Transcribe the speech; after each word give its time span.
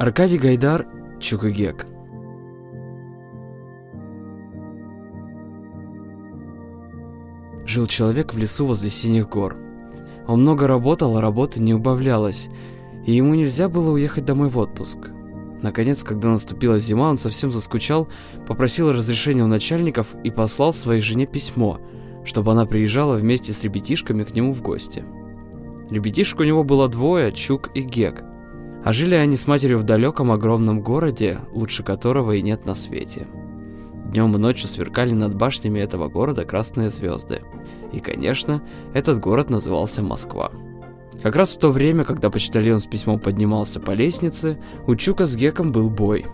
Аркадий 0.00 0.38
Гайдар, 0.38 0.86
Чукагек. 1.20 1.84
Жил 7.66 7.84
человек 7.84 8.32
в 8.32 8.38
лесу 8.38 8.64
возле 8.64 8.88
Синих 8.88 9.28
гор. 9.28 9.58
Он 10.26 10.40
много 10.40 10.66
работал, 10.66 11.18
а 11.18 11.20
работа 11.20 11.60
не 11.60 11.74
убавлялась, 11.74 12.48
и 13.04 13.12
ему 13.12 13.34
нельзя 13.34 13.68
было 13.68 13.90
уехать 13.90 14.24
домой 14.24 14.48
в 14.48 14.56
отпуск. 14.56 14.96
Наконец, 15.60 16.02
когда 16.02 16.30
наступила 16.30 16.78
зима, 16.78 17.10
он 17.10 17.18
совсем 17.18 17.50
заскучал, 17.50 18.08
попросил 18.46 18.90
разрешения 18.92 19.44
у 19.44 19.48
начальников 19.48 20.14
и 20.24 20.30
послал 20.30 20.72
своей 20.72 21.02
жене 21.02 21.26
письмо, 21.26 21.78
чтобы 22.24 22.52
она 22.52 22.64
приезжала 22.64 23.16
вместе 23.16 23.52
с 23.52 23.62
ребятишками 23.64 24.24
к 24.24 24.34
нему 24.34 24.54
в 24.54 24.62
гости. 24.62 25.04
Ребятишек 25.90 26.40
у 26.40 26.44
него 26.44 26.64
было 26.64 26.88
двое, 26.88 27.32
Чук 27.32 27.68
и 27.74 27.82
Гек. 27.82 28.24
А 28.84 28.92
жили 28.92 29.14
они 29.14 29.36
с 29.36 29.46
матерью 29.46 29.78
в 29.78 29.84
далеком 29.84 30.32
огромном 30.32 30.80
городе, 30.80 31.40
лучше 31.52 31.82
которого 31.82 32.32
и 32.32 32.42
нет 32.42 32.64
на 32.64 32.74
свете. 32.74 33.26
Днем 34.06 34.34
и 34.34 34.38
ночью 34.38 34.68
сверкали 34.68 35.12
над 35.12 35.34
башнями 35.34 35.78
этого 35.78 36.08
города 36.08 36.44
красные 36.44 36.90
звезды. 36.90 37.42
И, 37.92 38.00
конечно, 38.00 38.62
этот 38.94 39.20
город 39.20 39.50
назывался 39.50 40.02
Москва. 40.02 40.50
Как 41.22 41.36
раз 41.36 41.54
в 41.54 41.58
то 41.58 41.70
время, 41.70 42.04
когда 42.04 42.30
почтальон 42.30 42.78
с 42.78 42.86
письмом 42.86 43.20
поднимался 43.20 43.78
по 43.78 43.90
лестнице, 43.90 44.58
у 44.86 44.96
Чука 44.96 45.26
с 45.26 45.36
Геком 45.36 45.70
был 45.70 45.90
бой. 45.90 46.24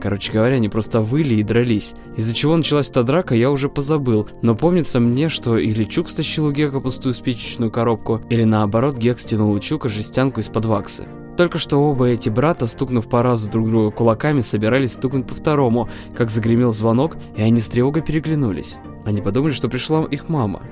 Короче 0.00 0.32
говоря, 0.32 0.56
они 0.56 0.68
просто 0.68 1.00
выли 1.00 1.34
и 1.34 1.42
дрались. 1.44 1.94
Из-за 2.16 2.34
чего 2.34 2.56
началась 2.56 2.90
эта 2.90 3.04
драка, 3.04 3.36
я 3.36 3.50
уже 3.50 3.68
позабыл. 3.68 4.28
Но 4.40 4.56
помнится 4.56 4.98
мне, 4.98 5.28
что 5.28 5.58
или 5.58 5.84
Чук 5.84 6.08
стащил 6.08 6.46
у 6.46 6.50
Гека 6.50 6.80
пустую 6.80 7.12
спичечную 7.12 7.70
коробку, 7.70 8.20
или 8.30 8.42
наоборот, 8.42 8.96
Гек 8.96 9.20
стянул 9.20 9.52
у 9.52 9.60
Чука 9.60 9.88
жестянку 9.88 10.40
из-под 10.40 10.64
ваксы. 10.64 11.06
Только 11.36 11.58
что 11.58 11.78
оба 11.78 12.08
эти 12.08 12.28
брата, 12.28 12.66
стукнув 12.66 13.08
по 13.08 13.22
разу 13.22 13.50
друг 13.50 13.68
друга 13.68 13.90
кулаками, 13.90 14.40
собирались 14.40 14.92
стукнуть 14.92 15.26
по 15.26 15.34
второму, 15.34 15.88
как 16.14 16.30
загремел 16.30 16.72
звонок, 16.72 17.16
и 17.36 17.42
они 17.42 17.60
с 17.60 17.68
тревогой 17.68 18.02
переглянулись. 18.02 18.76
Они 19.04 19.20
подумали, 19.20 19.52
что 19.52 19.68
пришла 19.68 20.04
их 20.04 20.28
мама. 20.28 20.62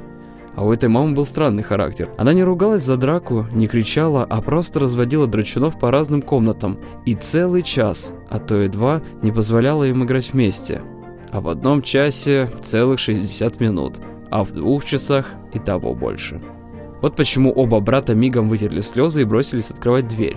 А 0.56 0.64
у 0.64 0.72
этой 0.72 0.88
мамы 0.88 1.14
был 1.14 1.24
странный 1.24 1.62
характер. 1.62 2.10
Она 2.18 2.32
не 2.34 2.42
ругалась 2.42 2.82
за 2.82 2.96
драку, 2.96 3.46
не 3.52 3.66
кричала, 3.66 4.26
а 4.28 4.42
просто 4.42 4.80
разводила 4.80 5.26
драчунов 5.26 5.78
по 5.78 5.90
разным 5.90 6.20
комнатам. 6.20 6.78
И 7.06 7.14
целый 7.14 7.62
час, 7.62 8.12
а 8.28 8.38
то 8.38 8.60
и 8.60 8.68
два, 8.68 9.00
не 9.22 9.32
позволяла 9.32 9.84
им 9.84 10.04
играть 10.04 10.32
вместе. 10.32 10.82
А 11.30 11.40
в 11.40 11.48
одном 11.48 11.82
часе 11.82 12.50
целых 12.60 12.98
60 12.98 13.60
минут, 13.60 14.00
а 14.30 14.44
в 14.44 14.52
двух 14.52 14.84
часах 14.84 15.34
и 15.54 15.58
того 15.58 15.94
больше. 15.94 16.40
Вот 17.00 17.16
почему 17.16 17.52
оба 17.52 17.80
брата 17.80 18.14
мигом 18.14 18.48
вытерли 18.48 18.82
слезы 18.82 19.22
и 19.22 19.24
бросились 19.24 19.70
открывать 19.70 20.08
дверь. 20.08 20.36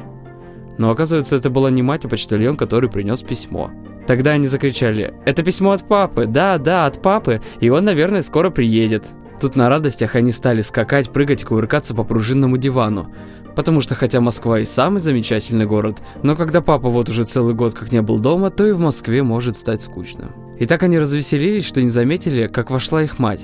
Но 0.78 0.90
оказывается, 0.90 1.36
это 1.36 1.50
была 1.50 1.70
не 1.70 1.82
мать, 1.82 2.06
а 2.06 2.10
почтальон, 2.10 2.58
который 2.58 2.90
принес 2.90 3.22
письмо. 3.22 3.72
Тогда 4.08 4.32
они 4.32 4.48
закричали 4.48 5.14
«Это 5.26 5.44
письмо 5.44 5.72
от 5.72 5.88
папы! 5.88 6.26
Да, 6.26 6.58
да, 6.58 6.86
от 6.86 7.02
папы! 7.02 7.42
И 7.60 7.70
он, 7.70 7.86
наверное, 7.86 8.22
скоро 8.22 8.50
приедет!» 8.50 9.06
Тут 9.40 9.56
на 9.56 9.70
радостях 9.70 10.16
они 10.16 10.32
стали 10.32 10.62
скакать, 10.62 11.10
прыгать 11.10 11.44
кувыркаться 11.44 11.94
по 11.94 12.04
пружинному 12.04 12.58
дивану. 12.58 13.14
Потому 13.56 13.82
что 13.82 13.94
хотя 13.94 14.20
Москва 14.20 14.60
и 14.60 14.66
самый 14.66 15.00
замечательный 15.00 15.66
город, 15.66 16.00
но 16.24 16.36
когда 16.36 16.62
папа 16.62 16.90
вот 16.90 17.10
уже 17.10 17.24
целый 17.24 17.54
год 17.54 17.74
как 17.74 17.92
не 17.92 18.02
был 18.02 18.20
дома, 18.20 18.50
то 18.50 18.66
и 18.66 18.72
в 18.72 18.80
Москве 18.80 19.22
может 19.22 19.56
стать 19.56 19.84
скучно. 19.84 20.32
И 20.60 20.66
так 20.66 20.82
они 20.84 20.98
развеселились, 20.98 21.66
что 21.66 21.82
не 21.82 21.90
заметили, 21.90 22.48
как 22.48 22.72
вошла 22.72 23.04
их 23.04 23.20
мать. 23.20 23.42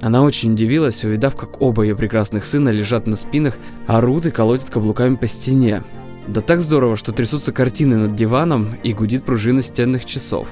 Она 0.00 0.22
очень 0.22 0.52
удивилась, 0.52 1.04
увидав, 1.04 1.36
как 1.36 1.60
оба 1.60 1.82
ее 1.82 1.96
прекрасных 1.96 2.44
сына 2.44 2.70
лежат 2.70 3.06
на 3.06 3.16
спинах, 3.16 3.56
орут 3.86 4.26
и 4.26 4.30
колотят 4.30 4.70
каблуками 4.70 5.16
по 5.16 5.26
стене. 5.26 5.82
Да 6.28 6.40
так 6.40 6.60
здорово, 6.60 6.96
что 6.96 7.12
трясутся 7.12 7.52
картины 7.52 7.96
над 7.96 8.14
диваном 8.14 8.76
и 8.82 8.92
гудит 8.92 9.24
пружина 9.24 9.62
стенных 9.62 10.04
часов. 10.04 10.48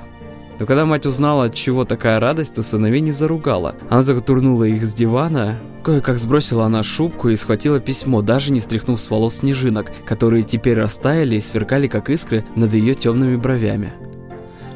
Но 0.58 0.66
когда 0.66 0.86
мать 0.86 1.06
узнала, 1.06 1.44
от 1.44 1.54
чего 1.54 1.84
такая 1.84 2.18
радость, 2.18 2.54
то 2.54 2.62
сыновей 2.62 3.00
не 3.00 3.12
заругала. 3.12 3.76
Она 3.90 4.02
только 4.02 4.22
турнула 4.22 4.64
их 4.64 4.84
с 4.84 4.92
дивана, 4.92 5.58
кое-как 5.84 6.18
сбросила 6.18 6.64
она 6.64 6.82
шубку 6.82 7.28
и 7.28 7.36
схватила 7.36 7.78
письмо, 7.78 8.22
даже 8.22 8.50
не 8.50 8.58
стряхнув 8.58 9.00
с 9.00 9.08
волос 9.08 9.36
снежинок, 9.36 9.92
которые 10.04 10.42
теперь 10.42 10.78
растаяли 10.78 11.36
и 11.36 11.40
сверкали 11.40 11.86
как 11.86 12.10
искры 12.10 12.44
над 12.56 12.74
ее 12.74 12.94
темными 12.94 13.36
бровями. 13.36 13.92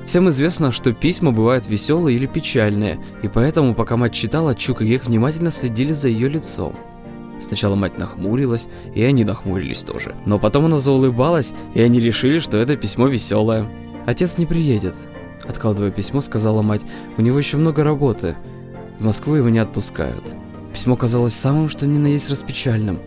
Всем 0.06 0.28
известно, 0.28 0.72
что 0.72 0.92
письма 0.92 1.32
бывают 1.32 1.66
веселые 1.66 2.16
или 2.16 2.26
печальные, 2.26 3.00
и 3.22 3.28
поэтому, 3.28 3.75
пока 3.75 3.97
мать 3.97 4.12
читала, 4.12 4.54
Чук 4.54 4.82
и 4.82 4.86
Гек 4.86 5.06
внимательно 5.06 5.50
следили 5.50 5.92
за 5.92 6.08
ее 6.08 6.28
лицом. 6.28 6.75
Сначала 7.42 7.75
мать 7.75 7.98
нахмурилась, 7.98 8.69
и 8.94 9.03
они 9.03 9.25
нахмурились 9.25 9.82
тоже. 9.82 10.14
Но 10.25 10.38
потом 10.38 10.66
она 10.66 10.78
заулыбалась, 10.78 11.53
и 11.75 11.82
они 11.82 12.00
решили, 12.00 12.38
что 12.38 12.58
это 12.58 12.76
письмо 12.76 13.08
веселое. 13.08 13.69
«Отец 14.06 14.38
не 14.38 14.47
приедет»,— 14.47 14.94
откладывая 15.48 15.91
письмо, 15.91 16.20
сказала 16.20 16.62
мать. 16.62 16.82
«У 17.16 17.22
него 17.22 17.38
еще 17.38 17.56
много 17.56 17.84
работы. 17.84 18.36
В 18.98 19.04
Москву 19.04 19.34
его 19.34 19.48
не 19.48 19.58
отпускают». 19.58 20.22
Письмо 20.72 20.97
казалось 20.97 21.34
самым, 21.34 21.69
что 21.69 21.86
ни 21.86 21.98
на 21.98 22.06
есть 22.06 22.31
распечальным. 22.31 23.00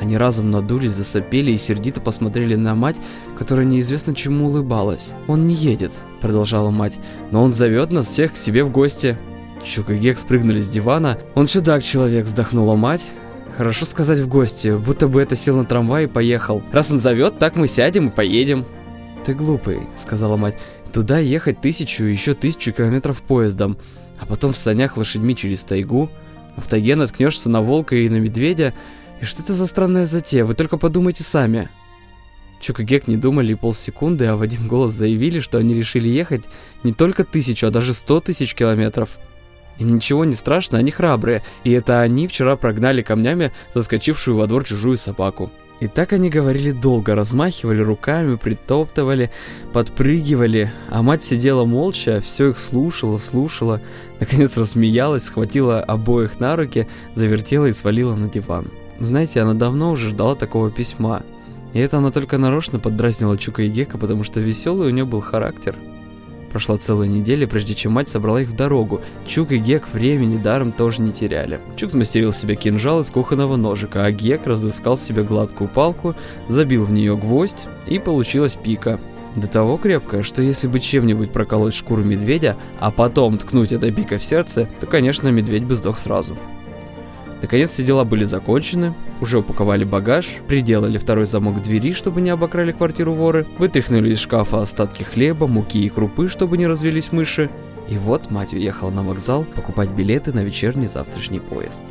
Они 0.00 0.16
разом 0.16 0.50
надулись, 0.50 0.92
засопели 0.92 1.52
и 1.52 1.58
сердито 1.58 2.00
посмотрели 2.00 2.56
на 2.56 2.74
мать, 2.74 2.96
которая 3.38 3.64
неизвестно 3.64 4.14
чему 4.14 4.46
улыбалась. 4.46 5.12
«Он 5.28 5.44
не 5.44 5.54
едет»,— 5.54 5.92
продолжала 6.20 6.70
мать,— 6.70 6.98
«но 7.30 7.42
он 7.42 7.54
зовет 7.54 7.92
нас 7.92 8.06
всех 8.06 8.32
к 8.32 8.36
себе 8.36 8.64
в 8.64 8.70
гости». 8.70 9.16
Чук 9.64 9.90
и 9.90 9.96
Гек 9.96 10.18
спрыгнули 10.18 10.60
с 10.60 10.68
дивана. 10.68 11.18
«Он 11.34 11.46
чудак-человек»,— 11.46 12.24
вздохнула 12.26 12.74
мать. 12.74 13.06
Хорошо 13.56 13.86
сказать 13.86 14.18
в 14.18 14.26
гости, 14.26 14.76
будто 14.76 15.06
бы 15.06 15.22
это 15.22 15.36
сел 15.36 15.56
на 15.56 15.64
трамвай 15.64 16.04
и 16.04 16.08
поехал. 16.08 16.60
Раз 16.72 16.90
он 16.90 16.98
зовет, 16.98 17.38
так 17.38 17.54
мы 17.54 17.68
сядем 17.68 18.08
и 18.08 18.10
поедем. 18.10 18.66
Ты 19.24 19.32
глупый, 19.32 19.82
сказала 20.02 20.36
мать. 20.36 20.58
Туда 20.92 21.18
ехать 21.18 21.60
тысячу, 21.60 22.02
еще 22.02 22.34
тысячу 22.34 22.72
километров 22.72 23.22
поездом, 23.22 23.78
а 24.18 24.26
потом 24.26 24.52
в 24.52 24.56
санях 24.56 24.96
лошадьми 24.96 25.36
через 25.36 25.64
тайгу. 25.64 26.10
В 26.56 26.68
тайге 26.68 26.96
наткнешься 26.96 27.48
на 27.48 27.62
волка 27.62 27.94
и 27.94 28.08
на 28.08 28.16
медведя. 28.16 28.74
И 29.20 29.24
что 29.24 29.42
это 29.42 29.54
за 29.54 29.68
странная 29.68 30.06
затея? 30.06 30.44
Вы 30.44 30.54
только 30.54 30.76
подумайте 30.76 31.22
сами. 31.22 31.68
Чук 32.60 32.80
и 32.80 32.84
Гек 32.84 33.06
не 33.06 33.16
думали 33.16 33.54
полсекунды, 33.54 34.26
а 34.26 34.36
в 34.36 34.42
один 34.42 34.66
голос 34.66 34.94
заявили, 34.94 35.38
что 35.38 35.58
они 35.58 35.74
решили 35.74 36.08
ехать 36.08 36.44
не 36.82 36.92
только 36.92 37.22
тысячу, 37.22 37.68
а 37.68 37.70
даже 37.70 37.94
сто 37.94 38.18
тысяч 38.18 38.54
километров. 38.54 39.18
Им 39.78 39.96
ничего 39.96 40.24
не 40.24 40.34
страшно, 40.34 40.78
они 40.78 40.90
храбрые, 40.90 41.42
и 41.64 41.72
это 41.72 42.00
они 42.00 42.28
вчера 42.28 42.56
прогнали 42.56 43.02
камнями 43.02 43.52
заскочившую 43.74 44.36
во 44.36 44.46
двор 44.46 44.64
чужую 44.64 44.98
собаку. 44.98 45.50
И 45.80 45.88
так 45.88 46.12
они 46.12 46.30
говорили 46.30 46.70
долго, 46.70 47.14
размахивали 47.14 47.82
руками, 47.82 48.36
притоптывали, 48.36 49.30
подпрыгивали, 49.72 50.72
а 50.88 51.02
мать 51.02 51.24
сидела 51.24 51.64
молча, 51.64 52.20
все 52.20 52.50
их 52.50 52.58
слушала, 52.58 53.18
слушала, 53.18 53.80
наконец 54.20 54.56
рассмеялась, 54.56 55.24
схватила 55.24 55.80
обоих 55.80 56.38
на 56.38 56.54
руки, 56.54 56.86
завертела 57.14 57.66
и 57.66 57.72
свалила 57.72 58.14
на 58.14 58.30
диван. 58.30 58.70
Знаете, 59.00 59.40
она 59.40 59.54
давно 59.54 59.90
уже 59.90 60.10
ждала 60.10 60.36
такого 60.36 60.70
письма. 60.70 61.22
И 61.72 61.80
это 61.80 61.98
она 61.98 62.12
только 62.12 62.38
нарочно 62.38 62.78
поддразнивала 62.78 63.36
Чука 63.36 63.62
и 63.62 63.68
Гека, 63.68 63.98
потому 63.98 64.22
что 64.22 64.38
веселый 64.38 64.86
у 64.86 64.90
нее 64.90 65.04
был 65.04 65.20
характер. 65.20 65.74
Прошла 66.54 66.76
целая 66.76 67.08
неделя, 67.08 67.48
прежде 67.48 67.74
чем 67.74 67.90
мать 67.90 68.08
собрала 68.08 68.40
их 68.40 68.50
в 68.50 68.54
дорогу. 68.54 69.00
Чук 69.26 69.50
и 69.50 69.58
Гек 69.58 69.88
времени 69.92 70.40
даром 70.40 70.70
тоже 70.70 71.02
не 71.02 71.12
теряли. 71.12 71.58
Чук 71.74 71.90
смастерил 71.90 72.32
себе 72.32 72.54
кинжал 72.54 73.00
из 73.00 73.10
кухонного 73.10 73.56
ножика, 73.56 74.04
а 74.04 74.12
Гек 74.12 74.46
разыскал 74.46 74.96
себе 74.96 75.24
гладкую 75.24 75.66
палку, 75.66 76.14
забил 76.46 76.84
в 76.84 76.92
нее 76.92 77.16
гвоздь, 77.16 77.66
и 77.88 77.98
получилась 77.98 78.54
пика. 78.54 79.00
До 79.34 79.48
того 79.48 79.78
крепкая, 79.78 80.22
что 80.22 80.42
если 80.42 80.68
бы 80.68 80.78
чем-нибудь 80.78 81.32
проколоть 81.32 81.74
шкуру 81.74 82.04
медведя, 82.04 82.56
а 82.78 82.92
потом 82.92 83.36
ткнуть 83.36 83.72
этой 83.72 83.90
пикой 83.90 84.18
в 84.18 84.24
сердце, 84.24 84.68
то, 84.78 84.86
конечно, 84.86 85.28
медведь 85.30 85.64
бы 85.64 85.74
сдох 85.74 85.98
сразу. 85.98 86.38
Наконец 87.44 87.72
все 87.72 87.82
дела 87.82 88.04
были 88.04 88.24
закончены, 88.24 88.94
уже 89.20 89.40
упаковали 89.40 89.84
багаж, 89.84 90.26
приделали 90.48 90.96
второй 90.96 91.26
замок 91.26 91.60
двери, 91.62 91.92
чтобы 91.92 92.22
не 92.22 92.30
обокрали 92.30 92.72
квартиру 92.72 93.12
воры, 93.12 93.46
вытряхнули 93.58 94.14
из 94.14 94.20
шкафа 94.20 94.62
остатки 94.62 95.02
хлеба, 95.02 95.46
муки 95.46 95.84
и 95.84 95.90
крупы, 95.90 96.30
чтобы 96.30 96.56
не 96.56 96.66
развелись 96.66 97.12
мыши. 97.12 97.50
И 97.90 97.98
вот 97.98 98.30
мать 98.30 98.54
уехала 98.54 98.90
на 98.90 99.02
вокзал 99.02 99.44
покупать 99.44 99.90
билеты 99.90 100.32
на 100.32 100.42
вечерний 100.42 100.86
завтрашний 100.86 101.40
поезд. 101.40 101.82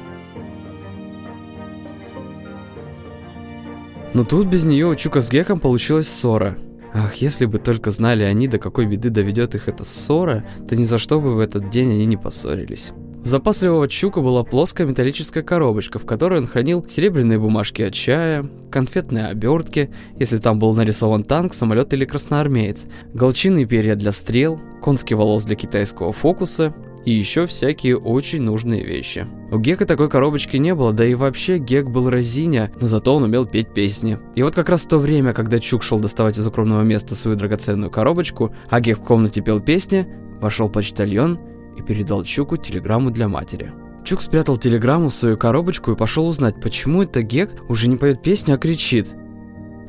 Но 4.15 4.23
тут 4.23 4.47
без 4.47 4.63
нее 4.63 4.87
у 4.87 4.95
Чука 4.95 5.21
с 5.21 5.29
Геком 5.29 5.59
получилась 5.59 6.07
ссора. 6.07 6.57
Ах, 6.95 7.13
если 7.17 7.45
бы 7.45 7.59
только 7.59 7.91
знали 7.91 8.23
они, 8.23 8.47
до 8.47 8.57
какой 8.57 8.87
беды 8.87 9.11
доведет 9.11 9.53
их 9.53 9.67
эта 9.67 9.85
ссора, 9.85 10.43
то 10.67 10.75
ни 10.75 10.85
за 10.85 10.97
что 10.97 11.21
бы 11.21 11.35
в 11.35 11.39
этот 11.39 11.69
день 11.69 11.91
они 11.91 12.07
не 12.07 12.17
поссорились. 12.17 12.91
Запасливого 13.23 13.87
Чука 13.87 14.19
была 14.19 14.43
плоская 14.43 14.85
металлическая 14.85 15.43
коробочка, 15.43 15.97
в 15.97 16.05
которой 16.05 16.41
он 16.41 16.47
хранил 16.47 16.85
серебряные 16.85 17.39
бумажки 17.39 17.81
от 17.81 17.93
чая, 17.93 18.49
конфетные 18.69 19.27
обертки, 19.27 19.91
если 20.19 20.39
там 20.39 20.59
был 20.59 20.75
нарисован 20.75 21.23
танк, 21.23 21.53
самолет 21.53 21.93
или 21.93 22.03
красноармеец, 22.03 22.85
голчиные 23.13 23.65
перья 23.65 23.95
для 23.95 24.11
стрел, 24.11 24.59
конский 24.81 25.15
волос 25.15 25.45
для 25.45 25.55
китайского 25.55 26.11
фокуса, 26.11 26.75
и 27.05 27.13
еще 27.13 27.45
всякие 27.45 27.97
очень 27.97 28.41
нужные 28.41 28.83
вещи. 28.83 29.25
У 29.51 29.57
Гека 29.57 29.85
такой 29.85 30.09
коробочки 30.09 30.57
не 30.57 30.75
было, 30.75 30.91
да 30.91 31.05
и 31.05 31.15
вообще 31.15 31.59
Гек 31.59 31.89
был 31.89 32.09
разиня, 32.09 32.71
но 32.81 32.87
зато 32.87 33.15
он 33.15 33.23
умел 33.23 33.45
петь 33.45 33.73
песни. 33.73 34.19
И 34.35 34.43
вот 34.43 34.53
как 34.53 34.67
раз 34.67 34.83
в 34.83 34.89
то 34.89 34.97
время, 34.97 35.33
когда 35.33 35.59
Чук 35.59 35.83
шел 35.83 35.99
доставать 35.99 36.37
из 36.37 36.45
укромного 36.45 36.81
места 36.81 37.15
свою 37.15 37.37
драгоценную 37.37 37.89
коробочку, 37.89 38.53
а 38.69 38.81
Гек 38.81 38.99
в 38.99 39.03
комнате 39.03 39.41
пел 39.41 39.61
песни, 39.61 40.07
вошел 40.41 40.69
почтальон 40.69 41.39
и 41.77 41.81
передал 41.81 42.23
Чуку 42.23 42.57
телеграмму 42.57 43.11
для 43.11 43.27
матери. 43.27 43.73
Чук 44.03 44.21
спрятал 44.21 44.57
телеграмму 44.57 45.09
в 45.09 45.13
свою 45.13 45.37
коробочку 45.37 45.91
и 45.91 45.95
пошел 45.95 46.27
узнать, 46.27 46.59
почему 46.59 47.03
это 47.03 47.21
Гек 47.21 47.51
уже 47.69 47.87
не 47.87 47.95
поет 47.95 48.21
песни, 48.21 48.51
а 48.51 48.57
кричит. 48.57 49.15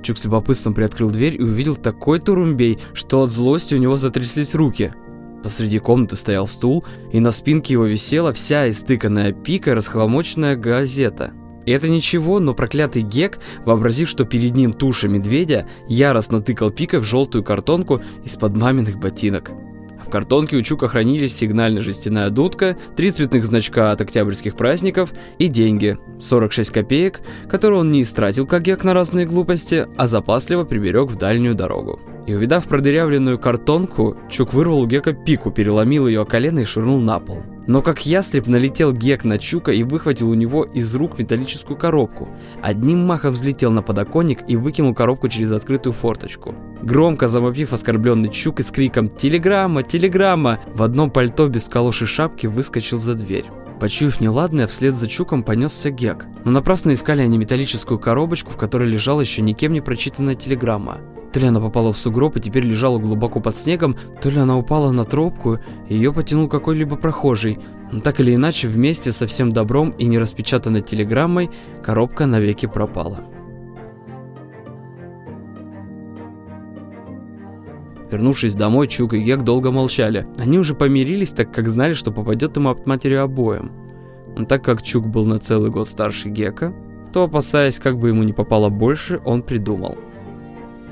Чук 0.03 0.19
с 0.19 0.25
любопытством 0.25 0.75
приоткрыл 0.75 1.11
дверь 1.11 1.37
и 1.37 1.43
увидел 1.43 1.77
такой 1.77 2.21
турумбей, 2.21 2.79
что 2.93 3.23
от 3.23 3.31
злости 3.31 3.75
у 3.75 3.79
него 3.79 3.97
затряслись 3.97 4.55
руки. 4.55 4.93
Посреди 5.43 5.79
комнаты 5.79 6.17
стоял 6.17 6.47
стул, 6.47 6.85
и 7.13 7.21
на 7.21 7.33
спинке 7.33 7.75
его 7.75 7.85
висела 7.85 8.33
вся 8.33 8.71
истыканная 8.71 9.33
пика 9.33 9.75
расхламоченная 9.75 10.57
газета. 10.57 11.33
И 11.67 11.71
это 11.71 11.89
ничего, 11.89 12.39
но 12.39 12.55
проклятый 12.55 13.03
Гек, 13.03 13.39
вообразив, 13.65 14.09
что 14.09 14.25
перед 14.25 14.55
ним 14.55 14.73
туша 14.73 15.09
медведя, 15.09 15.67
яростно 15.89 16.41
тыкал 16.41 16.71
пикой 16.71 17.01
в 17.01 17.05
желтую 17.05 17.43
картонку 17.43 18.03
из-под 18.25 18.57
маминых 18.57 18.99
ботинок. 18.99 19.51
В 20.05 20.11
картонке 20.11 20.57
у 20.57 20.63
Чука 20.63 20.89
хранились 20.89 21.37
сигнальная 21.37 21.83
жестяная 21.83 22.31
дудка, 22.31 22.77
три 22.97 23.11
цветных 23.11 23.47
значка 23.47 23.91
от 23.91 24.01
октябрьских 24.01 24.55
праздников 24.55 25.13
и 25.39 25.49
деньги, 25.49 25.99
46 26.21 26.71
копеек, 26.71 27.21
которые 27.49 27.81
он 27.81 27.91
не 27.91 28.03
истратил 28.03 28.47
как 28.47 28.63
гек 28.63 28.85
на 28.85 28.95
разные 28.95 29.27
глупости, 29.27 29.87
а 29.97 30.07
запасливо 30.07 30.65
приберег 30.65 31.11
в 31.11 31.17
дальнюю 31.17 31.55
дорогу. 31.55 32.01
И 32.27 32.35
увидав 32.35 32.67
продырявленную 32.67 33.39
картонку, 33.39 34.17
Чук 34.31 34.55
вырвал 34.55 34.81
у 34.83 34.87
Гека 34.87 35.13
пику, 35.13 35.51
переломил 35.51 36.07
ее 36.07 36.23
о 36.23 36.25
колено 36.25 36.61
и 36.61 36.65
швырнул 36.65 36.99
на 37.01 37.21
пол. 37.21 37.43
Но 37.67 37.83
как 37.83 38.05
ястреб 38.05 38.47
налетел 38.47 38.93
Гек 38.93 39.25
на 39.25 39.39
Чука 39.39 39.73
и 39.73 39.83
выхватил 39.83 40.31
у 40.31 40.35
него 40.35 40.65
из 40.65 40.95
рук 40.95 41.19
металлическую 41.19 41.77
коробку. 41.77 42.29
Одним 42.63 43.07
махом 43.07 43.33
взлетел 43.33 43.71
на 43.71 43.83
подоконник 43.83 44.41
и 44.49 44.57
выкинул 44.57 44.95
коробку 44.95 45.29
через 45.29 45.53
открытую 45.53 45.93
форточку. 45.93 46.55
Громко 46.83 47.29
замопив 47.29 47.73
оскорбленный 47.73 48.29
Чук 48.29 48.61
и 48.61 48.63
с 48.63 48.71
криком 48.71 49.09
«Телеграмма! 49.09 49.83
Телеграмма!» 49.83 50.61
в 50.75 50.83
одном 50.83 51.11
пальто 51.11 51.49
без 51.49 51.69
калоши 51.69 52.07
шапки 52.07 52.47
выскочил 52.47 52.99
за 52.99 53.15
дверь. 53.15 53.47
Почуяв 53.85 54.19
неладное, 54.19 54.67
вслед 54.67 54.95
за 54.95 55.07
Чуком 55.07 55.43
понесся 55.43 55.91
Гек. 55.91 56.25
Но 56.47 56.51
напрасно 56.53 56.95
искали 56.95 57.21
они 57.21 57.37
металлическую 57.37 57.99
коробочку, 57.99 58.51
в 58.51 58.57
которой 58.57 58.89
лежала 58.89 59.21
еще 59.21 59.43
никем 59.43 59.75
не 59.75 59.83
прочитанная 59.83 60.35
телеграмма. 60.35 61.03
То 61.35 61.41
ли 61.41 61.49
она 61.49 61.61
попала 61.61 61.93
в 61.93 61.99
сугроб 61.99 62.35
и 62.35 62.41
теперь 62.41 62.65
лежала 62.65 62.99
глубоко 62.99 63.41
под 63.41 63.59
снегом, 63.59 63.95
то 64.23 64.31
ли 64.31 64.39
она 64.39 64.57
упала 64.57 64.91
на 64.91 65.05
тропку, 65.05 65.59
и 65.87 65.97
ее 65.97 66.15
потянул 66.15 66.49
какой-либо 66.49 66.97
прохожий. 66.97 67.59
Но 67.93 68.01
так 68.01 68.21
или 68.21 68.35
иначе, 68.35 68.69
вместе 68.69 69.13
со 69.13 69.27
всем 69.27 69.53
добром 69.53 69.91
и 69.91 70.07
нераспечатанной 70.07 70.81
телеграммой, 70.81 71.51
коробка 71.83 72.25
навеки 72.25 72.65
пропала. 72.65 73.19
Вернувшись 78.11 78.55
домой, 78.55 78.89
Чук 78.89 79.15
и 79.15 79.19
Гек 79.19 79.43
долго 79.43 79.71
молчали. 79.71 80.27
Они 80.39 80.59
уже 80.59 80.75
помирились, 80.75 81.31
так 81.31 81.53
как 81.53 81.69
знали, 81.69 81.95
что 81.95 82.13
попадет 82.13 82.57
ему 82.57 82.71
от 82.71 82.87
матери 82.87 83.15
обоим. 83.15 83.73
Но 84.37 84.45
так 84.45 84.65
как 84.65 84.83
Чук 84.83 85.09
был 85.09 85.27
на 85.27 85.39
целый 85.39 85.71
год 85.71 85.89
старше 85.89 86.29
Гека, 86.29 86.75
то, 87.13 87.25
опасаясь, 87.25 87.79
как 87.79 87.99
бы 87.99 88.09
ему 88.09 88.23
не 88.23 88.33
попало 88.33 88.69
больше, 88.69 89.21
он 89.25 89.43
придумал– 89.43 89.97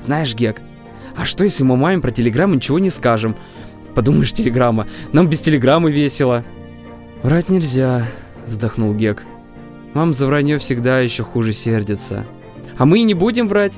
знаешь, 0.03 0.35
Гек, 0.35 0.61
а 1.15 1.23
что 1.23 1.45
если 1.45 1.63
мы 1.63 1.77
маме 1.77 2.01
про 2.01 2.11
телеграмму 2.11 2.55
ничего 2.55 2.77
не 2.77 2.89
скажем? 2.89 3.37
Подумаешь, 3.95 4.33
телеграмма, 4.33 4.85
нам 5.13 5.29
без 5.29 5.39
телеграммы 5.39 5.93
весело. 5.93 6.43
Врать 7.21 7.47
нельзя, 7.47 8.05
вздохнул 8.45 8.93
Гек. 8.93 9.23
Мам 9.93 10.11
за 10.11 10.27
вранье 10.27 10.57
всегда 10.57 10.99
еще 10.99 11.23
хуже 11.23 11.53
сердится. 11.53 12.25
А 12.77 12.85
мы 12.85 12.99
и 12.99 13.03
не 13.03 13.13
будем 13.13 13.47
врать. 13.47 13.73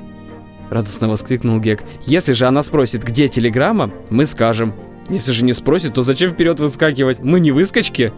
Радостно 0.70 1.08
воскликнул 1.08 1.60
Гек. 1.60 1.82
Если 2.04 2.32
же 2.32 2.46
она 2.46 2.62
спросит, 2.62 3.04
где 3.04 3.28
телеграмма, 3.28 3.90
мы 4.10 4.26
скажем. 4.26 4.74
Если 5.08 5.32
же 5.32 5.44
не 5.44 5.52
спросит, 5.52 5.94
то 5.94 6.02
зачем 6.02 6.32
вперед 6.32 6.58
выскакивать? 6.58 7.20
Мы 7.20 7.40
не 7.40 7.52
выскочки. 7.52 8.12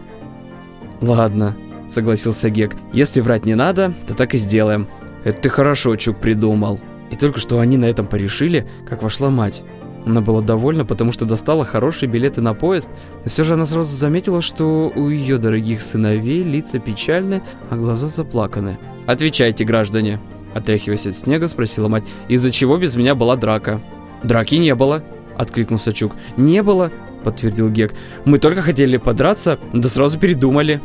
Ладно, 1.01 1.55
согласился 1.89 2.49
Гек. 2.49 2.75
Если 2.93 3.21
врать 3.21 3.45
не 3.45 3.55
надо, 3.55 3.93
то 4.07 4.15
так 4.15 4.33
и 4.33 4.37
сделаем. 4.37 4.87
Это 5.23 5.41
ты 5.41 5.49
хорошо, 5.49 5.95
Чук, 5.95 6.17
придумал. 6.17 6.79
И 7.11 7.15
только 7.15 7.39
что 7.39 7.59
они 7.59 7.77
на 7.77 7.85
этом 7.85 8.07
порешили, 8.07 8.67
как 8.87 9.03
вошла 9.03 9.29
мать. 9.29 9.63
Она 10.05 10.21
была 10.21 10.41
довольна, 10.41 10.85
потому 10.85 11.11
что 11.11 11.25
достала 11.25 11.65
хорошие 11.65 12.09
билеты 12.09 12.41
на 12.41 12.53
поезд, 12.53 12.89
но 13.23 13.29
все 13.29 13.43
же 13.43 13.53
она 13.53 13.65
сразу 13.65 13.95
заметила, 13.95 14.41
что 14.41 14.91
у 14.95 15.09
ее 15.09 15.37
дорогих 15.37 15.81
сыновей 15.81 16.41
лица 16.41 16.79
печальны, 16.79 17.41
а 17.69 17.75
глаза 17.75 18.07
заплаканы. 18.07 18.77
«Отвечайте, 19.05 19.65
граждане!» 19.65 20.19
Отряхиваясь 20.53 21.07
от 21.07 21.15
снега, 21.15 21.47
спросила 21.47 21.87
мать, 21.87 22.03
«Из-за 22.27 22.51
чего 22.51 22.77
без 22.77 22.95
меня 22.95 23.15
была 23.15 23.35
драка?» 23.35 23.81
«Драки 24.23 24.55
не 24.55 24.73
было!»— 24.75 25.03
откликнулся 25.37 25.93
Чук. 25.93 26.13
«Не 26.37 26.63
было!»— 26.63 26.91
подтвердил 27.23 27.69
Гек. 27.69 27.93
«Мы 28.25 28.37
только 28.37 28.61
хотели 28.61 28.97
подраться, 28.97 29.59
да 29.73 29.87
сразу 29.89 30.19
передумали!» 30.19 30.81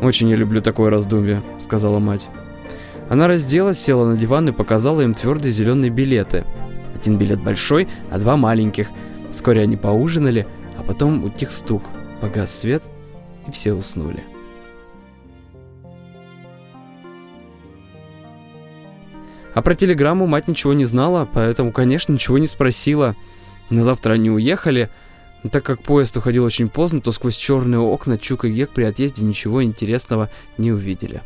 «Очень 0.00 0.30
я 0.30 0.36
люблю 0.36 0.60
такое 0.60 0.90
раздумье»,— 0.90 1.42
сказала 1.58 1.98
мать. 1.98 2.28
Она 3.08 3.28
разделась, 3.28 3.78
села 3.78 4.06
на 4.06 4.16
диван 4.16 4.48
и 4.48 4.52
показала 4.52 5.02
им 5.02 5.14
твердые 5.14 5.52
зеленые 5.52 5.90
билеты. 5.90 6.44
Один 6.94 7.18
билет 7.18 7.42
большой, 7.42 7.88
а 8.10 8.18
два 8.18 8.36
маленьких. 8.36 8.88
Вскоре 9.30 9.62
они 9.62 9.76
поужинали, 9.76 10.46
а 10.78 10.82
потом 10.82 11.24
утих 11.24 11.50
стук. 11.52 11.82
Погас 12.20 12.54
свет, 12.58 12.82
и 13.46 13.50
все 13.50 13.74
уснули. 13.74 14.22
А 19.54 19.62
про 19.62 19.74
телеграмму 19.74 20.26
мать 20.26 20.48
ничего 20.48 20.72
не 20.72 20.84
знала, 20.84 21.28
поэтому, 21.32 21.72
конечно, 21.72 22.12
ничего 22.12 22.38
не 22.38 22.46
спросила. 22.46 23.16
На 23.70 23.82
завтра 23.82 24.14
они 24.14 24.30
уехали, 24.30 24.88
так 25.50 25.64
как 25.64 25.82
поезд 25.82 26.16
уходил 26.16 26.44
очень 26.44 26.68
поздно, 26.68 27.00
то 27.00 27.12
сквозь 27.12 27.36
черные 27.36 27.80
окна 27.80 28.18
Чук 28.18 28.44
и 28.44 28.50
Гек 28.50 28.70
при 28.70 28.84
отъезде 28.84 29.24
ничего 29.24 29.62
интересного 29.62 30.30
не 30.56 30.72
увидели. 30.72 31.22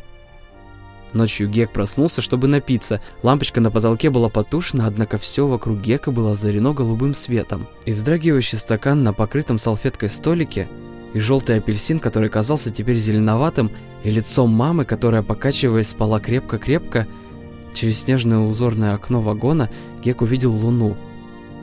Ночью 1.13 1.49
Гек 1.49 1.71
проснулся, 1.71 2.21
чтобы 2.21 2.47
напиться. 2.47 2.99
Лампочка 3.23 3.61
на 3.61 3.71
потолке 3.71 4.09
была 4.09 4.29
потушена, 4.29 4.87
однако 4.87 5.17
все 5.17 5.47
вокруг 5.47 5.79
Гека 5.79 6.11
было 6.11 6.33
озарено 6.33 6.73
голубым 6.73 7.15
светом. 7.15 7.67
И 7.85 7.91
вздрагивающий 7.91 8.57
стакан 8.57 9.03
на 9.03 9.13
покрытом 9.13 9.57
салфеткой 9.57 10.09
столике, 10.09 10.67
и 11.13 11.19
желтый 11.19 11.57
апельсин, 11.57 11.99
который 11.99 12.29
казался 12.29 12.71
теперь 12.71 12.97
зеленоватым, 12.97 13.71
и 14.03 14.11
лицо 14.11 14.45
мамы, 14.47 14.83
которая, 14.83 15.23
покачиваясь, 15.23 15.87
спала 15.89 16.19
крепко-крепко, 16.19 17.07
через 17.77 18.01
снежное 18.01 18.39
узорное 18.39 18.95
окно 18.95 19.21
вагона 19.21 19.69
Гек 20.03 20.21
увидел 20.21 20.51
луну. 20.51 20.97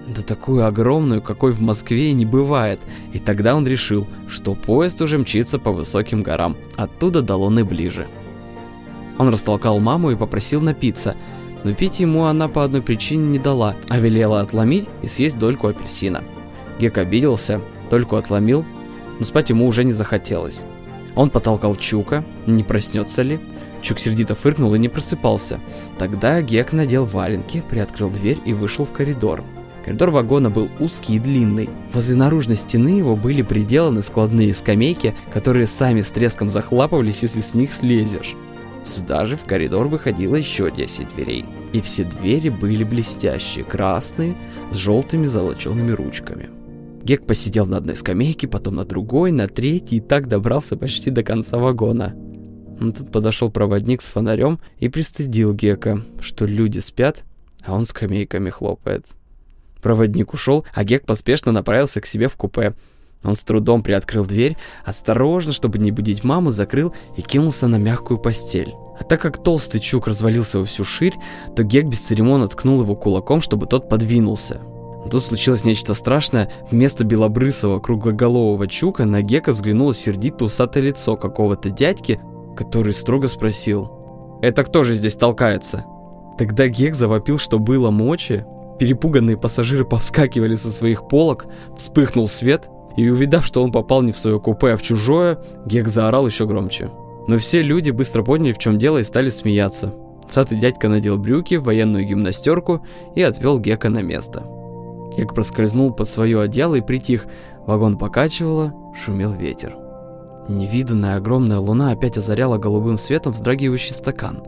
Да 0.07 0.23
такую 0.23 0.67
огромную, 0.67 1.21
какой 1.21 1.53
в 1.53 1.61
Москве 1.61 2.11
и 2.11 2.13
не 2.13 2.25
бывает. 2.25 2.79
И 3.13 3.19
тогда 3.19 3.57
он 3.57 3.67
решил, 3.67 4.07
что 4.29 4.55
поезд 4.55 5.01
уже 5.03 5.19
мчится 5.19 5.59
по 5.59 5.73
высоким 5.73 6.23
горам, 6.23 6.57
оттуда 6.77 7.21
до 7.21 7.37
луны 7.37 7.65
ближе. 7.65 8.07
Он 9.19 9.29
растолкал 9.29 9.81
маму 9.81 10.11
и 10.11 10.17
попросил 10.17 10.61
напиться, 10.61 11.17
но 11.65 11.73
пить 11.73 12.01
ему 12.01 12.25
она 12.25 12.49
по 12.49 12.63
одной 12.63 12.83
причине 12.83 13.27
не 13.27 13.39
дала, 13.39 13.75
а 13.89 13.99
велела 13.99 14.41
отломить 14.41 14.89
и 15.03 15.07
съесть 15.07 15.39
дольку 15.39 15.69
апельсина. 15.69 16.23
Гек 16.79 16.99
обиделся, 16.99 17.61
дольку 17.91 18.17
отломил, 18.17 18.65
но 19.19 19.25
спать 19.25 19.51
ему 19.51 19.67
уже 19.67 19.85
не 19.85 19.93
захотелось. 19.93 20.63
Он 21.15 21.31
потолкал 21.31 21.77
Чука, 21.77 22.25
не 22.47 22.63
проснется 22.63 23.23
ли. 23.23 23.41
Чук 23.85 23.99
сердито 23.99 24.35
фыркнул 24.35 24.75
и 24.75 24.79
не 24.79 24.89
просыпался. 24.89 25.61
Тогда 25.99 26.41
Гек 26.41 26.73
надел 26.73 27.05
валенки, 27.05 27.63
приоткрыл 27.69 28.09
дверь 28.09 28.39
и 28.47 28.55
вышел 28.55 28.87
в 28.87 28.93
коридор. 28.93 29.45
Коридор 29.85 30.11
вагона 30.11 30.49
был 30.49 30.71
узкий 30.81 31.17
и 31.17 31.19
длинный. 31.19 31.69
Возле 31.93 32.17
наружной 32.17 32.57
стены 32.57 32.89
его 32.89 33.15
были 33.15 33.43
приделаны 33.43 34.03
складные 34.03 34.55
скамейки, 34.55 35.15
которые 35.35 35.67
сами 35.67 36.01
с 36.01 36.09
треском 36.09 36.49
захлапывались, 36.49 37.21
если 37.21 37.43
с 37.43 37.53
них 37.53 37.75
слезешь. 37.75 38.35
Сюда 38.87 39.27
же 39.27 39.37
в 39.37 39.45
коридор 39.45 39.89
выходило 39.89 40.35
еще 40.35 40.71
10 40.71 41.15
дверей. 41.15 41.45
И 41.75 41.83
все 41.83 42.05
двери 42.05 42.49
были 42.49 42.85
блестящие, 42.85 43.67
красные, 43.67 44.35
с 44.73 44.77
желтыми 44.77 45.27
золочеными 45.27 45.93
ручками. 45.93 46.49
Гек 47.03 47.27
посидел 47.27 47.67
на 47.67 47.77
одной 47.77 47.97
скамейке, 47.97 48.49
потом 48.49 48.77
на 48.77 48.87
другой, 48.87 49.31
на 49.31 49.47
третьей 49.47 49.99
и 49.99 50.01
так 50.01 50.27
добрался 50.27 50.75
почти 50.79 51.11
до 51.11 51.23
конца 51.23 51.59
вагона. 51.59 52.15
Но 52.85 52.93
тут 52.93 53.11
подошел 53.11 53.51
проводник 53.51 54.03
с 54.03 54.07
фонарем 54.07 54.61
и 54.79 54.91
пристыдил 54.91 55.55
Гека, 55.55 56.03
что 56.21 56.45
люди 56.45 56.81
спят, 56.81 57.25
а 57.65 57.75
он 57.75 57.87
скамейками 57.87 58.51
хлопает. 58.51 59.07
Проводник 59.81 60.35
ушел, 60.35 60.67
а 60.75 60.85
Гек 60.85 61.07
поспешно 61.07 61.51
направился 61.51 62.03
к 62.03 62.07
себе 62.07 62.29
в 62.29 62.37
купе. 62.37 62.75
Он 63.23 63.37
с 63.37 63.43
трудом 63.43 63.83
приоткрыл 63.83 64.27
дверь, 64.27 64.59
осторожно, 64.85 65.55
чтобы 65.55 65.79
не 65.79 65.93
будить 65.93 66.25
маму, 66.25 66.51
закрыл 66.51 66.95
и 67.17 67.23
кинулся 67.23 67.69
на 67.69 67.77
мягкую 67.77 68.19
постель. 68.19 68.75
А 69.01 69.05
так 69.05 69.23
как 69.23 69.43
толстый 69.43 69.81
чук 69.81 70.07
развалился 70.07 70.59
во 70.59 70.67
всю 70.67 70.85
ширь, 70.85 71.15
то 71.57 71.63
Гек 71.63 71.87
без 71.87 72.01
церемонно 72.01 72.49
ткнул 72.49 72.83
его 72.83 72.95
кулаком, 72.95 73.41
чтобы 73.41 73.65
тот 73.65 73.89
подвинулся. 73.89 74.61
Тут 75.11 75.23
случилось 75.23 75.65
нечто 75.65 75.95
страшное. 75.95 76.51
Вместо 76.71 77.05
белобрысого 77.05 77.81
круглоголового 77.81 78.69
чука 78.69 79.07
на 79.07 79.23
Гека 79.23 79.53
взглянуло 79.53 79.95
сердито 79.95 80.45
усатое 80.45 80.83
лицо 80.83 81.17
какого-то 81.17 81.71
дядьки, 81.71 82.21
который 82.57 82.93
строго 82.93 83.29
спросил 83.29 84.39
«Это 84.43 84.65
кто 84.65 84.83
же 84.83 84.95
здесь 84.95 85.17
толкается?» 85.17 85.85
Тогда 86.39 86.67
Гек 86.69 86.95
завопил, 86.95 87.39
что 87.39 87.59
было 87.59 87.91
мочи. 87.91 88.45
Перепуганные 88.79 89.37
пассажиры 89.37 89.85
повскакивали 89.85 90.57
со 90.57 90.73
своих 90.73 91.07
полок, 91.07 91.47
вспыхнул 91.77 92.27
свет, 92.27 92.69
и 92.97 93.09
увидав, 93.09 93.47
что 93.47 93.63
он 93.63 93.73
попал 93.73 94.03
не 94.03 94.13
в 94.13 94.19
свое 94.19 94.41
купе, 94.41 94.73
а 94.73 94.77
в 94.77 94.83
чужое, 94.83 95.39
Гек 95.67 95.89
заорал 95.89 96.27
еще 96.27 96.47
громче. 96.47 96.91
Но 97.27 97.39
все 97.39 97.63
люди 97.63 97.91
быстро 97.91 98.23
поняли, 98.23 98.53
в 98.53 98.59
чем 98.59 98.79
дело, 98.79 98.99
и 98.99 99.05
стали 99.05 99.31
смеяться. 99.31 99.95
Сатый 100.29 100.59
дядька 100.59 100.89
надел 100.89 101.19
брюки, 101.19 101.55
военную 101.55 102.05
гимнастерку 102.05 102.85
и 103.15 103.23
отвел 103.23 103.59
Гека 103.59 103.89
на 103.89 104.03
место. 104.03 104.45
Гек 105.17 105.35
проскользнул 105.35 105.93
под 105.93 106.09
свое 106.09 106.41
одеяло 106.41 106.75
и 106.77 106.81
притих. 106.81 107.27
Вагон 107.67 107.97
покачивало, 107.97 108.75
шумел 108.95 109.33
ветер. 109.33 109.84
Невиданная 110.49 111.17
огромная 111.17 111.59
луна 111.59 111.93
опять 111.93 112.19
озаряла 112.19 112.59
голубым 112.59 112.99
светом 112.99 113.33
вздрагивающий 113.33 113.95
стакан. 113.95 114.43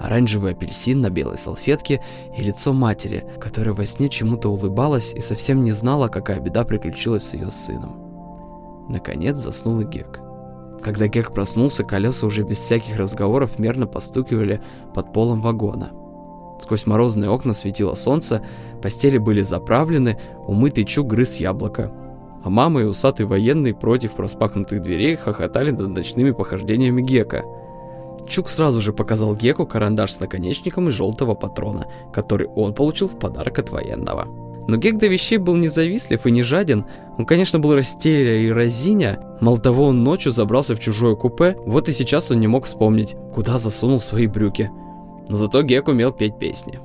Оранжевый 0.00 0.52
апельсин 0.52 1.00
на 1.00 1.10
белой 1.10 1.38
салфетке 1.38 2.02
и 2.36 2.42
лицо 2.42 2.72
матери, 2.72 3.24
которая 3.40 3.74
во 3.74 3.86
сне 3.86 4.08
чему-то 4.08 4.48
улыбалась 4.48 5.12
и 5.12 5.20
совсем 5.20 5.64
не 5.64 5.72
знала, 5.72 6.08
какая 6.08 6.40
беда 6.40 6.64
приключилась 6.64 7.24
с 7.24 7.34
ее 7.34 7.50
сыном. 7.50 8.86
Наконец 8.88 9.38
заснул 9.38 9.80
и 9.80 9.84
Гек. 9.84 10.20
Когда 10.82 11.06
Гек 11.06 11.32
проснулся, 11.32 11.84
колеса 11.84 12.26
уже 12.26 12.42
без 12.42 12.58
всяких 12.58 12.96
разговоров 12.96 13.58
мерно 13.58 13.86
постукивали 13.86 14.60
под 14.94 15.12
полом 15.12 15.40
вагона. 15.40 15.90
Сквозь 16.60 16.86
морозные 16.86 17.30
окна 17.30 17.54
светило 17.54 17.94
солнце, 17.94 18.42
постели 18.80 19.18
были 19.18 19.42
заправлены, 19.42 20.18
умытый 20.46 20.84
чук 20.84 21.08
грыз 21.08 21.36
яблоко. 21.36 21.92
А 22.44 22.50
мама 22.50 22.80
и 22.80 22.84
усатый 22.84 23.24
военный 23.24 23.72
против 23.72 24.18
распахнутых 24.18 24.82
дверей 24.82 25.16
хохотали 25.16 25.70
над 25.70 25.88
ночными 25.88 26.32
похождениями 26.32 27.00
Гека. 27.00 27.44
Чук 28.28 28.48
сразу 28.48 28.80
же 28.80 28.92
показал 28.92 29.36
Геку 29.36 29.66
карандаш 29.66 30.12
с 30.12 30.20
наконечником 30.20 30.88
из 30.88 30.94
желтого 30.94 31.34
патрона, 31.34 31.86
который 32.12 32.48
он 32.48 32.74
получил 32.74 33.08
в 33.08 33.18
подарок 33.18 33.58
от 33.58 33.70
военного. 33.70 34.26
Но 34.68 34.76
Гек 34.76 34.98
до 34.98 35.06
вещей 35.06 35.38
был 35.38 35.56
не 35.56 35.68
завистлив 35.68 36.24
и 36.26 36.30
не 36.30 36.42
жаден. 36.42 36.84
Он, 37.18 37.26
конечно, 37.26 37.58
был 37.58 37.74
растеря 37.74 38.38
и 38.38 38.50
разиня. 38.50 39.20
Мало 39.40 39.58
того, 39.58 39.86
он 39.86 40.04
ночью 40.04 40.32
забрался 40.32 40.74
в 40.74 40.80
чужое 40.80 41.16
купе, 41.16 41.56
вот 41.64 41.88
и 41.88 41.92
сейчас 41.92 42.30
он 42.30 42.40
не 42.40 42.46
мог 42.46 42.64
вспомнить, 42.64 43.16
куда 43.32 43.58
засунул 43.58 44.00
свои 44.00 44.26
брюки. 44.26 44.70
Но 45.28 45.36
зато 45.36 45.62
Гек 45.62 45.88
умел 45.88 46.12
петь 46.12 46.38
песни. 46.38 46.78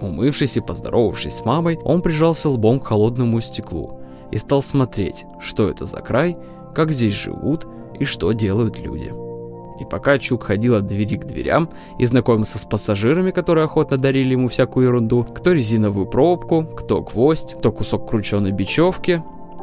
Умывшись 0.00 0.58
и 0.58 0.60
поздоровавшись 0.60 1.36
с 1.36 1.44
мамой, 1.44 1.78
он 1.84 2.02
прижался 2.02 2.50
лбом 2.50 2.80
к 2.80 2.86
холодному 2.86 3.40
стеклу 3.40 3.95
и 4.30 4.38
стал 4.38 4.62
смотреть, 4.62 5.24
что 5.40 5.68
это 5.68 5.86
за 5.86 5.98
край, 5.98 6.36
как 6.74 6.92
здесь 6.92 7.14
живут 7.14 7.66
и 7.98 8.04
что 8.04 8.32
делают 8.32 8.78
люди. 8.78 9.12
И 9.80 9.84
пока 9.84 10.18
Чук 10.18 10.44
ходил 10.44 10.74
от 10.74 10.86
двери 10.86 11.16
к 11.16 11.26
дверям 11.26 11.68
и 11.98 12.06
знакомился 12.06 12.58
с 12.58 12.64
пассажирами, 12.64 13.30
которые 13.30 13.64
охотно 13.64 13.98
дарили 13.98 14.32
ему 14.32 14.48
всякую 14.48 14.86
ерунду, 14.86 15.24
кто 15.24 15.52
резиновую 15.52 16.06
пробку, 16.06 16.64
кто 16.64 17.02
гвоздь, 17.02 17.54
кто 17.58 17.72
кусок 17.72 18.08
крученой 18.08 18.52
бечевки, 18.52 19.22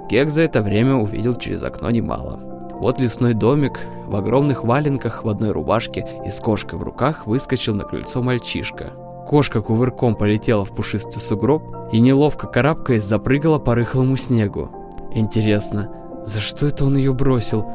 Гек 0.09 0.29
за 0.29 0.41
это 0.41 0.61
время 0.61 0.95
увидел 0.95 1.33
через 1.35 1.63
окно 1.63 1.89
немало. 1.89 2.39
Вот 2.73 2.99
лесной 2.99 3.33
домик, 3.33 3.79
в 4.05 4.15
огромных 4.15 4.63
валенках, 4.63 5.23
в 5.23 5.29
одной 5.29 5.51
рубашке 5.51 6.05
и 6.25 6.29
с 6.29 6.39
кошкой 6.39 6.77
в 6.77 6.83
руках 6.83 7.25
выскочил 7.25 7.73
на 7.73 7.83
крыльцо 7.83 8.21
мальчишка. 8.21 8.91
Кошка 9.27 9.61
кувырком 9.61 10.15
полетела 10.15 10.65
в 10.65 10.75
пушистый 10.75 11.21
сугроб 11.21 11.63
и 11.91 11.99
неловко 11.99 12.47
карабкаясь 12.47 13.03
запрыгала 13.03 13.59
по 13.59 13.75
рыхлому 13.75 14.15
снегу. 14.17 14.69
Интересно, 15.11 15.91
за 16.25 16.39
что 16.39 16.67
это 16.67 16.85
он 16.85 16.97
ее 16.97 17.13
бросил? 17.13 17.65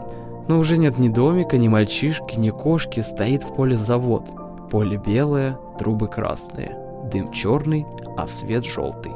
Но 0.48 0.58
уже 0.58 0.78
нет 0.78 0.98
ни 0.98 1.08
домика, 1.08 1.58
ни 1.58 1.68
мальчишки, 1.68 2.38
ни 2.38 2.50
кошки, 2.50 3.00
стоит 3.00 3.42
в 3.44 3.54
поле 3.54 3.76
завод. 3.76 4.24
Поле 4.70 4.96
белое, 4.96 5.58
трубы 5.78 6.08
красные, 6.08 6.76
дым 7.12 7.30
черный, 7.32 7.86
а 8.16 8.26
свет 8.26 8.64
желтый. 8.64 9.12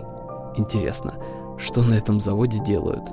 Интересно, 0.57 1.15
что 1.59 1.83
на 1.83 1.95
этом 1.95 2.21
заводе 2.21 2.59
делают? 2.59 3.05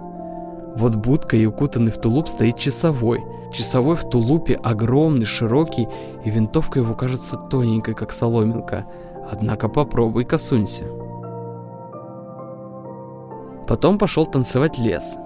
Вот 0.75 0.95
будка 0.95 1.35
и 1.35 1.45
укутанный 1.45 1.91
в 1.91 1.97
тулуп 1.99 2.27
стоит 2.27 2.57
часовой. 2.57 3.23
Часовой 3.51 3.95
в 3.95 4.07
тулупе 4.07 4.55
огромный, 4.55 5.25
широкий, 5.25 5.87
и 6.23 6.29
винтовка 6.29 6.79
его 6.79 6.93
кажется 6.93 7.37
тоненькой, 7.37 7.95
как 7.95 8.11
соломинка. 8.11 8.85
Однако 9.31 9.69
попробуй 9.69 10.25
косунься. 10.25 10.85
Потом 13.67 13.97
пошел 13.97 14.25
танцевать 14.25 14.79
лес. 14.79 15.17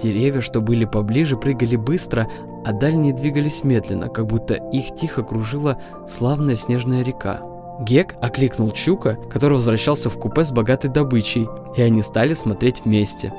Деревья, 0.00 0.40
что 0.40 0.60
были 0.60 0.86
поближе, 0.86 1.36
прыгали 1.36 1.76
быстро, 1.76 2.28
а 2.64 2.72
дальние 2.72 3.12
двигались 3.12 3.64
медленно, 3.64 4.08
как 4.08 4.26
будто 4.26 4.54
их 4.54 4.94
тихо 4.94 5.22
кружила 5.22 5.78
славная 6.08 6.56
снежная 6.56 7.02
река. 7.02 7.42
Гек 7.80 8.14
окликнул 8.20 8.70
Чука, 8.70 9.18
который 9.30 9.54
возвращался 9.54 10.10
в 10.10 10.18
купе 10.18 10.44
с 10.44 10.52
богатой 10.52 10.90
добычей, 10.90 11.48
и 11.76 11.82
они 11.82 12.02
стали 12.02 12.34
смотреть 12.34 12.84
вместе. 12.84 13.32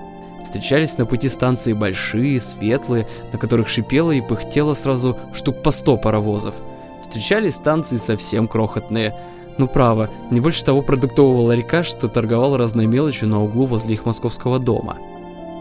Встречались 0.43 0.97
на 0.97 1.05
пути 1.05 1.29
станции 1.29 1.73
большие, 1.73 2.41
светлые, 2.41 3.07
на 3.31 3.37
которых 3.37 3.67
шипело 3.67 4.11
и 4.11 4.21
пыхтело 4.21 4.73
сразу 4.73 5.17
штук 5.33 5.61
по 5.61 5.71
сто 5.71 5.97
паровозов. 5.97 6.55
Встречались 7.01 7.55
станции 7.55 7.97
совсем 7.97 8.47
крохотные. 8.47 9.15
Ну 9.57 9.67
право, 9.67 10.09
не 10.31 10.39
больше 10.39 10.63
того 10.63 10.81
продуктового 10.81 11.41
ларька, 11.41 11.83
что 11.83 12.07
торговал 12.07 12.57
разной 12.57 12.87
мелочью 12.87 13.27
на 13.27 13.43
углу 13.43 13.65
возле 13.65 13.93
их 13.93 14.05
московского 14.05 14.59
дома 14.59 14.97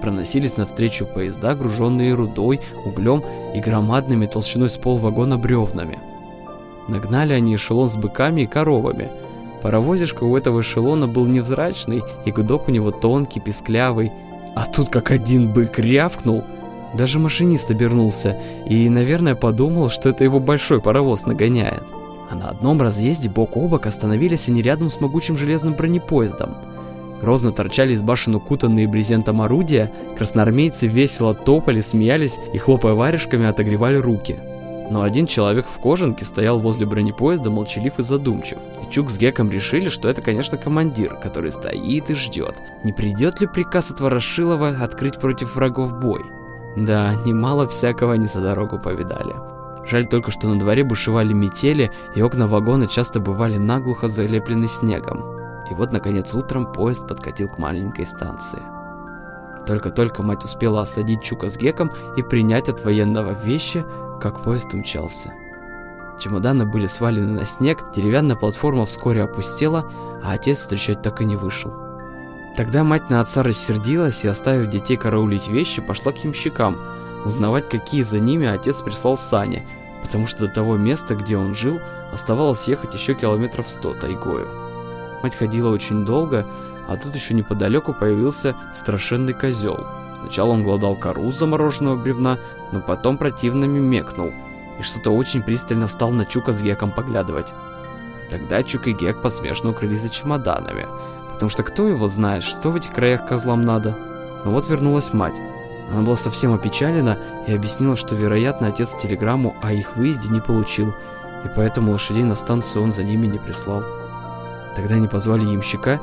проносились 0.00 0.56
навстречу 0.56 1.06
поезда, 1.06 1.54
груженные 1.54 2.14
рудой, 2.14 2.61
углем 2.85 3.23
и 3.54 3.61
громадными 3.61 4.26
толщиной 4.26 4.70
с 4.70 4.76
пол 4.76 4.99
вагона 4.99 5.38
бревнами. 5.38 5.99
Нагнали 6.88 7.35
они 7.35 7.54
эшелон 7.54 7.88
с 7.88 7.97
быками 7.97 8.42
и 8.42 8.47
коровами. 8.47 9.09
Паровозишка 9.62 10.25
у 10.25 10.37
этого 10.37 10.62
эшелона 10.62 11.06
был 11.06 11.26
невзрачный, 11.26 12.02
и 12.25 12.32
гудок 12.32 12.68
у 12.68 12.70
него 12.70 12.90
тонкий, 12.90 13.40
песклявый. 13.40 14.11
А 14.56 14.64
тут 14.64 14.88
как 14.88 15.11
один 15.11 15.52
бык 15.52 15.78
рявкнул. 15.78 16.42
Даже 16.94 17.20
машинист 17.20 17.70
обернулся 17.70 18.40
и, 18.66 18.88
наверное, 18.88 19.37
подумал, 19.37 19.90
что 19.90 20.09
это 20.09 20.25
его 20.25 20.40
большой 20.40 20.80
паровоз 20.80 21.25
нагоняет. 21.25 21.85
А 22.30 22.34
на 22.34 22.49
одном 22.49 22.80
разъезде 22.80 23.28
бок 23.28 23.56
о 23.56 23.68
бок 23.68 23.87
остановились 23.87 24.49
они 24.49 24.62
рядом 24.62 24.88
с 24.88 25.00
могучим 25.00 25.37
железным 25.37 25.75
бронепоездом– 25.75 26.56
Грозно 27.20 27.52
торчали 27.52 27.92
из 27.92 28.02
башен 28.02 28.34
укутанные 28.34 28.88
брезентом 28.88 29.42
орудия, 29.42 29.92
красноармейцы 30.16 30.87
весело 30.87 31.34
топали, 31.34 31.80
смеялись 31.80 32.38
и, 32.54 32.58
хлопая 32.58 32.94
варежками, 32.94 33.46
отогревали 33.46 33.96
руки. 33.96 34.38
Но 34.90 35.02
один 35.02 35.26
человек 35.26 35.66
в 35.68 35.78
кожанке 35.78 36.25
стоял 36.25 36.58
возле 36.58 36.87
бронепоезда, 36.87 37.50
молчалив 37.50 37.99
и 37.99 38.02
задумчив. 38.02 38.58
И 38.82 38.92
Чук 38.92 39.10
с 39.10 39.18
Геком 39.18 39.50
решили, 39.50 39.88
что 39.88 40.08
это, 40.08 40.20
конечно, 40.20 40.58
командир, 40.58 41.14
который 41.14 41.52
стоит 41.52 42.10
и 42.10 42.14
ждет. 42.14 42.56
Не 42.82 42.92
придет 42.92 43.40
ли 43.40 43.46
приказ 43.46 43.90
от 43.90 44.00
Ворошилова 44.00 44.78
открыть 44.82 45.20
против 45.20 45.54
врагов 45.54 46.00
бой? 46.00 46.22
Да, 46.76 47.14
немало 47.25 47.68
всякого 47.68 48.14
они 48.14 48.26
за 48.26 48.40
дорогу 48.40 48.78
повидали. 48.78 49.34
Жаль 49.87 50.06
только, 50.06 50.30
что 50.30 50.49
на 50.49 50.58
дворе 50.58 50.84
бушевали 50.84 51.32
метели, 51.32 51.90
и 52.14 52.22
окна 52.22 52.46
вагона 52.46 52.87
часто 52.87 53.20
бывали 53.20 53.56
наглухо 53.56 54.08
залеплены 54.08 54.68
снегом. 54.68 55.20
И 55.70 55.75
вот, 55.75 55.92
наконец, 55.92 56.34
утром 56.34 56.72
поезд 56.72 57.06
подкатил 57.06 57.49
к 57.49 57.58
маленькой 57.58 58.06
станции. 58.06 58.60
Только-только 59.66 60.22
мать 60.22 60.44
успела 60.44 60.82
осадить 60.82 61.22
Чука 61.22 61.49
с 61.49 61.56
Геком 61.56 61.90
и 62.16 62.22
принять 62.22 62.68
от 62.68 62.84
военного 62.84 63.32
вещи, 63.32 63.84
как 64.20 64.42
поезд 64.42 64.75
умчался. 64.75 65.32
Чемоданы 66.18 66.66
были 66.66 66.87
свалены 66.87 67.32
на 67.32 67.46
снег, 67.46 67.84
деревянная 67.94 68.37
платформа 68.37 68.84
вскоре 68.84 69.22
опустела, 69.22 69.90
а 70.22 70.32
отец 70.32 70.58
встречать 70.58 71.02
так 71.02 71.22
и 71.22 71.25
не 71.25 71.37
вышел. 71.37 71.72
Тогда 72.56 72.84
мать 72.84 73.08
на 73.08 73.20
отца 73.20 73.42
рассердилась 73.42 74.25
и, 74.25 74.28
оставив 74.28 74.68
детей 74.68 74.96
караулить 74.96 75.49
вещи, 75.49 75.80
пошла 75.80 76.12
к 76.12 76.18
ямщикам, 76.25 76.76
узнавать, 77.24 77.68
какие 77.68 78.02
за 78.02 78.18
ними 78.18 78.46
отец 78.46 78.82
прислал 78.82 79.18
сани, 79.18 79.66
потому 80.02 80.26
что 80.26 80.46
до 80.46 80.54
того 80.54 80.76
места, 80.76 81.14
где 81.14 81.36
он 81.36 81.54
жил, 81.54 81.80
оставалось 82.12 82.68
ехать 82.68 82.94
еще 82.94 83.14
километров 83.14 83.68
сто 83.68 83.94
тайгою. 83.94 84.48
Мать 85.22 85.36
ходила 85.36 85.70
очень 85.70 86.04
долго, 86.04 86.46
а 86.88 86.96
тут 86.96 87.14
еще 87.14 87.34
неподалеку 87.34 87.92
появился 87.92 88.56
страшенный 88.74 89.34
козел. 89.34 89.86
Сначала 90.20 90.50
он 90.50 90.64
глодал 90.64 90.96
кору 90.96 91.30
замороженного 91.30 91.96
бревна, 91.96 92.38
но 92.72 92.80
потом 92.80 93.16
противно 93.16 93.64
мекнул 93.66 94.32
и 94.80 94.82
что-то 94.82 95.10
очень 95.10 95.42
пристально 95.42 95.86
стал 95.88 96.10
на 96.10 96.24
Чука 96.24 96.52
с 96.52 96.62
Геком 96.62 96.90
поглядывать. 96.90 97.46
Тогда 98.30 98.62
Чук 98.62 98.86
и 98.86 98.92
Гек 98.92 99.20
посмешно 99.20 99.70
укрылись 99.70 100.00
за 100.00 100.08
чемоданами, 100.08 100.86
потому 101.32 101.50
что 101.50 101.62
кто 101.62 101.86
его 101.86 102.08
знает, 102.08 102.42
что 102.42 102.70
в 102.70 102.76
этих 102.76 102.92
краях 102.92 103.26
козлам 103.26 103.60
надо. 103.60 103.94
Но 104.44 104.52
вот 104.52 104.68
вернулась 104.68 105.12
мать. 105.12 105.34
Она 105.90 106.02
была 106.02 106.16
совсем 106.16 106.52
опечалена 106.54 107.18
и 107.47 107.52
объяснила, 107.52 107.97
что, 107.97 108.14
вероятно, 108.14 108.68
отец 108.68 108.94
телеграмму 108.94 109.56
о 109.62 109.73
их 109.73 109.97
выезде 109.97 110.28
не 110.28 110.40
получил, 110.40 110.94
и 111.44 111.49
поэтому 111.54 111.92
лошадей 111.92 112.23
на 112.23 112.37
станцию 112.37 112.85
он 112.85 112.92
за 112.92 113.02
ними 113.02 113.26
не 113.26 113.38
прислал. 113.38 113.82
Тогда 114.76 114.94
они 114.94 115.09
позвали 115.09 115.44
ямщика. 115.44 116.00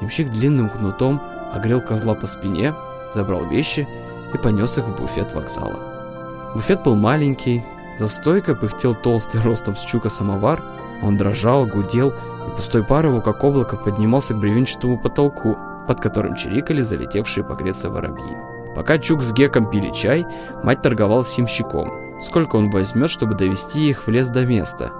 Ямщик 0.00 0.30
длинным 0.30 0.68
кнутом 0.68 1.20
огрел 1.52 1.80
козла 1.80 2.14
по 2.14 2.26
спине, 2.26 2.74
забрал 3.12 3.44
вещи 3.44 3.86
и 4.34 4.38
понес 4.38 4.78
их 4.78 4.84
в 4.84 4.96
буфет 4.96 5.32
вокзала. 5.34 6.52
Буфет 6.54 6.82
был 6.82 6.96
маленький, 6.96 7.64
за 7.98 8.08
стойкой 8.08 8.56
пыхтел 8.56 8.94
толстый 8.94 9.42
ростом 9.42 9.76
с 9.76 9.82
чука 9.82 10.08
самовар, 10.08 10.62
он 11.02 11.16
дрожал, 11.16 11.66
гудел, 11.66 12.10
и 12.10 12.56
пустой 12.56 12.82
пар 12.82 13.06
его, 13.06 13.20
как 13.20 13.44
облако, 13.44 13.76
поднимался 13.76 14.34
к 14.34 14.38
бревенчатому 14.38 14.98
потолку, 14.98 15.56
под 15.86 16.00
которым 16.00 16.34
чирикали 16.34 16.82
залетевшие 16.82 17.44
погреться 17.44 17.90
воробьи. 17.90 18.59
Пока 18.74 18.98
Чук 18.98 19.22
с 19.22 19.32
Геком 19.32 19.68
пили 19.68 19.90
чай, 19.92 20.26
мать 20.62 20.82
торговала 20.82 21.22
с 21.22 21.36
ямщиком. 21.36 21.92
Сколько 22.22 22.56
он 22.56 22.70
возьмет, 22.70 23.10
чтобы 23.10 23.34
довести 23.34 23.88
их 23.88 24.06
в 24.06 24.10
лес 24.10 24.28
до 24.28 24.44
места? 24.44 24.92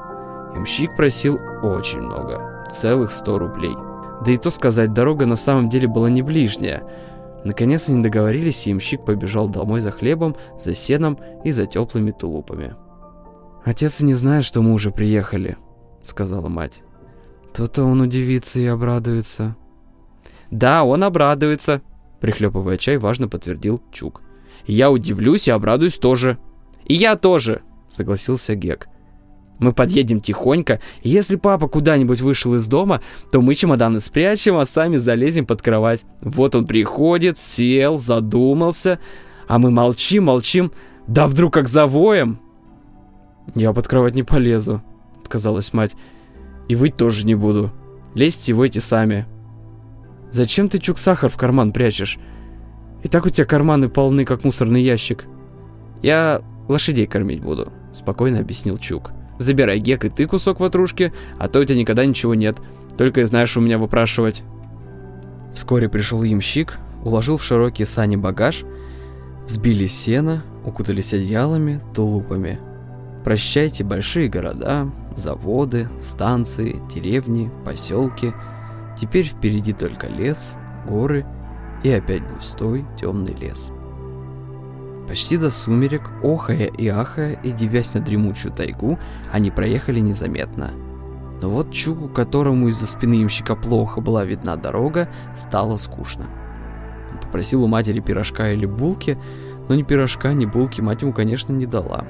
Ямщик 0.54 0.96
просил 0.96 1.38
очень 1.62 2.00
много, 2.00 2.64
целых 2.70 3.12
сто 3.12 3.38
рублей. 3.38 3.76
Да 4.24 4.32
и 4.32 4.36
то 4.36 4.50
сказать, 4.50 4.92
дорога 4.92 5.26
на 5.26 5.36
самом 5.36 5.68
деле 5.68 5.86
была 5.86 6.10
не 6.10 6.22
ближняя. 6.22 6.82
Наконец 7.44 7.88
они 7.88 8.02
договорились, 8.02 8.66
и 8.66 8.70
ямщик 8.70 9.04
побежал 9.04 9.48
домой 9.48 9.80
за 9.80 9.92
хлебом, 9.92 10.36
за 10.58 10.74
сеном 10.74 11.18
и 11.44 11.52
за 11.52 11.66
теплыми 11.66 12.10
тулупами. 12.10 12.74
«Отец 13.64 14.00
не 14.00 14.14
знает, 14.14 14.44
что 14.44 14.62
мы 14.62 14.72
уже 14.72 14.90
приехали»,— 14.90 15.56
сказала 16.04 16.48
мать. 16.48 16.82
«То-то 17.54 17.84
он 17.84 18.00
удивится 18.00 18.60
и 18.60 18.66
обрадуется». 18.66 19.56
«Да, 20.50 20.84
он 20.84 21.04
обрадуется»,— 21.04 21.82
прихлепывая 22.20 22.76
чай, 22.76 22.98
важно 22.98 23.28
подтвердил 23.28 23.82
Чук. 23.92 24.22
«Я 24.66 24.90
удивлюсь 24.90 25.48
и 25.48 25.50
обрадуюсь 25.50 25.98
тоже». 25.98 26.38
«И 26.84 26.94
я 26.94 27.16
тоже»,— 27.16 27.62
согласился 27.90 28.54
Гек. 28.54 28.88
Мы 29.60 29.74
подъедем 29.74 30.20
тихонько, 30.20 30.80
и 31.02 31.10
если 31.10 31.36
папа 31.36 31.68
куда-нибудь 31.68 32.22
вышел 32.22 32.54
из 32.54 32.66
дома, 32.66 33.02
то 33.30 33.42
мы 33.42 33.54
чемоданы 33.54 34.00
спрячем, 34.00 34.56
а 34.56 34.64
сами 34.64 34.96
залезем 34.96 35.44
под 35.44 35.60
кровать. 35.60 36.00
Вот 36.22 36.54
он 36.54 36.66
приходит, 36.66 37.38
сел, 37.38 37.98
задумался, 37.98 38.98
а 39.46 39.58
мы 39.58 39.70
молчим, 39.70 40.24
молчим, 40.24 40.72
да 41.06 41.26
вдруг 41.26 41.52
как 41.52 41.68
завоем. 41.68 42.40
«Я 43.54 43.72
под 43.72 43.86
кровать 43.86 44.14
не 44.14 44.22
полезу»,— 44.22 44.82
отказалась 45.20 45.74
мать. 45.74 45.92
«И 46.68 46.74
выть 46.74 46.96
тоже 46.96 47.26
не 47.26 47.34
буду. 47.34 47.70
Лезьте 48.14 48.52
и 48.52 48.54
войте 48.54 48.80
сами». 48.80 49.26
«Зачем 50.32 50.68
ты 50.68 50.78
чук-сахар 50.78 51.30
в 51.30 51.36
карман 51.36 51.72
прячешь? 51.72 52.18
И 53.02 53.08
так 53.08 53.26
у 53.26 53.30
тебя 53.30 53.46
карманы 53.46 53.88
полны, 53.88 54.24
как 54.24 54.44
мусорный 54.44 54.82
ящик». 54.82 55.26
«Я 56.02 56.42
лошадей 56.68 57.06
кормить 57.06 57.42
буду»,— 57.42 57.72
спокойно 57.94 58.38
объяснил 58.38 58.78
Чук. 58.78 59.12
Забирай, 59.40 59.78
Гек, 59.78 60.04
и 60.04 60.10
ты 60.10 60.26
кусок 60.26 60.60
ватрушки, 60.60 61.14
а 61.38 61.48
то 61.48 61.60
у 61.60 61.64
тебя 61.64 61.78
никогда 61.78 62.04
ничего 62.04 62.34
нет. 62.34 62.58
Только 62.98 63.22
и 63.22 63.24
знаешь 63.24 63.56
у 63.56 63.62
меня 63.62 63.78
выпрашивать. 63.78 64.42
Вскоре 65.54 65.88
пришел 65.88 66.22
ямщик, 66.22 66.78
уложил 67.06 67.38
в 67.38 67.42
широкие 67.42 67.86
сани 67.86 68.16
багаж, 68.16 68.64
взбили 69.46 69.86
сено, 69.86 70.44
укутались 70.66 71.14
одеялами, 71.14 71.80
тулупами. 71.94 72.60
Прощайте 73.24 73.82
большие 73.82 74.28
города, 74.28 74.90
заводы, 75.16 75.88
станции, 76.02 76.76
деревни, 76.94 77.50
поселки. 77.64 78.34
Теперь 79.00 79.24
впереди 79.24 79.72
только 79.72 80.08
лес, 80.08 80.58
горы 80.86 81.24
и 81.82 81.90
опять 81.90 82.22
густой 82.34 82.84
темный 82.98 83.32
лес. 83.32 83.72
Почти 85.08 85.38
до 85.38 85.50
сумерек, 85.50 86.02
охая 86.22 86.66
и 86.66 86.86
ахая 86.86 87.32
и 87.42 87.50
девясь 87.50 87.94
на 87.94 88.00
дремучую 88.00 88.52
тайгу, 88.52 88.98
они 89.32 89.50
проехали 89.50 90.00
незаметно. 90.00 90.72
Но 91.40 91.48
вот 91.48 91.72
Чугу, 91.72 92.10
которому 92.10 92.68
из-за 92.68 92.86
спины 92.86 93.22
имщика 93.22 93.56
плохо 93.56 94.02
была 94.02 94.26
видна 94.26 94.56
дорога, 94.56 95.08
стало 95.34 95.78
скучно. 95.78 96.26
Он 97.10 97.18
попросил 97.20 97.64
у 97.64 97.68
матери 97.68 98.00
пирожка 98.00 98.52
или 98.52 98.66
булки, 98.66 99.18
но 99.70 99.74
ни 99.74 99.82
пирожка, 99.82 100.34
ни 100.34 100.44
булки 100.44 100.82
мать 100.82 101.00
ему, 101.00 101.14
конечно, 101.14 101.54
не 101.54 101.64
дала. 101.64 102.04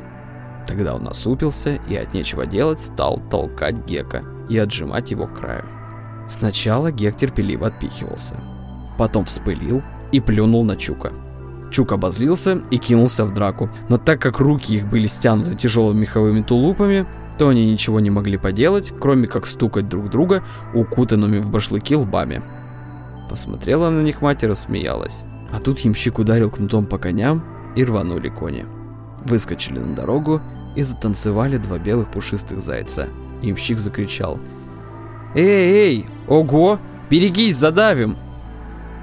Тогда 0.66 0.96
он 0.96 1.04
насупился 1.04 1.76
и 1.88 1.94
от 1.94 2.14
нечего 2.14 2.46
делать 2.46 2.80
стал 2.80 3.22
толкать 3.30 3.86
Гека 3.86 4.24
и 4.48 4.58
отжимать 4.58 5.12
его 5.12 5.28
к 5.28 5.38
краю. 5.38 5.79
Сначала 6.30 6.92
Гек 6.92 7.16
терпеливо 7.16 7.66
отпихивался. 7.66 8.36
Потом 8.96 9.24
вспылил 9.24 9.82
и 10.12 10.20
плюнул 10.20 10.64
на 10.64 10.76
Чука. 10.76 11.12
Чук 11.70 11.92
обозлился 11.92 12.62
и 12.70 12.78
кинулся 12.78 13.24
в 13.24 13.34
драку, 13.34 13.70
но 13.88 13.96
так 13.96 14.20
как 14.20 14.40
руки 14.40 14.74
их 14.74 14.88
были 14.88 15.06
стянуты 15.06 15.54
тяжелыми 15.54 16.00
меховыми 16.00 16.42
тулупами, 16.42 17.06
то 17.38 17.48
они 17.48 17.70
ничего 17.70 18.00
не 18.00 18.10
могли 18.10 18.36
поделать, 18.36 18.92
кроме 19.00 19.26
как 19.26 19.46
стукать 19.46 19.88
друг 19.88 20.10
друга 20.10 20.42
укутанными 20.74 21.38
в 21.38 21.48
башлыки 21.48 21.94
лбами. 21.96 22.42
Посмотрела 23.28 23.88
на 23.90 24.02
них 24.02 24.20
мать 24.20 24.42
и 24.42 24.46
рассмеялась. 24.46 25.24
А 25.52 25.58
тут 25.58 25.78
ямщик 25.80 26.18
ударил 26.18 26.50
кнутом 26.50 26.86
по 26.86 26.98
коням 26.98 27.42
и 27.76 27.84
рванули 27.84 28.28
кони. 28.28 28.66
Выскочили 29.24 29.78
на 29.78 29.94
дорогу 29.94 30.40
и 30.76 30.82
затанцевали 30.82 31.56
два 31.56 31.78
белых 31.78 32.10
пушистых 32.10 32.60
зайца. 32.60 33.08
Ямщик 33.42 33.78
закричал. 33.78 34.38
«Эй, 35.34 35.44
эй, 35.44 36.06
ого, 36.26 36.78
берегись, 37.08 37.56
задавим!» 37.56 38.16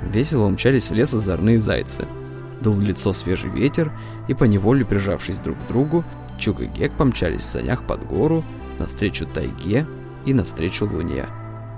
Весело 0.04 0.46
умчались 0.46 0.90
в 0.90 0.94
лес 0.94 1.14
озорные 1.14 1.60
зайцы. 1.60 2.06
Дул 2.62 2.74
в 2.74 2.82
лицо 2.82 3.14
свежий 3.14 3.50
ветер, 3.50 3.92
и 4.28 4.34
поневоле 4.34 4.84
прижавшись 4.84 5.40
друг 5.40 5.58
к 5.58 5.68
другу, 5.68 6.04
Чук 6.38 6.62
и 6.62 6.66
Гек 6.66 6.94
помчались 6.94 7.42
в 7.42 7.46
санях 7.46 7.84
под 7.84 8.06
гору, 8.06 8.44
навстречу 8.80 9.26
тайге 9.26 9.86
и 10.26 10.34
навстречу 10.34 10.86
луне, 10.86 11.26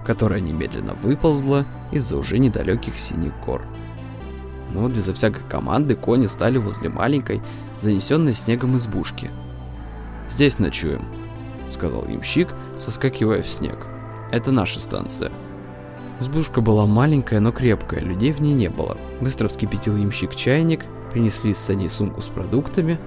которая 0.05 0.39
немедленно 0.39 0.95
выползла 0.95 1.65
из-за 1.91 2.17
уже 2.17 2.39
недалеких 2.39 2.97
синих 2.97 3.33
гор. 3.45 3.63
Но 4.73 4.81
вот 4.81 4.91
безо 4.91 5.13
всякой 5.13 5.43
команды 5.49 5.95
кони 5.95 6.27
стали 6.27 6.57
возле 6.57 6.89
маленькой, 6.89 7.41
занесенной 7.81 8.33
снегом 8.33 8.77
избушки. 8.77 9.31
«Здесь 10.29 10.59
ночуем»,— 10.59 11.05
сказал 11.71 12.05
ямщик, 12.07 12.49
соскакивая 12.77 13.41
в 13.41 13.47
снег. 13.47 13.77
«Это 14.32 14.52
наша 14.52 14.82
станция». 14.82 15.32
Избушка 16.20 16.60
была 16.60 16.86
маленькая, 16.86 17.39
но 17.39 17.52
крепкая, 17.52 18.02
людей 18.02 18.34
в 18.34 18.42
ней 18.42 18.54
не 18.54 18.70
было. 18.70 18.98
Быстро 19.22 19.48
вскипятил 19.48 19.96
ямщик 19.96 20.36
чайник, 20.36 20.86
принесли 21.13 21.54
с 21.54 21.60
саней 21.60 21.89
сумку 21.89 22.22
с 22.22 22.28
продуктами. 22.28 23.00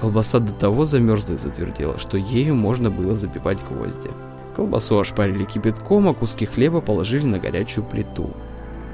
Колбаса 0.00 0.38
до 0.38 0.52
того 0.52 0.84
замерзла 0.84 1.34
и 1.34 1.38
затвердела, 1.38 1.98
что 1.98 2.16
ею 2.16 2.54
можно 2.54 2.90
было 2.90 3.14
забивать 3.14 3.58
гвозди. 3.68 4.10
Колбасу 4.56 4.98
ошпарили 4.98 5.44
кипятком, 5.44 6.08
а 6.08 6.14
куски 6.14 6.46
хлеба 6.46 6.80
положили 6.80 7.24
на 7.24 7.38
горячую 7.38 7.84
плиту. 7.84 8.30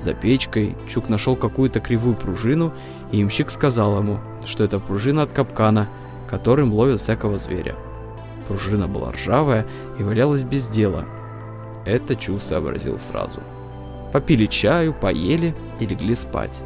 За 0.01 0.15
печкой 0.15 0.77
Чук 0.89 1.09
нашел 1.09 1.37
какую-то 1.37 1.81
кривую 1.81 2.17
пружину, 2.17 2.73
и 3.13 3.19
ямщик 3.19 3.51
сказал 3.51 3.99
ему, 3.99 4.19
что 4.47 4.65
это 4.65 4.79
пружина 4.79 5.23
от 5.23 5.31
капкана, 5.31 5.89
которым 6.29 6.73
ловят 6.73 7.01
всякого 7.01 7.39
зверя. 7.39 7.77
Пружина 8.49 8.89
была 8.89 9.13
ржавая 9.13 9.67
и 9.99 10.03
валялась 10.03 10.43
без 10.43 10.69
дела. 10.69 11.05
Это 11.85 12.15
Чук 12.17 12.43
сообразил 12.43 12.99
сразу. 12.99 13.41
Попили 14.13 14.47
чаю, 14.47 14.93
поели 14.93 15.55
и 15.79 15.87
легли 15.87 16.15
спать. 16.15 16.61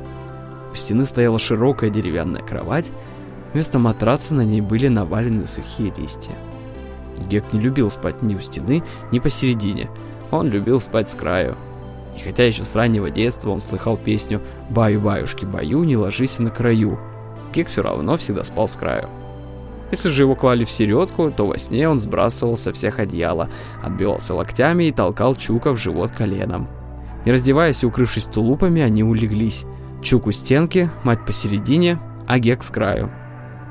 У 0.73 0.77
стены 0.77 1.07
стояла 1.07 1.39
широкая 1.39 1.91
деревянная 1.91 2.43
кровать, 2.43 2.87
вместо 3.53 3.79
матраца 3.79 4.35
на 4.35 4.43
ней 4.45 4.61
были 4.61 4.89
навалены 4.89 5.47
сухие 5.47 5.93
листья. 5.97 6.33
Гек 7.29 7.45
не 7.53 7.61
любил 7.61 7.91
спать 7.91 8.23
ни 8.23 8.35
у 8.35 8.41
стены, 8.41 8.83
ни 9.13 9.19
посередине. 9.19 9.89
Он 10.31 10.49
любил 10.49 10.81
спать 10.81 11.09
с 11.09 11.15
краю. 11.15 11.57
И 12.17 12.21
хотя 12.21 12.45
еще 12.45 12.65
с 12.65 12.75
раннего 12.75 13.11
детства 13.11 13.51
он 13.51 13.61
слыхал 13.61 13.97
песню 13.97 14.41
«Баю-баюшки, 14.71 15.45
баю, 15.45 15.85
не 15.85 15.97
ложись 15.97 16.39
на 16.39 16.51
краю», 16.51 16.99
Гек 17.55 17.69
все 17.69 17.83
равно 17.83 18.17
всегда 18.17 18.43
спал 18.43 18.67
с 18.67 18.75
краю. 18.75 19.09
Если 19.91 20.09
же 20.09 20.23
его 20.23 20.35
клали 20.35 20.65
в 20.65 20.71
середку, 20.71 21.31
то 21.31 21.47
во 21.47 21.59
сне 21.59 21.89
он 21.89 21.99
сбрасывал 21.99 22.57
со 22.57 22.73
всех 22.73 22.99
одеяла, 22.99 23.49
отбивался 23.83 24.35
локтями 24.35 24.85
и 24.85 24.93
толкал 24.93 25.35
Чука 25.35 25.73
в 25.73 25.77
живот 25.77 26.11
коленом. 26.11 26.69
Не 27.25 27.33
раздеваясь 27.33 27.83
и 27.83 27.87
укрывшись 27.87 28.25
тулупами, 28.25 28.83
они 28.83 29.03
улеглись. 29.03 29.65
Чук 30.03 30.27
у 30.27 30.33
стенки, 30.33 30.91
мать 31.05 31.25
посередине, 31.25 31.99
а 32.27 32.39
Гек 32.39 32.63
с 32.63 32.71
краю. 32.71 33.11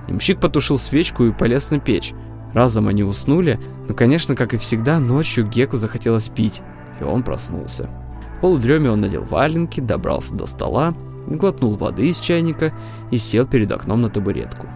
Имщик 0.08 0.40
потушил 0.40 0.78
свечку 0.78 1.26
и 1.26 1.32
полез 1.32 1.70
на 1.70 1.80
печь. 1.80 2.14
Разом 2.54 2.88
они 2.88 3.04
уснули, 3.04 3.60
но, 3.88 3.96
конечно, 3.96 4.36
как 4.36 4.54
и 4.54 4.58
всегда, 4.58 5.00
ночью 5.00 5.48
Геку 5.48 5.78
захотелось 5.78 6.30
пить, 6.30 6.62
и 7.00 7.04
он 7.04 7.24
проснулся. 7.24 7.90
В 8.38 8.42
полудреме 8.42 8.92
он 8.92 9.02
надел 9.02 9.24
валенки, 9.24 9.80
добрался 9.80 10.36
до 10.36 10.46
стола, 10.46 10.94
глотнул 11.28 11.76
воды 11.76 12.10
из 12.10 12.20
чайника 12.20 12.74
и 13.12 13.18
сел 13.18 13.46
перед 13.46 13.72
окном 13.72 14.02
на 14.02 14.10
табуретку. 14.10 14.68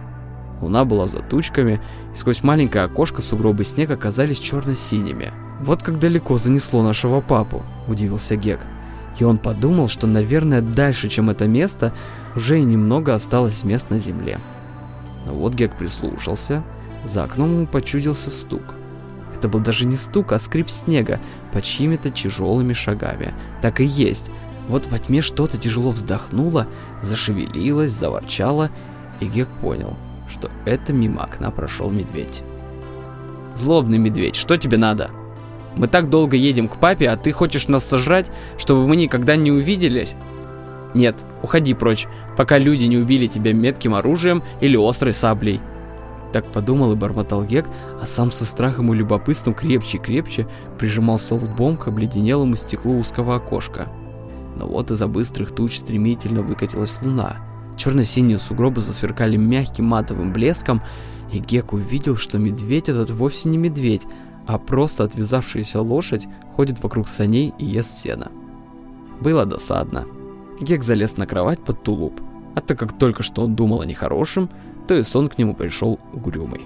Луна 0.60 0.84
была 0.84 1.06
за 1.06 1.18
тучками, 1.20 1.80
и 2.14 2.16
сквозь 2.16 2.42
маленькое 2.42 2.84
окошко 2.84 3.22
сугробы 3.22 3.64
снега 3.64 3.96
казались 3.96 4.38
черно-синими. 4.38 5.32
«Вот 5.60 5.82
как 5.82 5.98
далеко 5.98 6.38
занесло 6.38 6.82
нашего 6.82 7.20
папу»,– 7.20 7.62
удивился 7.88 8.36
Гек. 8.36 8.60
И 9.18 9.24
он 9.24 9.38
подумал, 9.38 9.88
что, 9.88 10.06
наверное, 10.06 10.60
дальше, 10.60 11.08
чем 11.08 11.30
это 11.30 11.46
место, 11.46 11.92
уже 12.36 12.60
и 12.60 12.64
немного 12.64 13.14
осталось 13.14 13.64
мест 13.64 13.90
на 13.90 13.98
земле. 13.98 14.38
Но 15.26 15.34
вот 15.34 15.54
Гек 15.54 15.76
прислушался, 15.76 16.62
за 17.04 17.24
окном 17.24 17.52
ему 17.52 17.66
почудился 17.66 18.30
стук. 18.30 18.62
Это 19.36 19.48
был 19.48 19.60
даже 19.60 19.86
не 19.86 19.96
стук, 19.96 20.32
а 20.32 20.38
скрип 20.38 20.68
снега 20.68 21.20
под 21.52 21.64
чьими-то 21.64 22.10
тяжелыми 22.10 22.72
шагами. 22.72 23.34
Так 23.62 23.80
и 23.80 23.84
есть. 23.84 24.30
Вот 24.68 24.86
во 24.86 24.98
тьме 24.98 25.20
что-то 25.20 25.58
тяжело 25.58 25.90
вздохнуло, 25.90 26.66
зашевелилось, 27.02 27.92
заворчало, 27.92 28.70
и 29.20 29.26
Гек 29.26 29.48
понял, 29.60 29.96
что 30.28 30.50
это 30.64 30.92
мимо 30.92 31.24
окна 31.24 31.50
прошел 31.50 31.90
медведь. 31.90 32.42
«Злобный 33.54 33.98
медведь, 33.98 34.36
что 34.36 34.56
тебе 34.56 34.76
надо? 34.76 35.10
Мы 35.74 35.88
так 35.88 36.10
долго 36.10 36.36
едем 36.36 36.68
к 36.68 36.76
папе, 36.76 37.08
а 37.08 37.16
ты 37.16 37.32
хочешь 37.32 37.68
нас 37.68 37.84
сожрать, 37.84 38.30
чтобы 38.56 38.86
мы 38.86 38.96
никогда 38.96 39.36
не 39.36 39.50
увиделись?» 39.50 40.14
«Нет, 40.94 41.16
уходи 41.42 41.74
прочь, 41.74 42.06
пока 42.36 42.58
люди 42.58 42.84
не 42.84 42.96
убили 42.96 43.26
тебя 43.26 43.52
метким 43.52 43.94
оружием 43.94 44.42
или 44.60 44.76
острой 44.76 45.12
саблей». 45.12 45.60
Так 46.32 46.44
подумал 46.46 46.92
и 46.92 46.96
бормотал 46.96 47.42
Гек, 47.44 47.66
а 48.02 48.06
сам 48.06 48.32
со 48.32 48.44
страхом 48.44 48.92
и 48.92 48.96
любопытством 48.96 49.54
крепче 49.54 49.96
и 49.96 50.00
крепче 50.00 50.46
прижимался 50.78 51.34
лбом 51.34 51.76
к 51.76 51.88
обледенелому 51.88 52.56
стеклу 52.56 52.98
узкого 52.98 53.36
окошка. 53.36 53.88
Но 54.56 54.66
вот 54.66 54.90
из-за 54.90 55.06
быстрых 55.06 55.54
туч 55.54 55.78
стремительно 55.78 56.42
выкатилась 56.42 56.98
луна. 57.02 57.36
Черно-синие 57.78 58.38
сугробы 58.38 58.80
засверкали 58.80 59.36
мягким 59.36 59.86
матовым 59.86 60.32
блеском, 60.32 60.82
и 61.32 61.38
Гек 61.38 61.72
увидел, 61.72 62.16
что 62.16 62.36
медведь 62.36 62.88
этот 62.88 63.10
вовсе 63.10 63.48
не 63.48 63.56
медведь, 63.56 64.02
а 64.46 64.58
просто 64.58 65.04
отвязавшаяся 65.04 65.80
лошадь 65.80 66.26
ходит 66.56 66.82
вокруг 66.82 67.08
саней 67.08 67.54
и 67.56 67.64
ест 67.64 67.92
сено. 67.92 68.32
Было 69.20 69.46
досадно. 69.46 70.06
Гек 70.60 70.82
залез 70.82 71.16
на 71.16 71.26
кровать 71.26 71.60
под 71.64 71.82
тулуп, 71.84 72.20
а 72.56 72.60
так 72.60 72.78
как 72.78 72.98
только 72.98 73.22
что 73.22 73.42
он 73.44 73.54
думал 73.54 73.80
о 73.82 73.86
нехорошем, 73.86 74.50
то 74.88 74.94
и 74.94 75.04
сон 75.04 75.28
к 75.28 75.38
нему 75.38 75.54
пришел 75.54 76.00
угрюмый. 76.12 76.62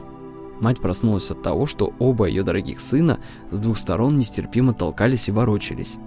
Мать 0.60 0.80
проснулась 0.80 1.30
от 1.30 1.42
того, 1.42 1.66
что 1.66 1.92
оба 1.98 2.26
ее 2.26 2.42
дорогих 2.42 2.80
сына 2.80 3.18
с 3.50 3.60
двух 3.60 3.76
сторон 3.76 4.16
нестерпимо 4.16 4.72
толкались 4.72 5.28
и 5.28 5.32
ворочались. 5.32 5.98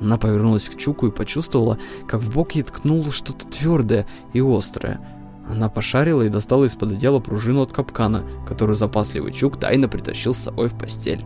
Она 0.00 0.16
повернулась 0.16 0.68
к 0.68 0.76
Чуку 0.76 1.08
и 1.08 1.10
почувствовала, 1.10 1.78
как 2.06 2.20
в 2.20 2.32
бок 2.32 2.52
ей 2.52 2.62
ткнуло 2.62 3.10
что-то 3.10 3.46
твердое 3.46 4.06
и 4.32 4.40
острое. 4.40 5.00
Она 5.48 5.68
пошарила 5.68 6.22
и 6.22 6.28
достала 6.28 6.64
из-под 6.64 6.92
одеяла 6.92 7.20
пружину 7.20 7.62
от 7.62 7.72
капкана, 7.72 8.22
которую 8.46 8.76
запасливый 8.76 9.32
Чук 9.32 9.58
тайно 9.58 9.88
притащил 9.88 10.34
с 10.34 10.38
собой 10.38 10.68
в 10.68 10.78
постель. 10.78 11.24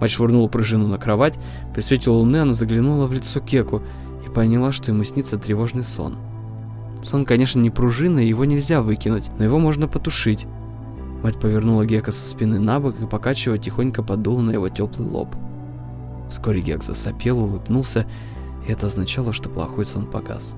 Мать 0.00 0.10
швырнула 0.10 0.48
пружину 0.48 0.86
на 0.88 0.98
кровать, 0.98 1.38
при 1.74 1.80
свете 1.80 2.10
луны 2.10 2.36
она 2.36 2.54
заглянула 2.54 3.06
в 3.06 3.12
лицо 3.12 3.40
Кеку 3.40 3.82
и 4.24 4.30
поняла, 4.30 4.72
что 4.72 4.92
ему 4.92 5.04
снится 5.04 5.38
тревожный 5.38 5.82
сон. 5.82 6.16
Сон, 7.02 7.24
конечно, 7.24 7.60
не 7.60 7.70
пружина, 7.70 8.20
и 8.20 8.28
его 8.28 8.44
нельзя 8.44 8.82
выкинуть, 8.82 9.30
но 9.38 9.44
его 9.44 9.58
можно 9.58 9.88
потушить. 9.88 10.46
Мать 11.22 11.40
повернула 11.40 11.84
Гека 11.84 12.12
со 12.12 12.28
спины 12.28 12.60
на 12.60 12.78
бок 12.78 13.00
и, 13.00 13.06
покачивая, 13.06 13.58
тихонько 13.58 14.02
подула 14.02 14.42
на 14.42 14.50
его 14.52 14.68
теплый 14.68 15.08
лоб. 15.08 15.34
Вскоре 16.28 16.60
Гек 16.60 16.82
засопел, 16.82 17.40
улыбнулся, 17.40 18.06
и 18.66 18.72
это 18.72 18.86
означало, 18.86 19.32
что 19.32 19.48
плохой 19.48 19.84
сон 19.84 20.06
погас. 20.06 20.56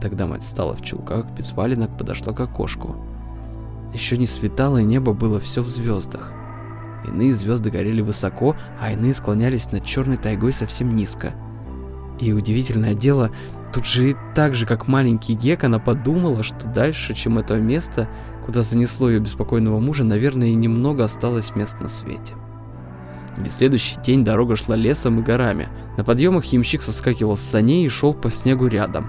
Тогда 0.00 0.26
мать 0.26 0.42
встала 0.42 0.74
в 0.74 0.82
чулках, 0.82 1.30
без 1.32 1.52
валенок, 1.52 1.96
подошла 1.96 2.32
к 2.32 2.40
окошку. 2.40 2.96
Еще 3.92 4.16
не 4.16 4.26
светало, 4.26 4.78
и 4.78 4.84
небо 4.84 5.12
было 5.12 5.40
все 5.40 5.62
в 5.62 5.68
звездах. 5.68 6.32
Иные 7.06 7.32
звезды 7.34 7.70
горели 7.70 8.00
высоко, 8.00 8.56
а 8.80 8.92
иные 8.92 9.14
склонялись 9.14 9.70
над 9.72 9.84
черной 9.84 10.16
тайгой 10.16 10.52
совсем 10.52 10.94
низко. 10.94 11.32
И 12.20 12.32
удивительное 12.32 12.94
дело, 12.94 13.30
тут 13.72 13.86
же 13.86 14.10
и 14.10 14.16
так 14.34 14.54
же, 14.54 14.66
как 14.66 14.88
маленький 14.88 15.34
Гек, 15.34 15.64
она 15.64 15.78
подумала, 15.78 16.42
что 16.42 16.68
дальше, 16.68 17.14
чем 17.14 17.38
это 17.38 17.56
место, 17.56 18.08
куда 18.44 18.62
занесло 18.62 19.10
ее 19.10 19.20
беспокойного 19.20 19.80
мужа, 19.80 20.04
наверное, 20.04 20.48
и 20.48 20.54
немного 20.54 21.04
осталось 21.04 21.54
мест 21.54 21.80
на 21.80 21.88
свете. 21.88 22.34
Весь 23.40 23.54
следующий 23.54 23.98
день 24.00 24.22
дорога 24.22 24.54
шла 24.56 24.76
лесом 24.76 25.20
и 25.20 25.22
горами. 25.22 25.68
На 25.96 26.04
подъемах 26.04 26.44
ямщик 26.46 26.82
соскакивал 26.82 27.36
с 27.36 27.40
саней 27.40 27.86
и 27.86 27.88
шел 27.88 28.12
по 28.12 28.30
снегу 28.30 28.66
рядом. 28.66 29.08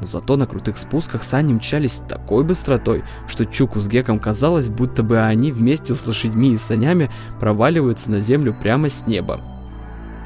Но 0.00 0.06
зато 0.06 0.36
на 0.36 0.46
крутых 0.46 0.76
спусках 0.76 1.24
сани 1.24 1.54
мчались 1.54 1.94
с 1.94 2.06
такой 2.06 2.44
быстротой, 2.44 3.02
что 3.26 3.46
Чуку 3.46 3.80
с 3.80 3.88
Геком 3.88 4.18
казалось, 4.18 4.68
будто 4.68 5.02
бы 5.02 5.20
они 5.20 5.52
вместе 5.52 5.94
с 5.94 6.06
лошадьми 6.06 6.52
и 6.52 6.58
санями 6.58 7.10
проваливаются 7.40 8.10
на 8.10 8.20
землю 8.20 8.54
прямо 8.60 8.90
с 8.90 9.06
неба. 9.06 9.40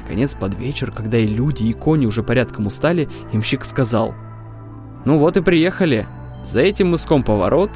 Наконец, 0.01 0.35
под 0.35 0.55
вечер, 0.55 0.91
когда 0.91 1.17
и 1.17 1.27
люди, 1.27 1.63
и 1.63 1.73
кони 1.73 2.05
уже 2.05 2.23
порядком 2.23 2.67
устали, 2.67 3.07
имщик 3.31 3.63
сказал. 3.63 4.13
«Ну 5.05 5.19
вот 5.19 5.37
и 5.37 5.41
приехали. 5.41 6.07
За 6.45 6.59
этим 6.59 6.89
мыском 6.89 7.23
поворот. 7.23 7.71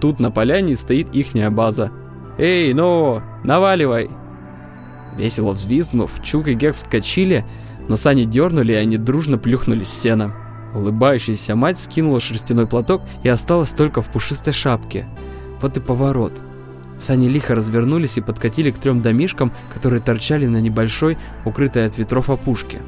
Тут 0.00 0.18
на 0.18 0.32
поляне 0.32 0.76
стоит 0.76 1.14
ихняя 1.14 1.50
база. 1.50 1.92
Эй, 2.38 2.72
ну, 2.72 3.20
наваливай!» 3.44 4.21
Весело 5.16 5.52
взвизгнув, 5.52 6.10
Чук 6.22 6.48
и 6.48 6.54
Гек 6.54 6.74
вскочили, 6.74 7.44
но 7.88 7.96
сани 7.96 8.24
дернули, 8.24 8.72
и 8.72 8.76
они 8.76 8.96
дружно 8.96 9.38
плюхнулись 9.38 9.88
в 9.88 9.94
сено. 9.94 10.34
Улыбающаяся 10.74 11.54
мать 11.54 11.78
скинула 11.78 12.20
шерстяной 12.20 12.66
платок 12.66 13.02
и 13.22 13.28
осталась 13.28 13.70
только 13.70 14.00
в 14.00 14.08
пушистой 14.08 14.52
шапке. 14.52 15.06
Вот 15.60 15.76
и 15.76 15.80
поворот. 15.80 16.32
Сани 17.00 17.28
лихо 17.28 17.54
развернулись 17.54 18.16
и 18.16 18.20
подкатили 18.20 18.70
к 18.70 18.78
трем 18.78 19.02
домишкам, 19.02 19.52
которые 19.74 20.00
торчали 20.00 20.46
на 20.46 20.60
небольшой, 20.60 21.18
укрытой 21.44 21.86
от 21.86 21.98
ветров 21.98 22.30
опушке. 22.30 22.78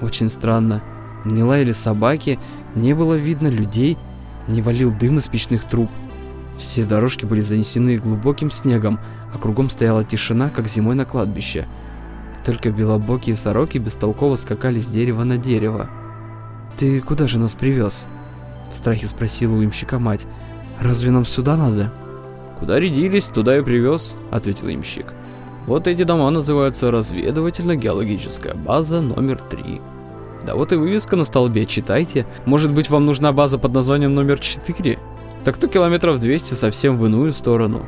Очень 0.00 0.28
странно. 0.28 0.82
Не 1.24 1.42
лаяли 1.42 1.72
собаки, 1.72 2.38
не 2.74 2.94
было 2.94 3.14
видно 3.14 3.48
людей, 3.48 3.98
не 4.46 4.62
валил 4.62 4.92
дым 4.92 5.18
из 5.18 5.26
печных 5.26 5.64
труб. 5.64 5.90
Все 6.56 6.84
дорожки 6.84 7.24
были 7.24 7.40
занесены 7.40 7.98
глубоким 7.98 8.50
снегом, 8.50 8.98
а 9.32 9.38
кругом 9.38 9.70
стояла 9.70 10.04
тишина, 10.04 10.50
как 10.50 10.68
зимой 10.68 10.94
на 10.94 11.04
кладбище. 11.04 11.66
Только 12.44 12.70
белобокие 12.70 13.36
сороки 13.36 13.78
бестолково 13.78 14.36
скакали 14.36 14.80
с 14.80 14.86
дерева 14.86 15.24
на 15.24 15.36
дерево. 15.36 15.88
«Ты 16.78 17.00
куда 17.00 17.28
же 17.28 17.38
нас 17.38 17.54
привез?» 17.54 18.06
В 18.70 18.74
страхе 18.76 19.06
спросила 19.06 19.54
у 19.54 19.64
имщика 19.64 19.98
мать. 19.98 20.26
«Разве 20.80 21.10
нам 21.10 21.24
сюда 21.24 21.56
надо?» 21.56 21.92
«Куда 22.58 22.78
рядились, 22.78 23.26
туда 23.26 23.58
и 23.58 23.62
привез»,— 23.62 24.16
ответил 24.30 24.68
имщик. 24.68 25.12
«Вот 25.66 25.86
эти 25.86 26.02
дома 26.04 26.30
называются 26.30 26.90
разведывательно-геологическая 26.90 28.56
база 28.56 29.00
номер 29.00 29.40
3. 29.40 29.80
Да 30.46 30.54
вот 30.54 30.72
и 30.72 30.76
вывеска 30.76 31.16
на 31.16 31.24
столбе, 31.24 31.66
читайте. 31.66 32.26
Может 32.46 32.72
быть, 32.72 32.90
вам 32.90 33.06
нужна 33.06 33.32
база 33.32 33.58
под 33.58 33.74
названием 33.74 34.14
номер 34.14 34.38
4? 34.38 34.98
Так 35.44 35.56
то 35.58 35.68
километров 35.68 36.20
200 36.20 36.54
совсем 36.54 36.96
в 36.96 37.06
иную 37.06 37.32
сторону». 37.32 37.84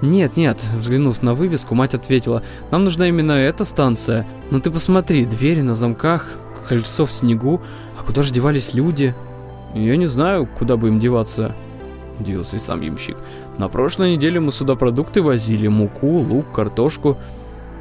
«Нет, 0.00 0.36
нет»,— 0.36 0.58
взглянув 0.76 1.22
на 1.22 1.34
вывеску, 1.34 1.74
мать 1.74 1.94
ответила, 1.94 2.42
«нам 2.70 2.84
нужна 2.84 3.08
именно 3.08 3.32
эта 3.32 3.64
станция. 3.64 4.26
Но 4.50 4.60
ты 4.60 4.70
посмотри, 4.70 5.24
двери 5.24 5.60
на 5.60 5.74
замках, 5.74 6.34
кольцо 6.68 7.04
в 7.04 7.12
снегу, 7.12 7.60
а 7.98 8.04
куда 8.04 8.22
же 8.22 8.32
девались 8.32 8.74
люди?» 8.74 9.14
«Я 9.74 9.96
не 9.96 10.06
знаю, 10.06 10.46
куда 10.46 10.76
бы 10.76 10.88
им 10.88 11.00
деваться»,— 11.00 11.54
удивился 12.20 12.56
и 12.56 12.60
сам 12.60 12.80
ямщик. 12.80 13.16
«На 13.58 13.68
прошлой 13.68 14.14
неделе 14.14 14.38
мы 14.38 14.52
сюда 14.52 14.76
продукты 14.76 15.20
возили, 15.20 15.66
муку, 15.66 16.18
лук, 16.18 16.52
картошку. 16.52 17.18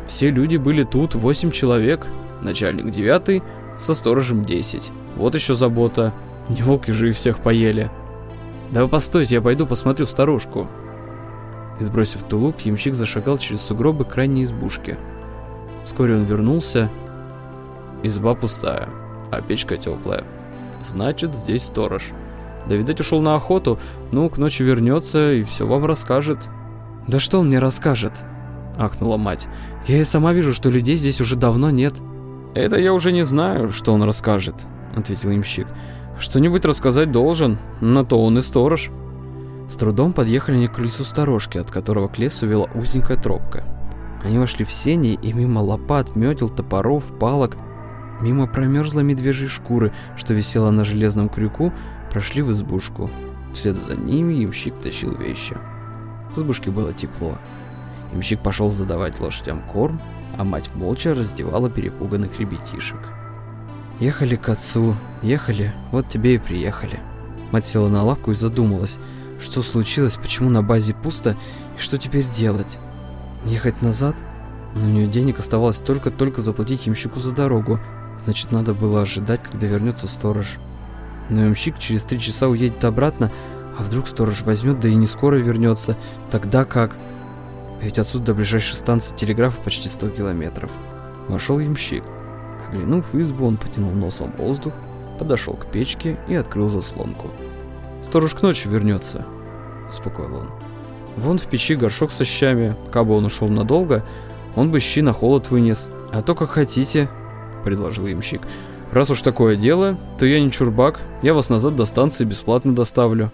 Все 0.07 0.31
люди 0.31 0.57
были 0.57 0.83
тут, 0.83 1.13
восемь 1.13 1.51
человек, 1.51 2.07
начальник 2.41 2.91
девятый, 2.91 3.43
со 3.77 3.93
сторожем 3.93 4.43
десять. 4.43 4.89
Вот 5.15 5.35
еще 5.35 5.53
забота, 5.53 6.13
не 6.49 6.63
волки 6.63 6.89
же 6.89 7.09
их 7.09 7.15
всех 7.15 7.39
поели». 7.39 7.91
«Да 8.71 8.81
вы 8.83 8.89
постойте, 8.89 9.35
я 9.35 9.41
пойду 9.41 9.67
посмотрю 9.67 10.07
старушку», 10.07 10.67
и 11.79 11.83
сбросив 11.83 12.23
тулуп, 12.23 12.59
ямщик 12.61 12.95
зашагал 12.95 13.37
через 13.37 13.61
сугробы 13.61 14.05
к 14.05 14.09
крайней 14.09 14.43
избушке. 14.43 14.97
Вскоре 15.83 16.15
он 16.15 16.23
вернулся. 16.23 16.89
Изба 18.03 18.35
пустая, 18.35 18.89
а 19.31 19.41
печка 19.41 19.77
теплая. 19.77 20.23
Значит, 20.83 21.33
здесь 21.33 21.63
сторож. 21.63 22.11
Да, 22.67 22.75
видать, 22.75 22.99
ушел 22.99 23.21
на 23.21 23.35
охоту. 23.35 23.79
Ну, 24.11 24.29
к 24.29 24.37
ночи 24.37 24.63
вернется 24.63 25.33
и 25.33 25.43
все 25.43 25.65
вам 25.65 25.85
расскажет. 25.85 26.39
Да 27.07 27.19
что 27.19 27.39
он 27.39 27.47
мне 27.47 27.59
расскажет? 27.59 28.11
Ахнула 28.77 29.17
мать. 29.17 29.47
Я 29.87 29.99
и 29.99 30.03
сама 30.03 30.33
вижу, 30.33 30.53
что 30.53 30.69
людей 30.69 30.97
здесь 30.97 31.21
уже 31.21 31.35
давно 31.35 31.71
нет. 31.71 31.95
Это 32.53 32.77
я 32.77 32.93
уже 32.93 33.11
не 33.11 33.25
знаю, 33.25 33.69
что 33.69 33.93
он 33.93 34.03
расскажет, 34.03 34.55
ответил 34.95 35.31
имщик. 35.31 35.67
Что-нибудь 36.19 36.65
рассказать 36.65 37.11
должен, 37.11 37.57
на 37.81 38.03
то 38.03 38.23
он 38.23 38.37
и 38.37 38.41
сторож. 38.41 38.89
С 39.69 39.75
трудом 39.75 40.13
подъехали 40.13 40.55
они 40.55 40.67
к 40.67 40.73
крыльцу 40.73 41.03
сторожки, 41.03 41.57
от 41.57 41.69
которого 41.71 42.07
к 42.07 42.17
лесу 42.17 42.47
вела 42.47 42.67
узенькая 42.73 43.17
тропка. 43.17 43.63
Они 44.23 44.37
вошли 44.37 44.65
в 44.65 44.71
сени, 44.71 45.19
и 45.21 45.33
мимо 45.33 45.59
лопат, 45.59 46.15
метел, 46.15 46.49
топоров, 46.49 47.17
палок, 47.19 47.57
мимо 48.21 48.47
промерзлой 48.47 49.03
медвежьей 49.03 49.49
шкуры, 49.49 49.93
что 50.15 50.33
висела 50.33 50.71
на 50.71 50.83
железном 50.83 51.29
крюку, 51.29 51.73
прошли 52.11 52.41
в 52.41 52.51
избушку. 52.51 53.09
Вслед 53.53 53.75
за 53.75 53.95
ними 53.95 54.33
ямщик 54.33 54.73
тащил 54.75 55.15
вещи. 55.15 55.57
В 56.33 56.37
избушке 56.37 56.71
было 56.71 56.93
тепло. 56.93 57.37
Ямщик 58.13 58.39
пошел 58.39 58.71
задавать 58.71 59.19
лошадям 59.19 59.61
корм, 59.61 59.99
а 60.37 60.43
мать 60.43 60.69
молча 60.75 61.13
раздевала 61.13 61.69
перепуганных 61.69 62.39
ребятишек. 62.39 62.99
Ехали 63.99 64.35
к 64.35 64.47
отцу, 64.49 64.95
ехали, 65.21 65.73
вот 65.91 66.07
тебе 66.07 66.35
и 66.35 66.37
приехали. 66.37 66.99
Мать 67.51 67.65
села 67.65 67.89
на 67.89 68.03
лавку 68.03 68.31
и 68.31 68.35
задумалась– 68.35 68.97
что 69.39 69.61
случилось, 69.61 70.15
почему 70.15 70.49
на 70.49 70.63
базе 70.63 70.93
пусто 70.93 71.35
и 71.77 71.81
что 71.81 71.97
теперь 71.97 72.25
делать? 72.29 72.77
Ехать 73.45 73.81
назад? 73.81 74.15
Но 74.75 74.85
у 74.85 74.89
нее 74.89 75.07
денег 75.07 75.39
оставалось 75.39 75.77
только-только 75.77 76.41
заплатить 76.41 76.85
ямщику 76.85 77.19
за 77.19 77.31
дорогу. 77.31 77.79
Значит, 78.25 78.51
надо 78.51 78.73
было 78.73 79.01
ожидать, 79.01 79.41
когда 79.41 79.67
вернется 79.67 80.07
сторож. 80.07 80.57
Но 81.29 81.45
ямщик 81.45 81.79
через 81.79 82.03
три 82.03 82.19
часа 82.19 82.47
уедет 82.47 82.83
обратно, 82.83 83.31
а 83.77 83.83
вдруг 83.83 84.07
сторож 84.07 84.41
возьмет, 84.41 84.79
да 84.79 84.87
и 84.87 84.95
не 84.95 85.07
скоро 85.07 85.35
вернется. 85.35 85.95
Тогда 86.31 86.65
как? 86.65 86.95
Ведь 87.81 87.99
отсюда 87.99 88.25
до 88.25 88.33
ближайшей 88.35 88.75
станции 88.75 89.15
телеграфа 89.15 89.59
почти 89.61 89.87
100 89.87 90.09
километров. 90.09 90.71
Вошел 91.27 91.59
ямщик. 91.59 92.03
Оглянув 92.67 93.15
избу, 93.15 93.45
он 93.45 93.57
потянул 93.57 93.91
носом 93.91 94.33
воздух, 94.37 94.73
подошел 95.19 95.53
к 95.53 95.67
печке 95.67 96.17
и 96.27 96.35
открыл 96.35 96.69
заслонку. 96.69 97.29
«Сторож 98.07 98.35
к 98.35 98.41
ночи 98.41 98.69
вернется»,— 98.69 99.25
успокоил 99.89 100.37
он. 100.37 100.49
«Вон 101.17 101.37
в 101.37 101.45
печи 101.45 101.75
горшок 101.75 102.13
со 102.13 102.23
щами. 102.23 102.73
Кабы 102.89 103.13
он 103.13 103.25
ушел 103.25 103.49
надолго, 103.49 104.05
он 104.55 104.71
бы 104.71 104.79
щи 104.79 105.01
на 105.01 105.11
холод 105.11 105.51
вынес. 105.51 105.89
А 106.13 106.21
то 106.21 106.33
как 106.33 106.51
хотите»,— 106.51 107.09
предложил 107.65 108.07
ямщик. 108.07 108.43
«Раз 108.93 109.09
уж 109.09 109.21
такое 109.21 109.57
дело, 109.57 109.97
то 110.17 110.25
я 110.25 110.39
не 110.39 110.53
чурбак, 110.53 111.01
я 111.21 111.33
вас 111.33 111.49
назад 111.49 111.75
до 111.75 111.85
станции 111.85 112.23
бесплатно 112.23 112.73
доставлю». 112.73 113.29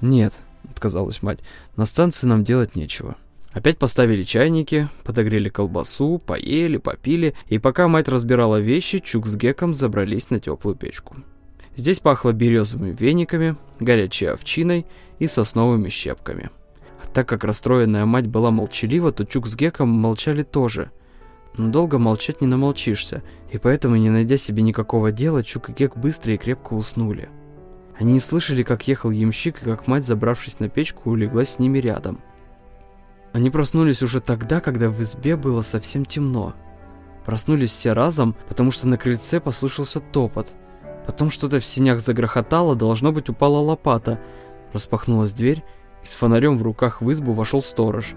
«Нет»,— 0.00 0.32
отказалась 0.70 1.22
мать,— 1.22 1.40
«на 1.76 1.84
станции 1.84 2.26
нам 2.26 2.42
делать 2.42 2.76
нечего». 2.76 3.14
Опять 3.52 3.76
поставили 3.76 4.22
чайники, 4.22 4.88
подогрели 5.04 5.50
колбасу, 5.50 6.18
поели, 6.18 6.78
попили, 6.78 7.34
и 7.48 7.58
пока 7.58 7.88
мать 7.88 8.08
разбирала 8.08 8.58
вещи, 8.58 9.00
Чук 9.00 9.26
с 9.26 9.36
Геком 9.36 9.74
забрались 9.74 10.30
на 10.30 10.40
теплую 10.40 10.76
печку. 10.76 11.18
Здесь 11.78 12.00
пахло 12.00 12.32
березовыми 12.32 12.92
вениками, 12.92 13.56
горячей 13.80 14.26
овчиной 14.26 14.84
и 15.18 15.26
сосновыми 15.26 15.88
щепками. 15.88 16.50
А 17.02 17.06
так 17.06 17.26
как 17.26 17.44
расстроенная 17.44 18.04
мать 18.04 18.26
была 18.26 18.50
молчалива, 18.50 19.12
то 19.12 19.24
Чук 19.24 19.46
с 19.46 19.56
Геком 19.56 19.88
молчали 19.88 20.42
тоже. 20.42 20.90
Но 21.56 21.68
долго 21.68 21.98
молчать 21.98 22.42
не 22.42 22.46
намолчишься, 22.46 23.22
и 23.50 23.56
поэтому, 23.56 23.96
не 23.96 24.10
найдя 24.10 24.36
себе 24.36 24.62
никакого 24.62 25.10
дела, 25.10 25.42
Чук 25.42 25.70
и 25.70 25.72
Гек 25.72 25.96
быстро 25.96 26.34
и 26.34 26.36
крепко 26.36 26.74
уснули. 26.74 27.30
Они 27.98 28.12
не 28.12 28.20
слышали, 28.20 28.62
как 28.62 28.86
ехал 28.86 29.10
ямщик, 29.10 29.62
и 29.62 29.64
как 29.64 29.86
мать, 29.86 30.04
забравшись 30.04 30.60
на 30.60 30.68
печку, 30.68 31.10
улеглась 31.10 31.54
с 31.54 31.58
ними 31.58 31.78
рядом– 31.78 32.20
они 33.32 33.50
проснулись 33.50 34.02
уже 34.02 34.20
тогда, 34.20 34.60
когда 34.60 34.88
в 34.88 35.00
избе 35.02 35.36
было 35.36 35.62
совсем 35.62 36.04
темно. 36.04 36.54
Проснулись 37.24 37.70
все 37.70 37.92
разом, 37.92 38.34
потому 38.48 38.70
что 38.70 38.88
на 38.88 38.96
крыльце 38.96 39.38
послышался 39.40 40.00
топот. 40.00 40.54
Потом 41.08 41.30
что-то 41.30 41.58
в 41.58 41.64
синях 41.64 42.00
загрохотало, 42.00 42.76
должно 42.76 43.12
быть 43.12 43.30
упала 43.30 43.60
лопата. 43.60 44.20
Распахнулась 44.74 45.32
дверь, 45.32 45.64
и 46.04 46.06
с 46.06 46.12
фонарем 46.12 46.58
в 46.58 46.62
руках 46.62 47.00
в 47.00 47.10
избу 47.10 47.32
вошел 47.32 47.62
сторож, 47.62 48.12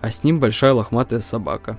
а 0.00 0.10
с 0.10 0.24
ним 0.24 0.40
большая 0.40 0.72
лохматая 0.72 1.20
собака. 1.20 1.78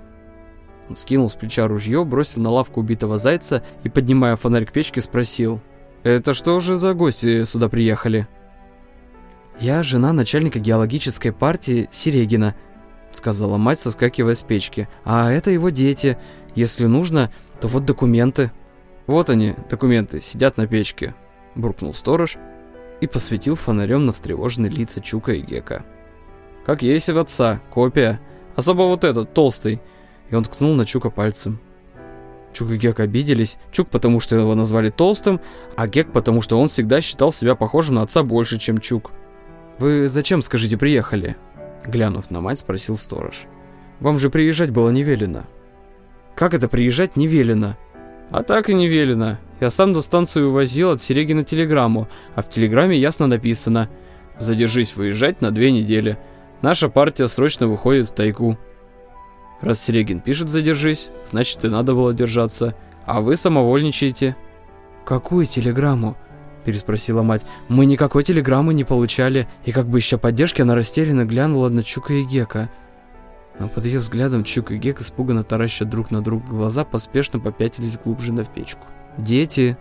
Он 0.88 0.96
скинул 0.96 1.32
с 1.32 1.34
плеча 1.34 1.68
ружье, 1.68 2.06
бросил 2.06 2.44
на 2.44 2.52
лавку 2.52 2.82
убитого 2.82 3.18
зайца 3.18 3.64
и, 3.82 3.90
поднимая 3.90 4.36
фонарь 4.36 4.66
к 4.66 4.72
печке, 4.72 5.02
спросил. 5.02 5.62
«Это 6.04 6.36
что 6.36 6.60
же 6.60 6.78
за 6.78 6.94
гости 6.94 7.44
сюда 7.46 7.68
приехали?» 7.68 8.28
«Я 9.60 9.82
жена 9.82 10.14
начальника 10.14 10.60
геологической 10.60 11.32
партии 11.32 11.90
Серегина»,— 11.92 12.54
сказала 13.14 13.58
мать, 13.58 13.80
соскакивая 13.80 14.36
с 14.36 14.44
печки. 14.44 14.88
«А 15.06 15.32
это 15.32 15.50
его 15.50 15.72
дети. 15.72 16.20
Если 16.54 16.86
нужно, 16.86 17.32
то 17.60 17.68
вот 17.68 17.84
документы». 17.84 18.52
«Вот 19.12 19.30
они, 19.30 19.56
документы, 19.70 20.22
сидят 20.22 20.56
на 20.56 20.68
печке»,— 20.68 21.14
буркнул 21.56 21.94
сторож 21.94 22.38
и 23.02 23.08
посветил 23.08 23.56
фонарем 23.56 24.06
на 24.06 24.14
встревоженные 24.14 24.72
лица 24.72 25.02
Чука 25.02 25.34
и 25.34 25.42
Гека. 25.42 25.84
«Как 26.66 26.82
есть 26.82 27.10
в 27.10 27.18
отца, 27.18 27.60
копия. 27.72 28.22
Особо 28.56 28.84
вот 28.84 29.04
этот, 29.04 29.34
толстый». 29.34 29.82
И 30.30 30.36
он 30.36 30.46
ткнул 30.46 30.76
на 30.76 30.86
Чука 30.86 31.10
пальцем. 31.10 31.60
Чук 32.54 32.72
и 32.72 32.78
Гек 32.78 33.02
обиделись. 33.02 33.58
Чук, 33.74 33.90
потому 33.90 34.22
что 34.22 34.38
его 34.38 34.56
назвали 34.56 34.90
толстым, 34.90 35.42
а 35.76 35.90
Гек, 35.90 36.14
потому 36.14 36.42
что 36.42 36.58
он 36.58 36.70
всегда 36.70 37.02
считал 37.02 37.34
себя 37.34 37.56
похожим 37.56 37.96
на 37.96 38.04
отца 38.04 38.24
больше, 38.24 38.60
чем 38.60 38.78
Чук. 38.78 39.12
«Вы 39.78 40.08
зачем, 40.08 40.42
скажите, 40.42 40.78
приехали?» 40.78 41.36
Глянув 41.86 42.32
на 42.32 42.40
мать, 42.40 42.60
спросил 42.60 42.96
сторож. 42.96 43.42
«Вам 44.00 44.18
же 44.20 44.30
приезжать 44.30 44.70
было 44.70 44.90
не 44.90 45.04
велено». 45.04 45.44
«Как 46.34 46.54
это 46.54 46.70
приезжать 46.70 47.18
не 47.18 47.28
велено?» 47.28 47.76
«А 48.32 48.44
так 48.44 48.70
и 48.70 48.74
не 48.74 48.88
велено. 48.88 49.38
Я 49.60 49.70
сам 49.70 49.94
до 49.94 50.02
станции 50.02 50.42
увозил 50.42 50.92
от 50.92 51.02
Серегина 51.02 51.44
телеграмму, 51.44 52.08
а 52.36 52.42
в 52.42 52.50
телеграмме 52.50 52.98
ясно 52.98 53.28
написано 53.28 53.90
«Задержись 54.40 54.96
выезжать 54.96 55.42
на 55.42 55.52
две 55.52 55.72
недели. 55.72 56.18
Наша 56.62 56.90
партия 56.90 57.28
срочно 57.28 57.68
выходит 57.68 58.08
в 58.08 58.14
тайгу». 58.16 58.58
Раз 59.62 59.84
Серегин 59.84 60.22
пишет 60.22 60.50
«задержись», 60.50 61.10
значит 61.30 61.64
и 61.66 61.68
надо 61.68 61.94
было 61.94 62.14
держаться, 62.14 62.74
а 63.06 63.22
вы 63.22 63.36
самовольничаете. 63.36 64.36
«Какую 65.06 65.46
телеграмму?» 65.46 66.16
переспросила 66.62 67.22
мать. 67.24 67.42
«Мы 67.68 67.86
никакой 67.86 68.24
телеграммы 68.24 68.74
не 68.74 68.84
получали, 68.84 69.48
и 69.66 69.72
как 69.72 69.88
бы 69.88 70.00
еще 70.00 70.18
поддержки 70.18 70.62
она 70.62 70.76
растерянно 70.76 71.26
глянула 71.26 71.70
на 71.70 71.84
Чука 71.84 72.14
и 72.14 72.24
Гека». 72.24 72.70
Но 73.62 73.70
под 73.70 73.86
ее 73.86 74.00
взглядом 74.00 74.44
Чук 74.44 74.72
и 74.72 74.78
Гек, 74.78 75.02
испуганно 75.02 75.44
тараща 75.44 75.86
друг 75.86 76.10
на 76.10 76.24
друга 76.24 76.48
глаза, 76.48 76.84
поспешно 76.84 77.40
попятились 77.40 77.96
глубже 77.96 78.34
на 78.34 78.44
печку. 78.44 78.88
«Дети?» 79.20 79.78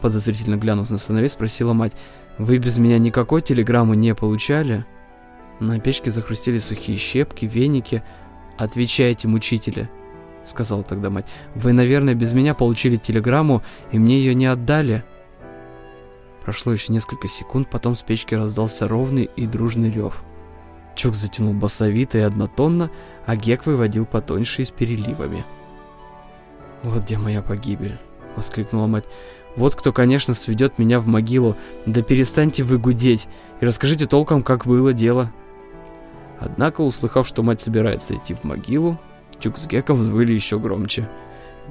Подозрительно 0.00 0.56
глянув 0.56 0.90
на 0.90 0.98
сыновей, 0.98 1.28
спросила 1.28 1.72
мать. 1.72 1.92
«Вы 2.36 2.58
без 2.58 2.78
меня 2.78 2.98
никакой 2.98 3.42
телеграммы 3.42 3.94
не 3.94 4.12
получали?» 4.12 4.84
На 5.60 5.78
печке 5.78 6.10
захрустили 6.10 6.58
сухие 6.58 6.98
щепки, 6.98 7.44
веники. 7.44 8.02
«Отвечайте, 8.58 9.28
мучители!» 9.28 9.88
Сказала 10.44 10.82
тогда 10.82 11.08
мать. 11.08 11.28
«Вы, 11.54 11.72
наверное, 11.72 12.16
без 12.16 12.32
меня 12.32 12.54
получили 12.54 12.96
телеграмму, 12.96 13.62
и 13.92 14.00
мне 14.00 14.18
ее 14.18 14.34
не 14.34 14.46
отдали?» 14.46 15.04
Прошло 16.42 16.72
еще 16.72 16.92
несколько 16.92 17.28
секунд, 17.28 17.70
потом 17.70 17.94
с 17.94 18.02
печки 18.02 18.34
раздался 18.34 18.88
ровный 18.88 19.30
и 19.36 19.46
дружный 19.46 19.92
рев. 19.92 20.24
Чук 20.96 21.14
затянул 21.14 21.52
басовито 21.52 22.18
и 22.18 22.22
однотонно, 22.22 22.90
а 23.24 23.36
Гек 23.36 23.66
выводил 23.66 24.06
потоньше 24.06 24.62
и 24.62 24.64
с 24.64 24.72
переливами. 24.72 25.44
«Вот 26.82 27.04
где 27.04 27.18
моя 27.18 27.42
погибель!»— 27.42 27.98
воскликнула 28.36 28.88
мать. 28.88 29.04
«Вот 29.54 29.76
кто, 29.76 29.92
конечно, 29.92 30.34
сведет 30.34 30.78
меня 30.78 30.98
в 30.98 31.06
могилу. 31.06 31.56
Да 31.86 32.02
перестаньте 32.02 32.64
вы 32.64 32.78
гудеть 32.78 33.28
и 33.60 33.64
расскажите 33.64 34.06
толком, 34.06 34.42
как 34.42 34.66
было 34.66 34.92
дело». 34.92 35.30
Однако, 36.40 36.80
услыхав, 36.80 37.26
что 37.26 37.42
мать 37.42 37.60
собирается 37.60 38.16
идти 38.16 38.34
в 38.34 38.42
могилу, 38.42 38.98
Чук 39.38 39.58
с 39.58 39.66
Геком 39.66 39.98
взвыли 39.98 40.32
еще 40.32 40.58
громче— 40.58 41.08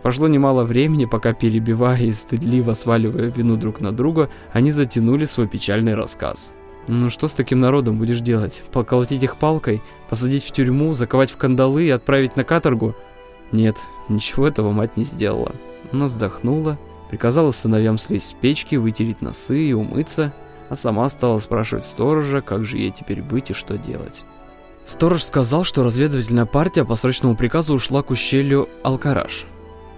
Прошло 0.02 0.28
немало 0.28 0.64
времени, 0.64 1.06
пока 1.06 1.34
перебивая 1.34 2.02
и 2.02 2.12
стыдливо 2.12 2.74
сваливая 2.74 3.32
вину 3.32 3.56
друг 3.58 3.80
на 3.80 3.92
друга, 3.92 4.30
они 4.54 4.72
затянули 4.72 5.26
свой 5.26 5.48
печальный 5.48 5.96
рассказ. 5.96 6.54
Ну 6.88 7.10
что 7.10 7.28
с 7.28 7.34
таким 7.34 7.60
народом 7.60 7.98
будешь 7.98 8.20
делать? 8.20 8.64
Поколотить 8.72 9.24
их 9.24 9.38
палкой? 9.38 9.82
Посадить 10.10 10.44
в 10.44 10.52
тюрьму? 10.52 10.94
Заковать 10.94 11.32
в 11.32 11.38
кандалы 11.38 11.86
и 11.86 11.90
отправить 11.90 12.38
на 12.38 12.44
каторгу? 12.44 12.96
Нет, 13.52 13.76
ничего 14.08 14.48
этого 14.48 14.72
мать 14.72 14.96
не 14.96 15.04
сделала. 15.04 15.54
Она 15.92 16.06
вздохнула, 16.08 16.78
приказала 17.10 17.52
сыновьям 17.52 17.98
слезть 17.98 18.30
с 18.30 18.34
печки, 18.34 18.76
вытереть 18.76 19.22
носы 19.22 19.60
и 19.60 19.74
умыться, 19.74 20.34
а 20.70 20.76
сама 20.76 21.10
стала 21.10 21.40
спрашивать 21.40 21.86
сторожа, 21.86 22.42
как 22.42 22.66
же 22.66 22.78
ей 22.78 22.92
теперь 22.92 23.22
быть 23.22 23.50
и 23.50 23.54
что 23.54 23.78
делать. 23.78 24.24
Сторож 24.86 25.24
сказал, 25.24 25.64
что 25.64 25.84
разведывательная 25.84 26.46
партия 26.46 26.86
по 26.86 26.96
срочному 26.96 27.36
приказу 27.36 27.74
ушла 27.74 28.04
к 28.04 28.12
ущелью 28.12 28.70
Алкараш 28.84 29.48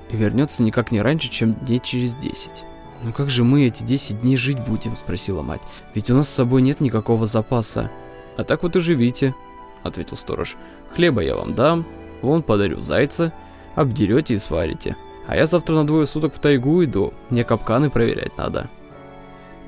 и 0.09 0.15
вернется 0.15 0.63
никак 0.63 0.91
не 0.91 1.01
раньше, 1.01 1.29
чем 1.29 1.53
дней 1.53 1.81
через 1.83 2.15
10. 2.15 2.63
«Ну 3.03 3.13
как 3.13 3.29
же 3.29 3.43
мы 3.43 3.65
эти 3.65 3.83
10 3.83 4.21
дней 4.21 4.37
жить 4.37 4.59
будем?»– 4.59 4.95
спросила 4.95 5.41
мать. 5.41 5.61
«Ведь 5.93 6.09
у 6.09 6.15
нас 6.15 6.29
с 6.29 6.33
собой 6.33 6.61
нет 6.61 6.79
никакого 6.81 7.25
запаса». 7.25 7.91
«А 8.37 8.43
так 8.43 8.63
вот 8.63 8.75
и 8.75 8.79
живите»,– 8.79 9.35
ответил 9.83 10.17
сторож. 10.17 10.57
«Хлеба 10.95 11.21
я 11.21 11.35
вам 11.35 11.53
дам, 11.53 11.85
вон 12.21 12.43
подарю 12.43 12.79
зайца, 12.81 13.33
обдерете 13.75 14.35
и 14.35 14.39
сварите. 14.39 14.95
А 15.27 15.35
я 15.35 15.45
завтра 15.45 15.75
на 15.75 15.85
двое 15.85 16.07
суток 16.07 16.33
в 16.33 16.39
тайгу 16.39 16.83
иду, 16.83 17.13
мне 17.29 17.43
капканы 17.43 17.89
проверять 17.89 18.37
надо». 18.37 18.69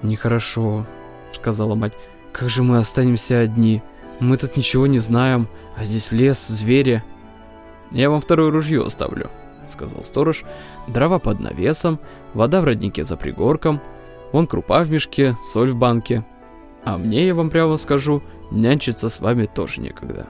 «Нехорошо»,– 0.01 0.85
сказала 1.33 1.75
мать. 1.75 1.93
«Как 2.31 2.49
же 2.49 2.63
мы 2.63 2.77
останемся 2.77 3.39
одни? 3.39 3.81
Мы 4.19 4.37
тут 4.37 4.55
ничего 4.55 4.87
не 4.87 4.99
знаем, 4.99 5.47
а 5.75 5.85
здесь 5.85 6.11
лес, 6.11 6.47
звери». 6.47 7.03
«Я 7.91 8.09
вам 8.09 8.21
второе 8.21 8.51
ружье 8.51 8.85
оставлю», 8.85 9.29
сказал 9.69 10.03
сторож. 10.03 10.43
Дрова 10.87 11.19
под 11.19 11.39
навесом, 11.39 11.99
вода 12.33 12.61
в 12.61 12.65
роднике 12.65 13.03
за 13.03 13.17
пригорком, 13.17 13.81
вон 14.31 14.47
крупа 14.47 14.83
в 14.83 14.91
мешке, 14.91 15.35
соль 15.53 15.71
в 15.71 15.75
банке. 15.75 16.25
А 16.83 16.97
мне, 16.97 17.27
я 17.27 17.35
вам 17.35 17.49
прямо 17.49 17.77
скажу, 17.77 18.23
нянчиться 18.51 19.09
с 19.09 19.19
вами 19.19 19.45
тоже 19.45 19.81
некогда. 19.81 20.27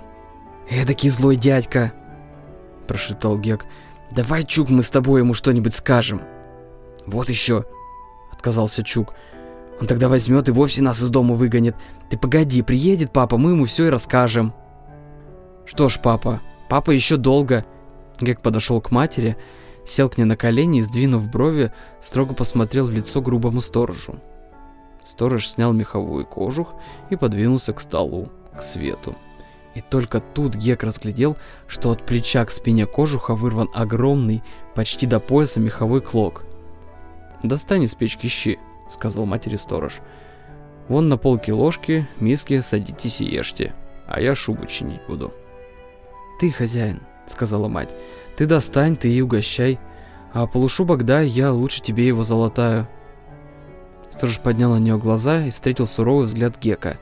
«Эдакий 0.69 1.10
злой 1.10 1.36
дядька!»– 1.36 1.93
прошептал 2.88 3.38
Гек. 3.38 3.65
«Давай, 4.12 4.43
Чук, 4.43 4.69
мы 4.69 4.84
с 4.84 4.89
тобой 4.89 5.21
ему 5.21 5.34
что-нибудь 5.34 5.73
скажем». 5.73 6.21
«Вот 7.06 7.30
еще!»– 7.30 7.65
отказался 8.32 8.84
Чук. 8.84 9.13
«Он 9.82 9.88
тогда 9.88 10.10
возьмет 10.10 10.49
и 10.49 10.52
вовсе 10.52 10.82
нас 10.82 11.02
из 11.02 11.10
дома 11.10 11.36
выгонит. 11.36 11.75
Ты 12.10 12.17
погоди, 12.17 12.62
приедет 12.62 13.12
папа, 13.12 13.38
мы 13.38 13.52
ему 13.52 13.65
все 13.65 13.88
и 13.88 13.89
расскажем». 13.89 14.54
«Что 15.65 15.89
ж, 15.89 15.99
папа, 16.02 16.39
папа 16.69 16.91
еще 16.91 17.17
долго. 17.17 17.65
Гек 18.21 18.41
подошел 18.41 18.82
к 18.82 18.91
матери, 18.91 19.38
сел 19.86 20.10
к 20.10 20.17
ней 20.17 20.25
на 20.25 20.36
колени 20.36 20.79
и, 20.79 20.82
сдвинув 20.82 21.29
брови, 21.29 21.71
строго 22.01 22.34
посмотрел 22.34 22.86
в 22.86 22.91
лицо 22.91 23.21
грубому 23.21 23.62
сторожу. 23.62 24.15
Сторож 25.03 25.47
снял 25.47 25.73
меховую 25.73 26.25
кожух 26.25 26.73
и 27.10 27.15
подвинулся 27.15 27.73
к 27.73 27.79
столу, 27.79 28.29
к 28.58 28.62
свету. 28.62 29.15
И 29.75 29.82
только 29.82 30.19
тут 30.19 30.55
Гек 30.55 30.84
разглядел, 30.84 31.38
что 31.67 31.91
от 31.91 32.05
плеча 32.05 32.43
к 32.43 32.51
спине 32.51 32.86
кожуха 32.86 33.36
вырван 33.36 33.69
огромный, 33.73 34.43
почти 34.75 35.05
до 35.05 35.19
пояса 35.19 35.60
меховой 35.60 36.01
клок. 36.01 36.43
«Достань 37.43 37.84
из 37.84 37.95
печки 37.95 38.27
щи»,— 38.27 38.60
сказал 38.89 39.25
матери 39.25 39.55
сторож. 39.55 40.01
«Вон 40.89 41.08
на 41.08 41.17
полке 41.17 41.53
ложки, 41.53 42.08
миски, 42.19 42.60
садитесь 42.62 43.21
и 43.21 43.25
ешьте, 43.25 43.73
а 44.08 44.19
я 44.19 44.36
шубу 44.36 44.65
чинить 44.65 45.01
буду». 45.08 45.34
«Ты 46.39 46.51
хозяин»,— 46.51 46.99
сказала 47.31 47.67
мать. 47.67 47.89
«Ты 48.37 48.45
достань, 48.45 48.95
ты 48.95 49.11
и 49.11 49.21
угощай. 49.21 49.79
А 50.33 50.45
полушубок 50.45 51.05
дай, 51.05 51.27
я 51.27 51.51
лучше 51.51 51.81
тебе 51.81 52.07
его 52.07 52.23
золотаю». 52.23 52.87
Сторож 54.09 54.39
поднял 54.39 54.73
на 54.73 54.79
нее 54.79 54.97
глаза 54.97 55.45
и 55.45 55.51
встретил 55.51 55.87
суровый 55.87 56.25
взгляд 56.25 56.57
Гека. 56.59 56.97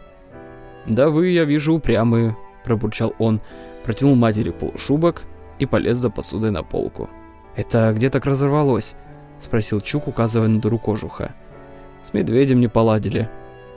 «Да 0.86 1.10
вы, 1.10 1.30
я 1.30 1.46
вижу, 1.46 1.74
упрямые»,— 1.74 2.36
пробурчал 2.64 3.14
он, 3.20 3.42
протянул 3.84 4.16
матери 4.16 4.52
полушубок 4.52 5.24
и 5.60 5.66
полез 5.66 5.98
за 5.98 6.10
посудой 6.10 6.52
на 6.52 6.64
полку. 6.64 7.10
«Это 7.56 7.92
где 7.96 8.10
так 8.10 8.26
разорвалось?»— 8.26 8.96
спросил 9.42 9.82
Чук, 9.82 10.08
указывая 10.08 10.48
на 10.48 10.62
дыру 10.62 10.80
кожуха. 10.80 11.34
«С 12.04 12.14
медведем 12.14 12.60
не 12.60 12.68
поладили. 12.68 13.30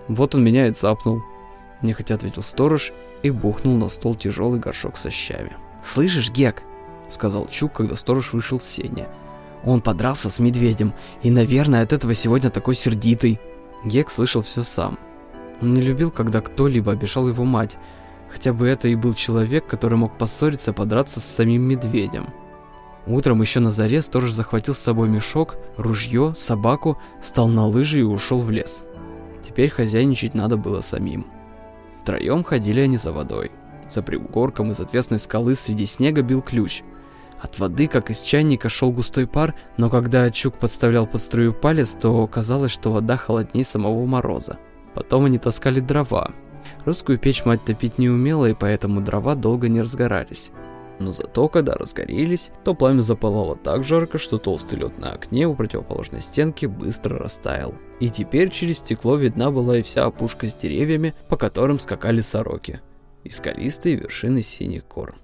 Вот 0.08 0.34
он 0.34 0.44
меня 0.44 0.68
и 0.68 0.72
цапнул»,— 0.72 1.22
нехотя 1.82 2.14
ответил 2.14 2.42
сторож 2.42 2.92
и 3.22 3.30
бухнул 3.30 3.76
на 3.76 3.88
стол 3.88 4.14
тяжелый 4.14 4.60
горшок 4.60 4.96
со 4.96 5.10
щами. 5.10 5.56
«Слышишь, 5.84 6.30
Гек?»— 6.30 6.62
сказал 7.08 7.48
Чук, 7.50 7.72
когда 7.72 7.96
сторож 7.96 8.32
вышел 8.32 8.58
в 8.58 8.64
сене. 8.64 9.08
«Он 9.64 9.80
подрался 9.80 10.30
с 10.30 10.38
медведем, 10.38 10.94
и, 11.22 11.30
наверное, 11.30 11.82
от 11.82 11.92
этого 11.92 12.14
сегодня 12.14 12.50
такой 12.50 12.74
сердитый». 12.74 13.40
Гек 13.84 14.10
слышал 14.10 14.42
все 14.42 14.62
сам. 14.62 14.98
Он 15.60 15.74
не 15.74 15.82
любил, 15.82 16.10
когда 16.10 16.40
кто-либо 16.40 16.92
обижал 16.92 17.28
его 17.28 17.44
мать, 17.44 17.76
хотя 18.30 18.52
бы 18.52 18.66
это 18.68 18.88
и 18.88 18.94
был 18.94 19.14
человек, 19.14 19.66
который 19.66 19.98
мог 19.98 20.16
поссориться, 20.16 20.72
подраться 20.72 21.20
с 21.20 21.24
самим 21.24 21.62
медведем. 21.62 22.28
Утром 23.06 23.40
еще 23.40 23.60
на 23.60 23.70
заре 23.70 24.02
сторож 24.02 24.30
захватил 24.30 24.74
с 24.74 24.78
собой 24.78 25.08
мешок, 25.08 25.56
ружье, 25.76 26.34
собаку, 26.36 26.98
стал 27.22 27.48
на 27.48 27.66
лыжи 27.66 28.00
и 28.00 28.02
ушел 28.02 28.40
в 28.40 28.50
лес. 28.50 28.84
Теперь 29.42 29.70
хозяйничать 29.70 30.34
надо 30.34 30.56
было 30.56 30.80
самим. 30.80 31.26
Втроем 32.02 32.44
ходили 32.44 32.80
они 32.80 32.96
за 32.96 33.12
водой. 33.12 33.50
За 33.90 34.02
пригорком 34.02 34.70
из 34.70 34.78
отвесной 34.78 35.18
скалы 35.18 35.56
среди 35.56 35.84
снега 35.84 36.22
бил 36.22 36.42
ключ. 36.42 36.82
От 37.40 37.58
воды, 37.58 37.88
как 37.88 38.10
из 38.10 38.20
чайника, 38.20 38.68
шел 38.68 38.92
густой 38.92 39.26
пар, 39.26 39.54
но 39.76 39.90
когда 39.90 40.30
Чук 40.30 40.58
подставлял 40.58 41.06
под 41.06 41.20
струю 41.20 41.52
палец, 41.52 41.96
то 42.00 42.26
казалось, 42.28 42.70
что 42.70 42.92
вода 42.92 43.16
холоднее 43.16 43.64
самого 43.64 44.06
мороза. 44.06 44.58
Потом 44.94 45.24
они 45.24 45.38
таскали 45.38 45.80
дрова. 45.80 46.30
Русскую 46.84 47.18
печь 47.18 47.44
мать 47.44 47.64
топить 47.64 47.98
не 47.98 48.08
умела, 48.08 48.46
и 48.46 48.54
поэтому 48.54 49.00
дрова 49.00 49.34
долго 49.34 49.68
не 49.68 49.80
разгорались. 49.80 50.52
Но 51.00 51.12
зато, 51.12 51.48
когда 51.48 51.74
разгорелись, 51.74 52.50
то 52.62 52.74
пламя 52.74 53.00
запалало 53.00 53.56
так 53.56 53.82
жарко, 53.82 54.18
что 54.18 54.38
толстый 54.38 54.78
лед 54.78 54.98
на 54.98 55.12
окне 55.12 55.48
у 55.48 55.54
противоположной 55.54 56.20
стенки 56.20 56.66
быстро 56.66 57.18
растаял. 57.18 57.74
И 57.98 58.10
теперь 58.10 58.50
через 58.50 58.78
стекло 58.78 59.16
видна 59.16 59.50
была 59.50 59.78
и 59.78 59.82
вся 59.82 60.04
опушка 60.04 60.48
с 60.48 60.54
деревьями, 60.54 61.14
по 61.28 61.38
которым 61.38 61.78
скакали 61.78 62.20
сороки, 62.20 62.80
и 63.24 63.30
скалистые 63.30 63.96
вершины 63.96 64.42
синих 64.42 64.86
гор. 64.88 65.14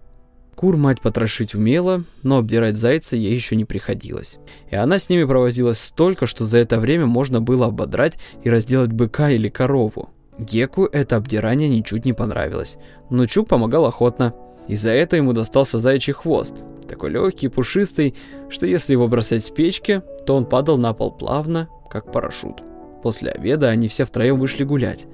Кур 0.55 0.77
мать 0.77 1.03
потрошить 1.03 1.55
умела, 1.55 2.03
но 2.23 2.39
обдирать 2.39 2.77
зайца 2.77 3.15
ей 3.15 3.35
еще 3.35 3.57
не 3.57 3.67
приходилось. 3.67 4.39
И 4.71 4.75
она 4.75 4.99
с 4.99 5.11
ними 5.11 5.25
провозилась 5.25 5.79
столько, 5.79 6.27
что 6.27 6.47
за 6.47 6.59
это 6.59 6.79
время 6.79 7.05
можно 7.05 7.43
было 7.43 7.67
ободрать 7.67 8.19
и 8.43 8.49
разделать 8.49 8.91
быка 8.91 9.31
или 9.31 9.51
корову. 9.51 10.11
Геку 10.39 10.85
это 10.85 11.17
обдирание 11.17 11.69
ничуть 11.69 12.05
не 12.05 12.13
понравилось, 12.13 12.79
но 13.11 13.27
Чук 13.27 13.49
помогал 13.49 13.85
охотно, 13.85 14.35
и 14.69 14.77
за 14.77 14.91
это 14.91 15.17
ему 15.17 15.33
достался 15.33 15.79
заячий 15.79 16.13
хвост, 16.13 16.55
такой 16.87 17.11
легкий, 17.11 17.49
пушистый, 17.49 18.15
что 18.49 18.67
если 18.67 18.93
его 18.93 19.09
бросать 19.09 19.45
с 19.45 19.51
печки, 19.51 20.03
то 20.27 20.35
он 20.37 20.47
падал 20.47 20.79
на 20.79 20.93
пол 20.93 21.13
плавно, 21.13 21.69
как 21.91 22.13
парашют. 22.13 22.63
После 23.03 23.31
обеда 23.31 23.69
они 23.69 23.89
все 23.89 24.05
втроем 24.05 24.39
вышли 24.39 24.65
гулять. 24.65 25.07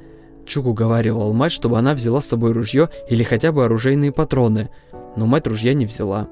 Чук 0.47 0.67
уговаривал 0.67 1.33
мать, 1.33 1.53
чтобы 1.53 1.79
она 1.79 1.95
взяла 1.95 2.21
с 2.21 2.27
собой 2.27 2.53
ружье 2.53 2.89
или 3.09 3.23
хотя 3.23 3.53
бы 3.53 3.65
оружейные 3.65 4.13
патроны, 4.13 4.71
но 5.17 5.27
мать 5.27 5.47
ружья 5.47 5.75
не 5.75 5.87
взяла. 5.87 6.29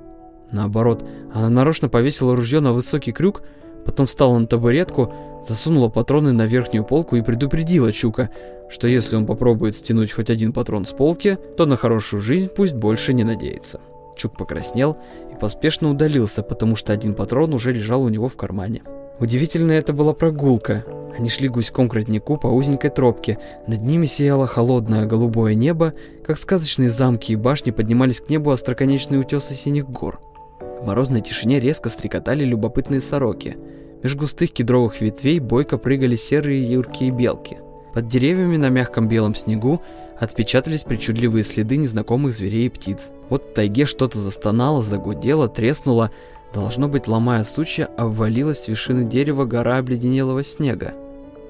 Наоборот, 0.51 1.05
она 1.33 1.49
нарочно 1.49 1.88
повесила 1.88 2.35
ружье 2.35 2.61
на 2.61 2.73
высокий 2.73 3.12
крюк, 3.12 3.42
потом 3.85 4.07
встала 4.07 4.38
на 4.38 4.46
табуретку, 4.46 5.12
засунула 5.46 5.88
патроны 5.88 6.33
на 6.33 6.46
верхнюю 6.46 6.85
полку 6.85 7.16
и 7.16 7.23
предупредила 7.23 7.92
Чука, 7.92 8.31
что 8.68 8.88
если 8.88 9.16
он 9.16 9.27
попробует 9.27 9.77
стянуть 9.77 10.12
хоть 10.12 10.31
один 10.31 10.53
патрон 10.53 10.85
с 10.85 10.90
полки, 10.90 11.38
то 11.57 11.66
на 11.66 11.77
хорошую 11.77 12.20
жизнь 12.20 12.49
пусть 12.49 12.75
больше 12.75 13.12
не 13.12 13.25
надеется. 13.25 13.81
Чук 14.16 14.37
покраснел 14.37 14.96
и 15.33 15.37
поспешно 15.38 15.90
удалился, 15.90 16.42
потому 16.42 16.77
что 16.77 16.92
один 16.92 17.14
патрон 17.14 17.55
уже 17.55 17.73
лежал 17.73 18.03
у 18.03 18.09
него 18.09 18.29
в 18.29 18.37
кармане. 18.37 18.83
Удивительная 19.18 19.79
это 19.79 19.92
была 19.92 20.12
прогулка. 20.12 20.85
Они 21.16 21.29
шли 21.29 21.49
гуськом 21.49 21.88
к 21.88 21.94
роднику 21.94 22.37
по 22.37 22.46
узенькой 22.46 22.90
тропке. 22.90 23.38
Над 23.66 23.83
ними 23.83 24.07
сияло 24.07 24.46
холодное 24.46 25.07
голубое 25.07 25.55
небо, 25.55 25.92
как 26.25 26.38
сказочные 26.38 26.90
замки 26.90 27.33
и 27.33 27.37
башни 27.37 27.70
поднимались 27.70 28.20
к 28.20 28.31
небу 28.31 28.51
остроконечные 28.51 29.20
утесы 29.20 29.55
синих 29.55 29.88
гор. 29.88 30.20
В 30.81 30.87
морозной 30.87 31.20
тишине 31.20 31.61
резко 31.61 31.88
стрекотали 31.88 32.44
любопытные 32.44 33.01
сороки. 33.01 33.57
Меж 34.03 34.16
густых 34.16 34.53
кедровых 34.53 35.01
ветвей 35.01 35.40
бойко 35.40 35.77
прыгали 35.77 36.16
серые 36.16 36.64
юркие 36.64 37.11
белки– 37.11 37.59
под 37.94 38.07
деревьями 38.07 38.57
на 38.57 38.68
мягком 38.68 39.09
белом 39.09 39.35
снегу 39.35 39.83
отпечатались 40.18 40.83
причудливые 40.83 41.44
следы 41.44 41.76
незнакомых 41.76 42.33
зверей 42.33 42.66
и 42.66 42.70
птиц. 42.70 43.11
Вот 43.29 43.50
в 43.50 43.55
тайге 43.55 43.87
что-то 43.87 44.18
застонало, 44.18 44.83
загудело, 44.83 45.48
треснуло. 45.48 46.11
Должно 46.53 46.88
быть, 46.88 47.09
ломая 47.09 47.44
сучья, 47.44 47.87
обвалилась 47.96 48.64
с 48.64 48.68
вершины 48.68 49.05
дерева 49.05 49.44
гора 49.44 49.79
обледенелого 49.79 50.44
снега. 50.44 50.94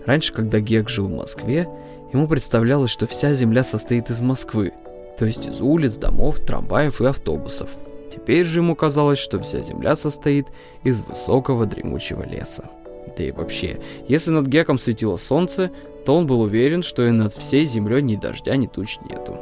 Раньше, 0.06 0.32
когда 0.32 0.60
Гек 0.60 0.88
жил 0.88 1.08
в 1.08 1.16
Москве, 1.16 1.68
ему 2.12 2.28
представлялось, 2.28 2.90
что 2.90 3.06
вся 3.06 3.34
земля 3.34 3.62
состоит 3.62 4.10
из 4.10 4.20
Москвы, 4.20 4.72
то 5.18 5.24
есть 5.24 5.46
из 5.46 5.60
улиц, 5.60 5.96
домов, 5.96 6.40
трамваев 6.40 7.00
и 7.00 7.06
автобусов. 7.06 7.70
Теперь 8.12 8.44
же 8.44 8.60
ему 8.60 8.74
казалось, 8.74 9.18
что 9.18 9.38
вся 9.40 9.60
земля 9.60 9.94
состоит 9.94 10.48
из 10.82 11.02
высокого 11.02 11.66
дремучего 11.66 12.22
леса. 12.24 12.64
Да 13.16 13.24
и 13.24 13.32
вообще, 13.32 13.80
если 14.08 14.30
над 14.30 14.46
Геком 14.46 14.78
светило 14.78 15.16
солнце, 15.16 15.70
то 16.04 16.16
он 16.16 16.26
был 16.26 16.40
уверен, 16.40 16.82
что 16.82 17.06
и 17.06 17.10
над 17.10 17.32
всей 17.32 17.64
землей 17.64 18.02
ни 18.02 18.16
дождя, 18.16 18.56
ни 18.56 18.66
туч 18.66 18.98
нету. 19.08 19.36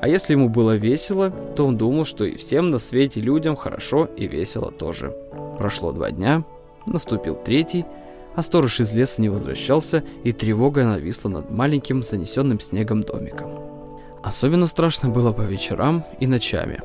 А 0.00 0.08
если 0.08 0.34
ему 0.34 0.48
было 0.48 0.76
весело, 0.76 1.30
то 1.30 1.66
он 1.66 1.76
думал, 1.76 2.04
что 2.04 2.24
и 2.24 2.36
всем 2.36 2.70
на 2.70 2.78
свете 2.78 3.20
людям 3.20 3.56
хорошо 3.56 4.04
и 4.16 4.26
весело 4.26 4.70
тоже. 4.70 5.16
Прошло 5.58 5.92
два 5.92 6.10
дня, 6.10 6.44
наступил 6.86 7.34
третий, 7.34 7.86
а 8.34 8.42
сторож 8.42 8.80
из 8.80 8.92
леса 8.92 9.22
не 9.22 9.30
возвращался, 9.30 10.04
и 10.22 10.32
тревога 10.32 10.84
нависла 10.84 11.30
над 11.30 11.50
маленьким 11.50 12.02
занесенным 12.02 12.60
снегом 12.60 13.00
домиком. 13.00 13.58
Особенно 14.22 14.66
страшно 14.66 15.08
было 15.08 15.32
по 15.32 15.42
вечерам 15.42 16.04
и 16.20 16.26
ночами. 16.26 16.82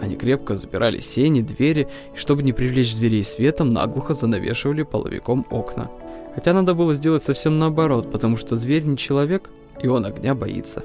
Они 0.00 0.16
крепко 0.16 0.56
запирали 0.56 1.00
сени, 1.00 1.42
двери, 1.42 1.88
и 2.14 2.16
чтобы 2.16 2.42
не 2.42 2.52
привлечь 2.52 2.94
зверей 2.94 3.24
светом, 3.24 3.70
наглухо 3.70 4.14
занавешивали 4.14 4.82
половиком 4.82 5.46
окна– 5.50 5.90
Хотя 6.34 6.52
надо 6.52 6.74
было 6.74 6.94
сделать 6.94 7.22
совсем 7.22 7.58
наоборот, 7.58 8.10
потому 8.10 8.36
что 8.36 8.56
зверь 8.56 8.84
не 8.84 8.96
человек, 8.96 9.50
и 9.82 9.88
он 9.88 10.06
огня 10.06 10.34
боится. 10.34 10.84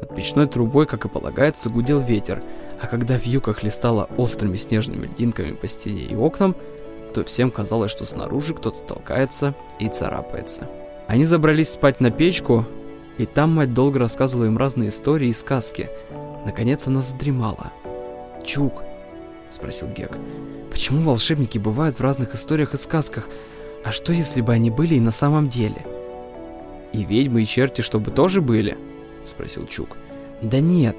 Над 0.00 0.14
печной 0.14 0.46
трубой, 0.46 0.86
как 0.86 1.04
и 1.04 1.08
полагается, 1.08 1.70
гудел 1.70 2.00
ветер, 2.00 2.42
а 2.80 2.86
когда 2.86 3.16
вьюка 3.16 3.52
хлестала 3.52 4.08
острыми 4.16 4.56
снежными 4.56 5.06
льдинками 5.06 5.52
по 5.52 5.68
стене 5.68 6.02
и 6.02 6.14
окнам, 6.14 6.56
то 7.12 7.24
всем 7.24 7.50
казалось, 7.50 7.90
что 7.90 8.04
снаружи 8.04 8.54
кто-то 8.54 8.80
толкается 8.80 9.54
и 9.78 9.88
царапается. 9.88 10.68
Они 11.06 11.24
забрались 11.24 11.70
спать 11.70 12.00
на 12.00 12.10
печку, 12.10 12.64
и 13.18 13.26
там 13.26 13.52
мать 13.52 13.72
долго 13.72 13.98
рассказывала 13.98 14.46
им 14.46 14.58
разные 14.58 14.88
истории 14.88 15.28
и 15.28 15.32
сказки. 15.32 15.90
Наконец 16.44 16.86
она 16.86 17.00
задремала. 17.02 17.72
«Чук»,— 18.44 18.82
спросил 19.50 19.88
Гек,— 19.88 20.18
«почему 20.70 21.02
волшебники 21.02 21.58
бывают 21.58 21.98
в 21.98 22.02
разных 22.02 22.34
историях 22.34 22.74
и 22.74 22.78
сказках, 22.78 23.28
а 23.84 23.92
что, 23.92 24.14
если 24.14 24.40
бы 24.40 24.52
они 24.52 24.70
были 24.70 24.94
и 24.94 25.00
на 25.00 25.12
самом 25.12 25.46
деле? 25.46 25.84
И 26.94 27.04
ведьмы, 27.04 27.42
и 27.42 27.46
черти, 27.46 27.82
чтобы 27.82 28.10
тоже 28.10 28.40
были? 28.40 28.78
Спросил 29.28 29.66
Чук. 29.66 29.98
Да 30.40 30.60
нет, 30.60 30.96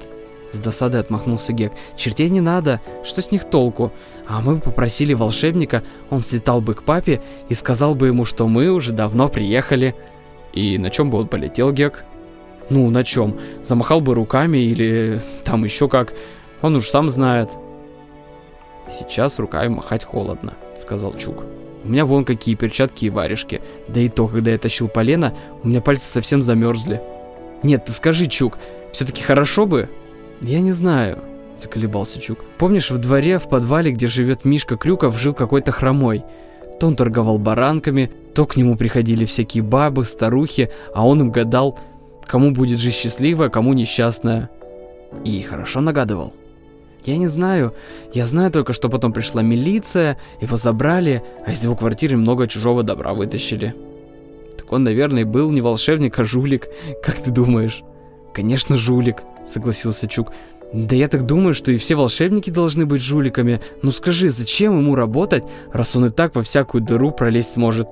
с 0.52 0.60
досадой 0.60 1.00
отмахнулся 1.00 1.52
Гек. 1.52 1.72
Чертей 1.96 2.28
не 2.28 2.40
надо, 2.40 2.80
что 3.04 3.22
с 3.22 3.32
них 3.32 3.44
толку? 3.44 3.92
А 4.28 4.40
мы 4.40 4.56
бы 4.56 4.60
попросили 4.60 5.14
волшебника, 5.14 5.82
он 6.10 6.22
слетал 6.22 6.60
бы 6.60 6.74
к 6.74 6.84
папе 6.84 7.22
и 7.48 7.54
сказал 7.54 7.96
бы 7.96 8.06
ему, 8.06 8.24
что 8.24 8.46
мы 8.46 8.70
уже 8.70 8.92
давно 8.92 9.28
приехали. 9.28 9.96
И 10.52 10.78
на 10.78 10.90
чем 10.90 11.10
бы 11.10 11.18
он 11.18 11.26
полетел, 11.26 11.72
Гек? 11.72 12.04
Ну, 12.70 12.88
на 12.90 13.02
чем? 13.02 13.36
Замахал 13.64 14.00
бы 14.00 14.14
руками 14.14 14.58
или 14.58 15.20
там 15.44 15.64
еще 15.64 15.88
как. 15.88 16.14
Он 16.66 16.74
уж 16.74 16.88
сам 16.88 17.08
знает. 17.08 17.50
Сейчас 18.90 19.38
руками 19.38 19.68
махать 19.68 20.02
холодно. 20.02 20.54
сказал 20.82 21.14
Чук. 21.14 21.44
У 21.84 21.88
меня 21.88 22.04
вон 22.04 22.24
какие 22.24 22.56
перчатки 22.56 23.04
и 23.04 23.10
варежки. 23.10 23.62
Да 23.86 24.00
и 24.00 24.08
то, 24.08 24.26
когда 24.26 24.50
я 24.50 24.58
тащил 24.58 24.88
полено, 24.88 25.32
у 25.62 25.68
меня 25.68 25.80
пальцы 25.80 26.08
совсем 26.10 26.42
замерзли. 26.42 27.00
Нет, 27.62 27.84
ты 27.84 27.92
скажи, 27.92 28.26
Чук, 28.26 28.58
все-таки 28.90 29.22
хорошо 29.22 29.66
бы? 29.66 29.88
Я 30.40 30.58
не 30.58 30.72
знаю, 30.72 31.20
заколебался 31.56 32.20
Чук. 32.20 32.40
Помнишь, 32.58 32.90
в 32.90 32.98
дворе, 32.98 33.38
в 33.38 33.48
подвале, 33.48 33.92
где 33.92 34.08
живет 34.08 34.44
Мишка 34.44 34.76
Крюков, 34.76 35.16
жил 35.16 35.34
какой-то 35.34 35.70
хромой? 35.70 36.24
То 36.80 36.88
он 36.88 36.96
торговал 36.96 37.38
баранками, 37.38 38.10
то 38.34 38.44
к 38.44 38.56
нему 38.56 38.74
приходили 38.76 39.24
всякие 39.24 39.62
бабы, 39.62 40.04
старухи, 40.04 40.72
а 40.92 41.06
он 41.06 41.20
им 41.20 41.30
гадал, 41.30 41.78
кому 42.26 42.50
будет 42.50 42.80
жизнь 42.80 42.96
счастливая, 42.96 43.50
кому 43.50 43.72
несчастная. 43.72 44.50
И 45.24 45.40
хорошо 45.42 45.80
нагадывал. 45.80 46.34
Я 47.06 47.16
не 47.18 47.28
знаю. 47.28 47.72
Я 48.12 48.26
знаю 48.26 48.50
только, 48.50 48.72
что 48.72 48.88
потом 48.88 49.12
пришла 49.12 49.40
милиция, 49.40 50.18
его 50.40 50.56
забрали, 50.56 51.22
а 51.46 51.52
из 51.52 51.62
его 51.62 51.76
квартиры 51.76 52.16
много 52.16 52.48
чужого 52.48 52.82
добра 52.82 53.14
вытащили. 53.14 53.74
Так 54.58 54.72
он, 54.72 54.82
наверное, 54.82 55.24
был 55.24 55.52
не 55.52 55.60
волшебник, 55.60 56.18
а 56.18 56.24
жулик. 56.24 56.66
Как 57.04 57.14
ты 57.14 57.30
думаешь? 57.30 57.84
Конечно, 58.34 58.76
жулик, 58.76 59.22
согласился 59.46 60.08
Чук. 60.08 60.32
Да 60.72 60.96
я 60.96 61.06
так 61.06 61.24
думаю, 61.26 61.54
что 61.54 61.70
и 61.70 61.76
все 61.76 61.94
волшебники 61.94 62.50
должны 62.50 62.86
быть 62.86 63.02
жуликами. 63.02 63.60
Ну 63.82 63.92
скажи, 63.92 64.28
зачем 64.28 64.76
ему 64.76 64.96
работать, 64.96 65.44
раз 65.72 65.94
он 65.94 66.06
и 66.06 66.10
так 66.10 66.34
во 66.34 66.42
всякую 66.42 66.82
дыру 66.82 67.12
пролезть 67.12 67.52
сможет? 67.52 67.86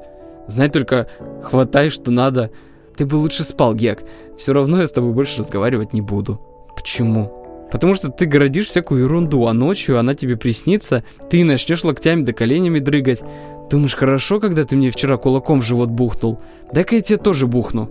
Знай 0.48 0.68
только, 0.68 1.06
хватай, 1.40 1.88
что 1.88 2.10
надо. 2.10 2.50
Ты 2.96 3.06
бы 3.06 3.14
лучше 3.14 3.44
спал, 3.44 3.74
Гек. 3.74 4.02
Все 4.36 4.52
равно 4.52 4.80
я 4.80 4.88
с 4.88 4.92
тобой 4.92 5.12
больше 5.12 5.38
разговаривать 5.38 5.92
не 5.92 6.00
буду. 6.00 6.40
Почему? 6.76 7.43
Потому 7.74 7.96
что 7.96 8.08
ты 8.08 8.26
городишь 8.26 8.68
всякую 8.68 9.02
ерунду, 9.02 9.48
а 9.48 9.52
ночью 9.52 9.98
она 9.98 10.14
тебе 10.14 10.36
приснится, 10.36 11.02
ты 11.28 11.42
начнешь 11.42 11.82
локтями 11.82 12.22
да 12.22 12.32
коленями 12.32 12.78
дрыгать. 12.78 13.20
Думаешь, 13.68 13.96
хорошо, 13.96 14.38
когда 14.38 14.62
ты 14.62 14.76
мне 14.76 14.92
вчера 14.92 15.16
кулаком 15.16 15.60
в 15.60 15.64
живот 15.64 15.88
бухнул? 15.88 16.40
Дай-ка 16.72 16.94
я 16.94 17.00
тебе 17.02 17.18
тоже 17.18 17.48
бухну. 17.48 17.90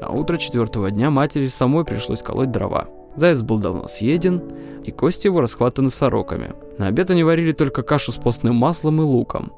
А 0.00 0.10
утро 0.10 0.38
четвертого 0.38 0.90
дня 0.90 1.10
матери 1.10 1.46
самой 1.46 1.84
пришлось 1.84 2.24
колоть 2.24 2.50
дрова. 2.50 2.88
Заяц 3.14 3.42
был 3.42 3.60
давно 3.60 3.86
съеден, 3.86 4.42
и 4.82 4.90
кости 4.90 5.28
его 5.28 5.40
расхватаны 5.40 5.90
сороками. 5.90 6.54
На 6.78 6.88
обед 6.88 7.10
они 7.10 7.22
варили 7.22 7.52
только 7.52 7.84
кашу 7.84 8.10
с 8.10 8.16
постным 8.16 8.56
маслом 8.56 9.00
и 9.00 9.04
луком. 9.04 9.52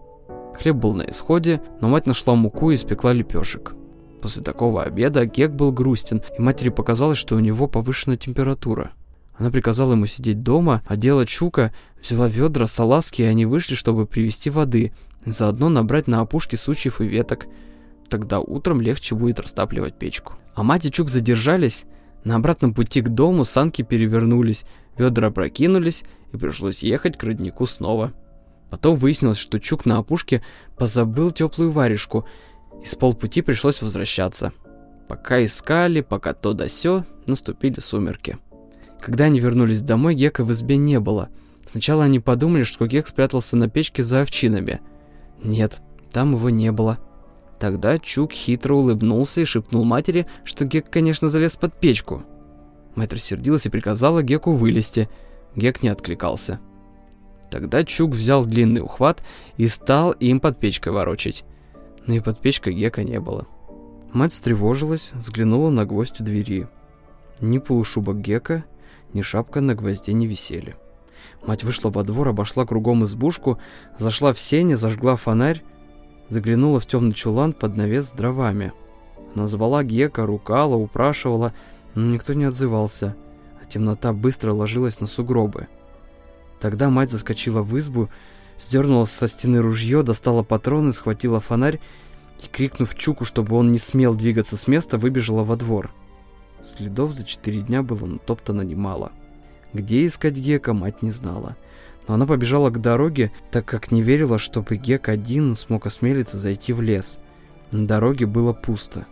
Хлеб 0.61 0.77
был 0.77 0.93
на 0.93 1.09
исходе, 1.09 1.63
но 1.81 1.89
мать 1.89 2.05
нашла 2.05 2.35
муку 2.35 2.71
и 2.71 2.75
испекла 2.75 3.15
лепешек. 3.15 3.78
После 4.21 4.43
такого 4.43 4.83
обеда 4.83 5.27
Гек 5.27 5.53
был 5.53 5.73
грустен, 5.73 6.23
и 6.37 6.43
матери 6.43 6.71
показалось, 6.71 7.19
что 7.19 7.37
у 7.37 7.41
него 7.41 7.69
повышена 7.69 8.17
температура. 8.17 8.93
Она 9.37 9.51
приказала 9.51 9.93
ему 9.93 10.07
сидеть 10.07 10.43
дома, 10.43 10.83
одела 10.87 11.25
Чука, 11.25 11.73
взяла 12.03 12.27
ведра, 12.27 12.67
салазки, 12.67 13.23
и 13.23 13.27
они 13.27 13.47
вышли, 13.47 13.77
чтобы 13.77 14.07
привезти 14.07 14.51
воды, 14.51 14.93
заодно 15.25 15.69
набрать 15.69 16.09
на 16.09 16.21
опушке 16.21 16.57
сучьев 16.57 17.01
и 17.01 17.07
веток. 17.07 17.47
Тогда 18.09 18.41
утром 18.41 18.81
легче 18.81 19.15
будет 19.15 19.39
растапливать 19.39 19.99
печку. 19.99 20.35
А 20.55 20.65
мать 20.65 20.87
и 20.87 20.91
Чук 20.91 21.09
задержались. 21.09 21.85
На 22.25 22.35
обратном 22.35 22.75
пути 22.75 23.01
к 23.01 23.11
дому 23.11 23.45
санки 23.45 23.83
перевернулись, 23.83 24.65
ведра 24.97 25.31
прокинулись, 25.31 26.03
и 26.33 26.37
пришлось 26.37 26.83
ехать 26.83 27.17
к 27.17 27.23
роднику 27.23 27.67
снова. 27.67 28.13
Потом 28.71 28.97
выяснилось, 28.97 29.39
что 29.39 29.61
Чук 29.61 29.87
на 29.87 29.99
опушке 29.99 30.43
позабыл 30.77 31.31
теплую 31.31 31.71
варежку– 31.71 32.27
и 32.83 32.87
с 32.87 32.95
полпути 32.95 33.43
пришлось 33.43 33.83
возвращаться. 33.83 34.53
Пока 35.09 35.45
искали, 35.45 36.01
пока 36.01 36.35
то 36.35 36.53
да 36.53 36.69
сё, 36.69 37.05
наступили 37.27 37.81
сумерки. 37.81 38.39
Когда 39.01 39.25
они 39.25 39.41
вернулись 39.41 39.83
домой, 39.83 40.15
Гека 40.15 40.45
в 40.45 40.53
избе 40.53 40.77
не 40.77 41.01
было. 41.01 41.29
Сначала 41.67 42.05
они 42.05 42.21
подумали, 42.21 42.65
что 42.65 42.87
Гек 42.87 43.07
спрятался 43.07 43.57
на 43.57 43.69
печке 43.69 44.03
за 44.03 44.23
овчинами. 44.23 44.81
Нет, 45.43 45.81
там 46.13 46.35
его 46.35 46.51
не 46.51 46.73
было. 46.73 46.99
Тогда 47.59 47.99
Чук 47.99 48.33
хитро 48.33 48.75
улыбнулся 48.75 49.41
и 49.41 49.45
шепнул 49.45 49.85
матери, 49.85 50.27
что 50.45 50.65
Гек, 50.65 50.91
конечно, 50.91 51.29
залез 51.29 51.57
под 51.57 51.79
печку. 51.79 52.23
Мать 52.95 53.13
рассердилась 53.13 53.67
и 53.67 53.71
приказала 53.71 54.23
Геку 54.23 54.53
вылезти. 54.53 55.09
Гек 55.57 55.83
не 55.83 55.89
откликался. 55.89 56.61
Тогда 57.51 57.83
Чук 57.83 58.13
взял 58.13 58.45
длинный 58.45 58.83
ухват 58.83 59.23
и 59.57 59.69
стал 59.69 60.13
им 60.13 60.41
под 60.41 60.59
печкой 60.61 60.93
ворочать 60.93 61.45
но 62.09 62.15
и 62.15 62.21
под 62.21 62.41
печкой 62.41 62.73
Гека 62.73 63.05
не 63.05 63.21
было. 63.21 63.47
Мать 64.13 64.33
встревожилась, 64.33 65.13
взглянула 65.13 65.71
на 65.71 65.85
гвоздь 65.85 66.21
у 66.21 66.25
двери. 66.25 66.67
Ни 67.41 67.59
полушубок 67.59 68.21
Гека, 68.21 68.65
ни 69.13 69.21
шапка 69.21 69.61
на 69.61 69.75
гвозде 69.75 70.15
не 70.15 70.27
висели. 70.27 70.75
Мать 71.47 71.65
вышла 71.65 71.91
во 71.91 72.03
двор, 72.05 72.29
обошла 72.29 72.65
кругом 72.65 73.05
избушку, 73.05 73.59
зашла 73.99 74.33
в 74.33 74.41
сене, 74.41 74.77
зажгла 74.77 75.17
фонарь, 75.17 75.63
заглянула 76.31 76.81
в 76.81 76.87
темный 76.87 77.13
чулан 77.13 77.53
под 77.53 77.77
навес 77.77 78.09
с 78.09 78.13
дровами. 78.13 78.73
Назвала 79.35 79.85
Гека, 79.85 80.25
рукала, 80.25 80.77
упрашивала, 80.77 81.53
но 81.95 82.07
никто 82.07 82.33
не 82.33 82.45
отзывался, 82.45 83.17
а 83.63 83.67
темнота 83.67 84.15
быстро 84.15 84.53
ложилась 84.53 85.01
на 85.01 85.07
сугробы. 85.07 85.69
Тогда 86.59 86.89
мать 86.89 87.11
заскочила 87.11 87.63
в 87.63 87.79
избу 87.79 88.09
сдернула 88.59 89.05
со 89.05 89.29
стены 89.29 89.61
ружье, 89.61 90.03
достала 90.03 90.43
патроны, 90.43 90.93
схватила 90.93 91.41
фонарь 91.41 91.81
и, 92.43 92.47
крикнув 92.49 92.95
Чуку, 92.95 93.25
чтобы 93.25 93.57
он 93.57 93.73
не 93.73 93.79
смел 93.79 94.15
двигаться 94.15 94.57
с 94.57 94.67
места, 94.67 94.99
выбежала 94.99 95.45
во 95.45 95.57
двор. 95.57 95.93
Следов 96.63 97.13
за 97.13 97.25
четыре 97.25 97.61
дня 97.61 97.83
было 97.83 98.07
натоптано 98.07 98.63
немало. 98.63 99.13
Где 99.73 100.07
искать 100.07 100.35
Гека, 100.35 100.73
мать 100.73 101.03
не 101.03 101.11
знала. 101.11 101.57
Но 102.07 102.15
она 102.15 102.27
побежала 102.27 102.71
к 102.71 102.81
дороге, 102.81 103.33
так 103.51 103.67
как 103.67 103.91
не 103.91 104.03
верила, 104.03 104.39
чтобы 104.39 104.77
Гек 104.77 105.09
один 105.09 105.57
смог 105.57 105.87
осмелиться 105.87 106.39
зайти 106.39 106.73
в 106.73 106.81
лес. 106.81 107.21
На 107.71 107.87
дороге 107.87 108.27
было 108.27 108.53
пусто. 108.53 109.07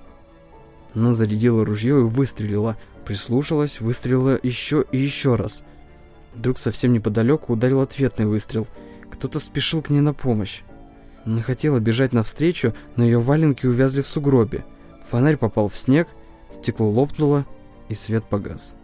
Она 0.94 1.12
зарядила 1.12 1.64
ружье 1.64 2.00
и 2.00 2.04
выстрелила, 2.04 2.78
прислушалась, 3.04 3.80
выстрелила 3.80 4.40
еще 4.42 4.84
и 4.90 4.98
еще 4.98 5.34
раз. 5.34 5.62
Вдруг 6.34 6.56
совсем 6.58 6.92
неподалеку 6.94 7.52
ударил 7.52 7.80
ответный 7.80 8.26
выстрел– 8.26 8.66
кто-то 9.10 9.38
спешил 9.38 9.82
к 9.82 9.90
ней 9.90 10.00
на 10.00 10.14
помощь. 10.14 10.62
Она 11.26 11.42
хотела 11.42 11.80
бежать 11.80 12.12
навстречу, 12.12 12.72
но 12.96 13.04
ее 13.04 13.18
валенки 13.18 13.66
увязли 13.66 14.00
в 14.00 14.08
сугробе. 14.08 14.64
Фонарь 15.10 15.36
попал 15.36 15.68
в 15.68 15.76
снег, 15.76 16.08
стекло 16.50 16.88
лопнуло, 16.88 17.44
и 17.88 17.94
свет 17.94 18.24
погас. 18.24 18.74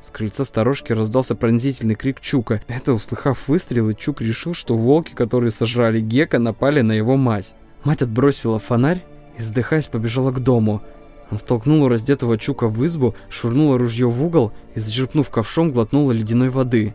С 0.00 0.10
крыльца 0.10 0.44
сторожки 0.44 0.92
раздался 0.92 1.34
пронзительный 1.34 1.94
крик 1.94 2.20
Чука. 2.20 2.62
Это, 2.68 2.94
услыхав 2.94 3.48
выстрелы, 3.48 3.94
Чук 3.94 4.22
решил, 4.22 4.54
что 4.54 4.76
волки, 4.76 5.12
которые 5.12 5.50
сожрали 5.50 6.00
Гека, 6.00 6.38
напали 6.38 6.80
на 6.82 6.92
его 6.92 7.16
мать. 7.16 7.54
Мать 7.84 8.02
отбросила 8.02 8.58
фонарь 8.58 9.04
и, 9.36 9.40
вздыхаясь, 9.40 9.86
побежала 9.86 10.30
к 10.30 10.40
дому. 10.40 10.82
Он 11.30 11.38
столкнула 11.38 11.90
раздетого 11.90 12.38
Чука 12.38 12.68
в 12.68 12.84
избу, 12.86 13.14
швырнула 13.28 13.76
ружье 13.76 14.08
в 14.08 14.24
угол 14.24 14.52
и, 14.74 14.80
зачерпнув 14.80 15.28
ковшом, 15.30 15.72
глотнула 15.72 16.12
ледяной 16.12 16.48
воды. 16.48 16.94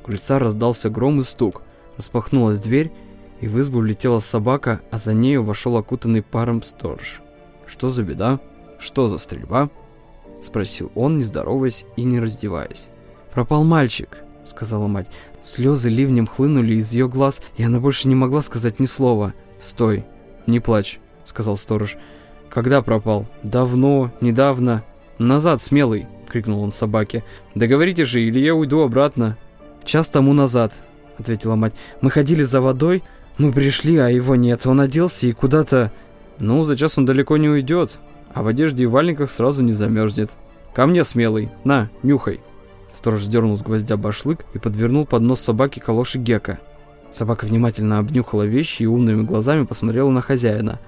У 0.00 0.06
крыльца 0.06 0.38
раздался 0.38 0.90
гром 0.90 1.20
и 1.20 1.22
стук– 1.22 1.62
Распахнулась 1.96 2.58
дверь, 2.58 2.92
и 3.40 3.48
в 3.48 3.60
избу 3.60 3.80
влетела 3.80 4.20
собака, 4.20 4.80
а 4.90 4.98
за 4.98 5.14
нею 5.14 5.44
вошел 5.44 5.76
окутанный 5.76 6.22
паром 6.22 6.62
сторож. 6.62 7.20
«Что 7.66 7.90
за 7.90 8.02
беда? 8.02 8.40
Что 8.78 9.08
за 9.08 9.18
стрельба?»— 9.18 9.70
спросил 10.42 10.90
он, 10.94 11.16
не 11.16 11.22
здороваясь 11.22 11.84
и 11.96 12.04
не 12.04 12.20
раздеваясь. 12.20 12.90
«Пропал 13.32 13.64
мальчик»,— 13.64 14.18
сказала 14.46 14.86
мать. 14.86 15.08
Слезы 15.40 15.88
ливнем 15.88 16.26
хлынули 16.26 16.74
из 16.74 16.92
ее 16.92 17.08
глаз, 17.08 17.42
и 17.56 17.62
она 17.64 17.80
больше 17.80 18.08
не 18.08 18.14
могла 18.14 18.42
сказать 18.42 18.78
ни 18.80 18.86
слова. 18.86 19.34
«Стой, 19.60 20.04
не 20.46 20.60
плачь»,— 20.60 21.00
сказал 21.24 21.56
сторож. 21.56 21.96
«Когда 22.50 22.82
пропал? 22.82 23.26
Давно, 23.42 24.12
недавно?» 24.20 24.84
«Назад, 25.18 25.60
смелый!»— 25.60 26.06
крикнул 26.28 26.62
он 26.62 26.70
собаке. 26.70 27.24
«Договорите 27.54 28.04
же, 28.04 28.20
или 28.22 28.40
я 28.40 28.54
уйду 28.54 28.82
обратно». 28.82 29.36
«Час 29.84 30.10
тому 30.10 30.32
назад»,— 30.32 30.80
ответила 31.18 31.54
мать. 31.56 31.74
«Мы 32.00 32.10
ходили 32.10 32.44
за 32.44 32.60
водой, 32.60 33.02
мы 33.38 33.52
пришли, 33.52 33.96
а 33.98 34.08
его 34.08 34.36
нет. 34.36 34.66
Он 34.66 34.80
оделся 34.80 35.26
и 35.26 35.32
куда-то...» 35.32 35.92
«Ну, 36.38 36.64
за 36.64 36.76
час 36.76 36.98
он 36.98 37.06
далеко 37.06 37.36
не 37.36 37.48
уйдет, 37.48 37.98
а 38.32 38.42
в 38.42 38.48
одежде 38.48 38.84
и 38.84 38.86
валенках 38.86 39.30
сразу 39.30 39.62
не 39.62 39.72
замерзнет. 39.72 40.32
Ко 40.74 40.86
мне, 40.86 41.04
смелый, 41.04 41.50
на, 41.64 41.90
нюхай». 42.02 42.40
Сторож 42.92 43.24
сдернул 43.24 43.56
с 43.56 43.62
гвоздя 43.62 43.96
башлык 43.96 44.44
и 44.54 44.58
подвернул 44.58 45.06
под 45.06 45.22
нос 45.22 45.40
собаки 45.40 45.78
калоши 45.80 46.18
Гека. 46.18 46.58
Собака 47.12 47.44
внимательно 47.44 47.98
обнюхала 47.98 48.42
вещи 48.42 48.82
и 48.82 48.86
умными 48.86 49.22
глазами 49.22 49.64
посмотрела 49.64 50.10
на 50.10 50.20
хозяина. 50.20 50.80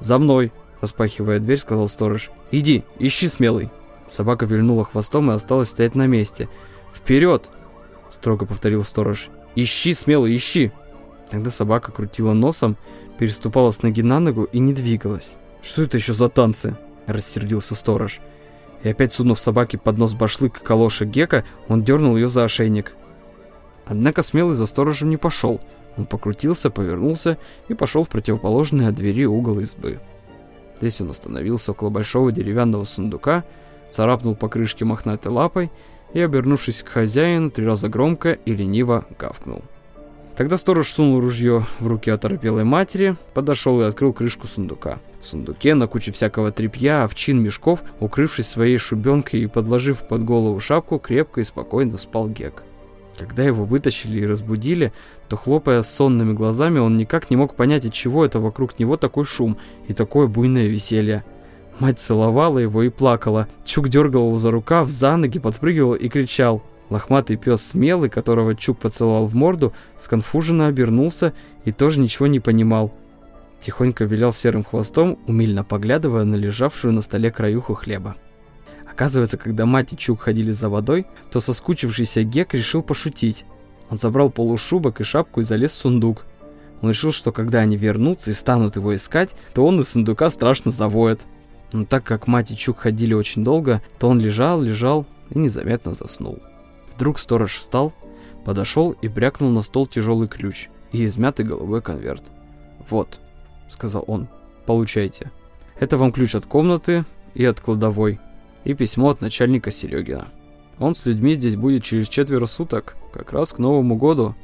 «За 0.00 0.18
мной!»– 0.18 0.52
распахивая 0.80 1.38
дверь, 1.38 1.58
сказал 1.58 1.88
сторож. 1.88 2.30
«Иди, 2.50 2.84
ищи 2.98 3.28
смелый!» 3.28 3.70
Собака 4.06 4.44
вильнула 4.44 4.84
хвостом 4.84 5.30
и 5.30 5.34
осталась 5.34 5.70
стоять 5.70 5.94
на 5.94 6.06
месте. 6.06 6.48
«Вперед!»– 6.92 7.50
строго 8.10 8.46
повторил 8.46 8.84
сторож. 8.84 9.30
Ищи 9.56 9.94
смело, 9.94 10.32
ищи!» 10.32 10.70
Тогда 11.30 11.50
собака 11.50 11.90
крутила 11.90 12.34
носом, 12.34 12.76
переступала 13.18 13.70
с 13.72 13.82
ноги 13.82 14.02
на 14.02 14.20
ногу 14.20 14.44
и 14.44 14.58
не 14.58 14.72
двигалась. 14.72 15.38
«Что 15.62 15.82
это 15.82 15.96
еще 15.96 16.14
за 16.14 16.28
танцы?»– 16.28 16.76
рассердился 17.06 17.74
сторож. 17.74 18.20
И 18.82 18.88
опять 18.88 19.12
сунув 19.12 19.40
собаке 19.40 19.78
под 19.78 19.98
нос 19.98 20.14
башлык 20.14 20.62
калоши 20.62 21.06
Гека, 21.06 21.44
он 21.66 21.82
дернул 21.82 22.14
ее 22.14 22.28
за 22.28 22.44
ошейник. 22.44 22.94
Однако 23.86 24.22
смелый 24.22 24.54
за 24.54 24.66
сторожем 24.66 25.10
не 25.10 25.16
пошел. 25.16 25.60
Он 25.96 26.06
покрутился, 26.06 26.70
повернулся 26.70 27.38
и 27.68 27.74
пошел 27.74 28.04
в 28.04 28.08
противоположный 28.08 28.86
от 28.86 28.94
двери 28.94 29.24
угол 29.26 29.60
избы. 29.60 29.98
Здесь 30.76 31.00
он 31.00 31.10
остановился 31.10 31.72
около 31.72 31.88
большого 31.88 32.30
деревянного 32.30 32.84
сундука, 32.84 33.44
царапнул 33.90 34.36
по 34.36 34.48
крышке 34.48 34.84
мохнатой 34.84 35.32
лапой 35.32 35.72
и, 36.16 36.20
обернувшись 36.20 36.82
к 36.82 36.88
хозяину, 36.88 37.50
три 37.50 37.66
раза 37.66 37.90
громко 37.90 38.32
и 38.32 38.54
лениво 38.54 39.04
гавкнул. 39.18 39.62
Тогда 40.34 40.56
сторож 40.56 40.90
сунул 40.90 41.20
ружье 41.20 41.66
в 41.78 41.86
руки 41.86 42.10
оторопелой 42.10 42.64
матери, 42.64 43.16
подошел 43.34 43.82
и 43.82 43.84
открыл 43.84 44.14
крышку 44.14 44.46
сундука. 44.46 44.98
В 45.20 45.26
сундуке 45.26 45.74
на 45.74 45.86
куче 45.86 46.12
всякого 46.12 46.52
тряпья, 46.52 47.04
овчин, 47.04 47.42
мешков, 47.42 47.82
укрывшись 48.00 48.48
своей 48.48 48.78
шубенкой 48.78 49.40
и 49.40 49.46
подложив 49.46 50.08
под 50.08 50.24
голову 50.24 50.58
шапку, 50.58 50.98
крепко 50.98 51.42
и 51.42 51.44
спокойно 51.44 51.98
спал 51.98 52.30
Гек. 52.30 52.64
Когда 53.18 53.42
его 53.42 53.66
вытащили 53.66 54.20
и 54.20 54.26
разбудили, 54.26 54.94
то, 55.28 55.36
хлопая 55.36 55.82
сонными 55.82 56.32
глазами, 56.32 56.78
он 56.78 56.96
никак 56.96 57.28
не 57.28 57.36
мог 57.36 57.54
понять, 57.56 57.84
от 57.84 57.92
чего 57.92 58.24
это 58.24 58.40
вокруг 58.40 58.78
него 58.78 58.96
такой 58.96 59.26
шум 59.26 59.58
и 59.86 59.92
такое 59.92 60.28
буйное 60.28 60.66
веселье. 60.66 61.24
Мать 61.78 62.00
целовала 62.00 62.58
его 62.58 62.82
и 62.82 62.88
плакала. 62.88 63.48
Чук 63.64 63.88
дергал 63.88 64.28
его 64.28 64.38
за 64.38 64.50
рукав, 64.50 64.88
за 64.88 65.16
ноги, 65.16 65.38
подпрыгивал 65.38 65.94
и 65.94 66.08
кричал. 66.08 66.62
Лохматый 66.88 67.36
пес 67.36 67.62
смелый, 67.62 68.08
которого 68.08 68.54
Чук 68.54 68.78
поцеловал 68.78 69.26
в 69.26 69.34
морду, 69.34 69.72
сконфуженно 69.98 70.68
обернулся 70.68 71.34
и 71.64 71.72
тоже 71.72 72.00
ничего 72.00 72.28
не 72.28 72.40
понимал. 72.40 72.94
Тихонько 73.60 74.04
вилял 74.04 74.32
серым 74.32 74.64
хвостом, 74.64 75.18
умильно 75.26 75.64
поглядывая 75.64 76.24
на 76.24 76.36
лежавшую 76.36 76.94
на 76.94 77.02
столе 77.02 77.30
краюху 77.30 77.74
хлеба. 77.74 78.16
Оказывается, 78.90 79.36
когда 79.36 79.66
мать 79.66 79.92
и 79.92 79.96
Чук 79.96 80.20
ходили 80.22 80.52
за 80.52 80.70
водой, 80.70 81.06
то 81.30 81.40
соскучившийся 81.40 82.22
Гек 82.22 82.54
решил 82.54 82.82
пошутить. 82.82 83.44
Он 83.90 83.98
забрал 83.98 84.30
полушубок 84.30 85.00
и 85.00 85.04
шапку 85.04 85.40
и 85.40 85.44
залез 85.44 85.72
в 85.72 85.74
сундук. 85.74 86.24
Он 86.80 86.90
решил, 86.90 87.12
что 87.12 87.32
когда 87.32 87.60
они 87.60 87.76
вернутся 87.76 88.30
и 88.30 88.34
станут 88.34 88.76
его 88.76 88.94
искать, 88.94 89.34
то 89.54 89.66
он 89.66 89.80
из 89.80 89.88
сундука 89.90 90.30
страшно 90.30 90.70
завоет. 90.70 91.26
Но 91.72 91.84
так 91.84 92.04
как 92.04 92.26
мать 92.26 92.50
и 92.50 92.56
Чук 92.56 92.78
ходили 92.78 93.14
очень 93.14 93.44
долго, 93.44 93.82
то 93.98 94.08
он 94.08 94.20
лежал, 94.20 94.62
лежал 94.62 95.06
и 95.30 95.38
незаметно 95.38 95.92
заснул. 95.94 96.38
Вдруг 96.94 97.18
сторож 97.18 97.56
встал, 97.56 97.92
подошел 98.44 98.92
и 98.92 99.08
брякнул 99.08 99.50
на 99.50 99.62
стол 99.62 99.86
тяжелый 99.86 100.28
ключ 100.28 100.68
и 100.92 101.04
измятый 101.04 101.44
голубой 101.44 101.82
конверт. 101.82 102.22
«Вот»,— 102.88 103.20
сказал 103.68 104.04
он,— 104.06 104.28
«получайте. 104.66 105.32
Это 105.78 105.98
вам 105.98 106.12
ключ 106.12 106.34
от 106.34 106.46
комнаты 106.46 107.04
и 107.34 107.44
от 107.44 107.60
кладовой 107.60 108.20
и 108.64 108.74
письмо 108.74 109.10
от 109.10 109.20
начальника 109.20 109.70
Серегина. 109.70 110.28
Он 110.78 110.94
с 110.94 111.06
людьми 111.06 111.34
здесь 111.34 111.56
будет 111.56 111.84
через 111.84 112.08
четверо 112.08 112.46
суток, 112.46 112.96
как 113.12 113.32
раз 113.32 113.52
к 113.52 113.58
Новому 113.58 113.96
году. 113.96 114.34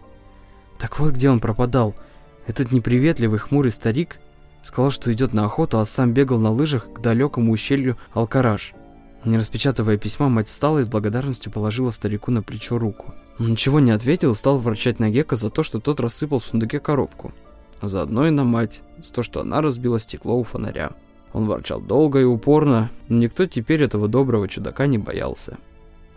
Так 0.79 0.99
вот 0.99 1.13
где 1.13 1.31
он 1.31 1.41
пропадал. 1.41 1.95
Этот 2.47 2.73
неприветливый 2.73 3.39
хмурый 3.39 3.71
старик 3.71 4.19
сказал, 4.63 4.91
что 4.91 5.13
идет 5.13 5.33
на 5.33 5.45
охоту, 5.45 5.79
а 5.79 5.85
сам 5.85 6.13
бегал 6.13 6.39
на 6.39 6.51
лыжах 6.51 6.93
к 6.93 7.01
далекому 7.01 7.53
ущелью 7.53 7.97
Алкараж. 8.13 8.75
Не 9.25 9.39
распечатывая 9.39 9.99
письма, 9.99 10.29
мать 10.29 10.49
встала 10.49 10.81
и 10.81 10.85
с 10.85 10.89
благодарностью 10.89 11.53
положила 11.53 11.91
старику 11.91 12.31
на 12.31 12.43
плечо 12.43 12.79
руку. 12.79 13.15
Он 13.39 13.53
ничего 13.53 13.79
не 13.81 13.93
ответил 13.93 14.33
и 14.33 14.35
стал 14.37 14.59
ворчать 14.59 14.99
на 14.99 15.11
Гека 15.11 15.37
за 15.37 15.49
то, 15.49 15.63
что 15.63 15.81
тот 15.81 16.01
рассыпал 16.01 16.41
в 16.41 16.45
сундуке 16.45 16.81
коробку. 16.81 17.33
А 17.81 17.89
заодно 17.89 18.27
и 18.27 18.31
на 18.31 18.45
мать, 18.45 18.81
за 19.05 19.13
то, 19.13 19.23
что 19.23 19.41
она 19.41 19.61
разбила 19.61 20.01
стекло 20.01 20.39
у 20.39 20.45
фонаря. 20.45 20.93
Он 21.33 21.47
ворчал 21.47 21.81
долго 21.81 22.21
и 22.21 22.25
упорно, 22.25 22.91
но 23.09 23.19
никто 23.19 23.47
теперь 23.47 23.83
этого 23.83 24.09
доброго 24.09 24.49
чудака 24.49 24.87
не 24.87 24.99
боялся. 24.99 25.57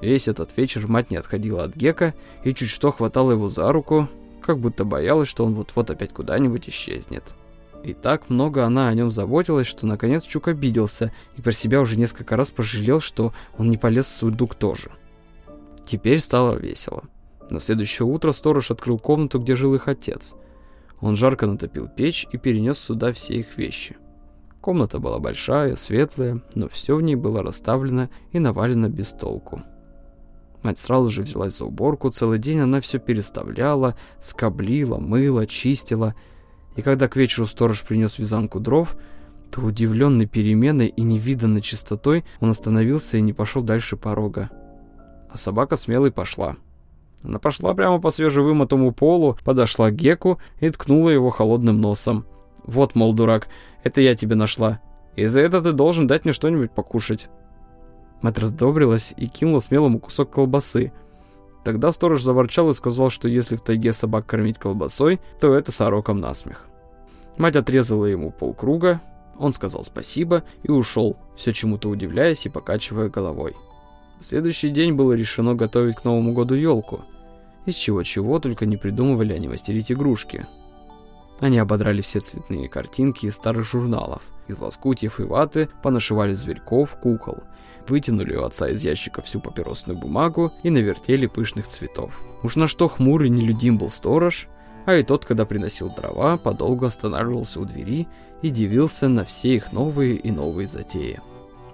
Весь 0.02 0.28
этот 0.28 0.56
вечер 0.58 0.88
мать 0.88 1.10
не 1.10 1.18
отходила 1.18 1.64
от 1.64 1.76
Гека 1.76 2.14
и 2.44 2.54
чуть 2.54 2.70
что 2.70 2.92
хватала 2.92 3.32
его 3.32 3.48
за 3.48 3.72
руку, 3.72 4.10
как 4.42 4.60
будто 4.60 4.84
боялась, 4.84 5.30
что 5.30 5.46
он 5.46 5.54
вот-вот 5.54 5.90
опять 5.90 6.12
куда-нибудь 6.12 6.70
исчезнет. 6.70 7.24
И 7.86 7.94
так 7.94 8.32
много 8.32 8.66
она 8.66 8.88
о 8.90 8.94
нем 8.96 9.12
заботилась, 9.12 9.68
что 9.68 9.86
наконец 9.86 10.24
Чук 10.24 10.48
обиделся 10.48 11.14
и 11.38 11.42
про 11.42 11.52
себя 11.52 11.82
уже 11.82 12.00
несколько 12.00 12.36
раз 12.36 12.50
пожалел, 12.50 13.00
что 13.00 13.32
он 13.60 13.70
не 13.70 13.78
полез 13.78 14.08
в 14.08 14.16
сундук 14.16 14.56
тоже. 14.56 14.90
Теперь 15.86 16.20
стало 16.20 16.56
весело. 16.56 17.04
На 17.52 17.60
следующее 17.60 18.08
утро 18.08 18.32
сторож 18.32 18.72
открыл 18.72 18.98
комнату, 18.98 19.40
где 19.40 19.56
жил 19.56 19.76
их 19.76 19.88
отец. 19.88 20.34
Он 21.00 21.16
жарко 21.16 21.46
натопил 21.46 21.88
печь 21.88 22.26
и 22.32 22.38
перенес 22.40 22.80
сюда 22.80 23.14
все 23.14 23.36
их 23.36 23.56
вещи. 23.56 23.98
Комната 24.62 24.98
была 24.98 25.20
большая, 25.20 25.76
светлая, 25.76 26.42
но 26.56 26.68
все 26.68 26.96
в 26.96 27.04
ней 27.04 27.14
было 27.14 27.44
расставлено 27.44 28.10
и 28.32 28.40
навалено 28.40 28.90
без 28.90 29.12
толку. 29.12 29.62
Мать 30.64 30.80
сразу 30.80 31.12
же 31.12 31.22
взялась 31.22 31.56
за 31.56 31.66
уборку, 31.66 32.10
целый 32.10 32.40
день 32.40 32.62
она 32.62 32.82
все 32.82 32.98
переставляла, 32.98 33.96
скоблила, 34.20 34.98
мыла, 34.98 35.46
чистила. 35.46 36.16
И 36.76 36.82
когда 36.82 37.08
к 37.08 37.16
вечеру 37.16 37.46
сторож 37.46 37.84
принес 37.84 38.20
вязанку 38.20 38.60
дров, 38.60 38.96
то 39.52 39.62
удивленный 39.62 40.26
переменой 40.26 40.88
и 40.88 41.02
невиданной 41.02 41.62
чистотой 41.62 42.26
он 42.40 42.52
остановился 42.52 43.18
и 43.18 43.22
не 43.22 43.34
пошел 43.34 43.64
дальше 43.64 43.96
порога. 43.96 44.50
А 45.30 45.38
собака 45.38 45.76
смелой 45.76 46.12
пошла. 46.12 46.58
Она 47.24 47.40
пошла 47.40 47.74
прямо 47.74 48.00
по 48.00 48.12
свежевымытому 48.12 48.92
полу, 48.92 49.38
подошла 49.44 49.90
к 49.90 49.96
Геку 49.96 50.40
и 50.60 50.70
ткнула 50.70 51.10
его 51.10 51.30
холодным 51.30 51.82
носом. 51.82 52.26
Вот, 52.64 52.96
мол, 52.96 53.14
дурак, 53.14 53.48
это 53.84 54.02
я 54.02 54.16
тебе 54.16 54.36
нашла. 54.36 54.80
И 55.16 55.26
за 55.26 55.42
это 55.42 55.62
ты 55.62 55.72
должен 55.72 56.08
дать 56.08 56.26
мне 56.26 56.34
что-нибудь 56.34 56.72
покушать. 56.72 57.30
Мать 58.22 58.38
раздобрилась 58.38 59.14
и 59.18 59.28
кинула 59.28 59.60
смелому 59.60 60.00
кусок 60.00 60.32
колбасы. 60.32 60.92
Тогда 61.66 61.92
сторож 61.92 62.22
заворчал 62.22 62.70
и 62.70 62.76
сказал, 62.76 63.10
что 63.10 63.28
если 63.28 63.56
в 63.56 63.62
тайге 63.62 63.92
собак 63.92 64.28
кормить 64.28 64.60
колбасой, 64.60 65.20
то 65.42 65.56
это 65.56 65.72
сороком 65.72 66.20
насмех. 66.20 66.68
Мать 67.38 67.56
отрезала 67.56 68.06
ему 68.06 68.30
полкруга, 68.30 69.02
он 69.40 69.52
сказал 69.52 69.84
спасибо 69.84 70.44
и 70.62 70.70
ушел, 70.70 71.18
все 71.36 71.52
чему-то 71.52 71.90
удивляясь 71.90 72.46
и 72.46 72.50
покачивая 72.50 73.10
головой. 73.10 73.56
следующий 74.20 74.70
день 74.70 74.94
было 74.94 75.14
решено 75.14 75.56
готовить 75.56 75.96
к 75.96 76.04
Новому 76.04 76.34
году 76.34 76.54
елку. 76.54 77.02
Из 77.66 77.74
чего-чего 77.74 78.38
только 78.38 78.68
не 78.68 78.78
придумывали 78.78 79.34
они 79.34 79.48
мастерить 79.48 79.92
игрушки. 79.92 80.46
Они 81.40 81.58
ободрали 81.58 82.02
все 82.02 82.20
цветные 82.20 82.70
картинки 82.70 83.26
из 83.26 83.36
старых 83.36 83.66
журналов. 83.66 84.22
Из 84.48 84.60
лоскутьев 84.60 85.20
и 85.20 85.24
ваты 85.24 85.68
понашивали 85.82 86.34
зверьков, 86.34 86.96
кукол. 87.02 87.40
Вытянули 87.88 88.36
у 88.36 88.44
отца 88.44 88.70
из 88.70 88.84
ящика 88.84 89.22
всю 89.22 89.40
папиросную 89.40 89.98
бумагу 89.98 90.52
и 90.64 90.70
навертели 90.70 91.28
пышных 91.28 91.68
цветов. 91.68 92.20
Уж 92.44 92.56
на 92.56 92.68
что 92.68 92.88
хмурый 92.88 93.30
нелюдим 93.30 93.78
был 93.78 93.90
сторож, 93.90 94.48
а 94.86 94.96
и 94.96 95.04
тот, 95.04 95.26
когда 95.26 95.46
приносил 95.46 95.90
дрова, 95.90 96.38
подолгу 96.38 96.86
останавливался 96.86 97.60
у 97.60 97.66
двери 97.66 98.08
и 98.42 98.50
дивился 98.50 99.08
на 99.08 99.26
все 99.26 99.56
их 99.56 99.72
новые 99.72 100.16
и 100.16 100.32
новые 100.32 100.68
затеи. 100.68 101.20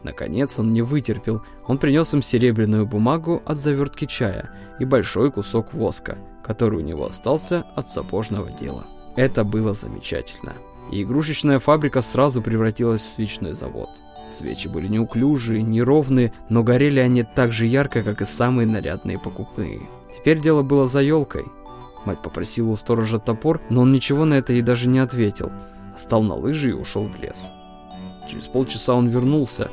Наконец 0.04 0.58
он 0.58 0.72
не 0.72 0.82
вытерпел, 0.82 1.42
он 1.68 1.78
принес 1.78 2.14
им 2.14 2.22
серебряную 2.22 2.86
бумагу 2.88 3.42
от 3.46 3.58
завертки 3.58 4.06
чая 4.06 4.50
и 4.80 4.86
большой 4.86 5.32
кусок 5.32 5.74
воска, 5.74 6.18
который 6.44 6.80
у 6.80 6.86
него 6.86 7.06
остался 7.06 7.66
от 7.76 7.90
сапожного 7.90 8.50
дела. 8.50 8.86
Это 9.16 9.44
было 9.44 9.74
замечательно. 9.74 10.54
И 10.92 11.04
игрушечная 11.04 11.60
фабрика 11.60 12.02
сразу 12.02 12.42
превратилась 12.42 13.02
в 13.02 13.10
свечной 13.10 13.54
завод. 13.54 13.90
Свечи 14.32 14.68
были 14.68 14.88
неуклюжие, 14.88 15.62
неровные, 15.62 16.34
но 16.50 16.64
горели 16.64 17.00
они 17.00 17.24
так 17.24 17.52
же 17.52 17.68
ярко, 17.68 18.02
как 18.02 18.22
и 18.22 18.26
самые 18.26 18.66
нарядные 18.66 19.20
покупные. 19.20 19.82
Теперь 20.16 20.40
дело 20.40 20.62
было 20.64 20.88
за 20.88 21.02
елкой. 21.02 21.44
Мать 22.06 22.22
попросила 22.22 22.70
у 22.70 22.76
сторожа 22.76 23.20
топор, 23.20 23.62
но 23.70 23.82
он 23.82 23.92
ничего 23.92 24.26
на 24.26 24.36
это 24.36 24.54
ей 24.54 24.62
даже 24.62 24.88
не 24.88 25.00
ответил. 25.00 25.52
Стал 25.98 26.24
на 26.24 26.36
лыжи 26.36 26.70
и 26.70 26.74
ушел 26.74 27.08
в 27.08 27.22
лес. 27.22 27.52
Через 28.30 28.48
полчаса 28.48 28.94
он 28.94 29.10
вернулся. 29.10 29.70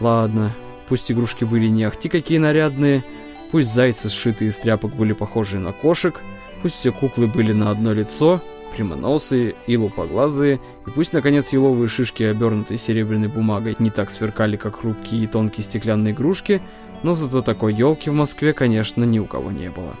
Ладно, 0.00 0.54
пусть 0.88 1.10
игрушки 1.10 1.44
были 1.44 1.66
не 1.66 1.84
ахти 1.84 2.08
какие 2.08 2.38
нарядные, 2.38 3.04
пусть 3.50 3.72
зайцы, 3.72 4.08
сшитые 4.08 4.50
из 4.50 4.58
тряпок, 4.58 4.94
были 4.94 5.12
похожи 5.12 5.58
на 5.58 5.72
кошек, 5.72 6.20
пусть 6.62 6.76
все 6.76 6.92
куклы 6.92 7.26
были 7.26 7.52
на 7.52 7.70
одно 7.70 7.92
лицо, 7.92 8.40
прямоносые 8.72 9.54
и 9.66 9.76
лупоглазые, 9.76 10.60
и 10.86 10.90
пусть, 10.90 11.12
наконец, 11.12 11.52
еловые 11.52 11.88
шишки, 11.88 12.22
обернутые 12.22 12.78
серебряной 12.78 13.28
бумагой, 13.28 13.76
не 13.78 13.90
так 13.90 14.10
сверкали, 14.10 14.56
как 14.56 14.80
хрупкие 14.80 15.24
и 15.24 15.26
тонкие 15.26 15.64
стеклянные 15.64 16.12
игрушки, 16.14 16.62
но 17.02 17.14
зато 17.14 17.42
такой 17.42 17.74
елки 17.74 18.10
в 18.10 18.14
Москве, 18.14 18.52
конечно, 18.52 19.04
ни 19.04 19.18
у 19.18 19.26
кого 19.26 19.50
не 19.50 19.70
было. 19.70 19.94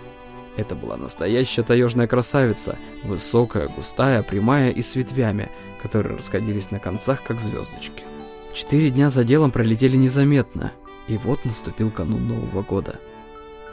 Это 0.56 0.74
была 0.74 0.96
настоящая 0.96 1.62
таежная 1.62 2.06
красавица, 2.06 2.76
высокая, 3.04 3.68
густая, 3.68 4.22
прямая 4.22 4.70
и 4.70 4.82
с 4.82 4.94
ветвями, 4.96 5.50
которые 5.80 6.16
расходились 6.16 6.70
на 6.70 6.78
концах, 6.78 7.22
как 7.22 7.40
звездочки. 7.40 8.04
Четыре 8.52 8.90
дня 8.90 9.08
за 9.08 9.24
делом 9.24 9.50
пролетели 9.50 9.96
незаметно, 9.96 10.72
и 11.08 11.16
вот 11.16 11.44
наступил 11.44 11.90
канун 11.90 12.28
Нового 12.28 12.62
года. 12.62 12.96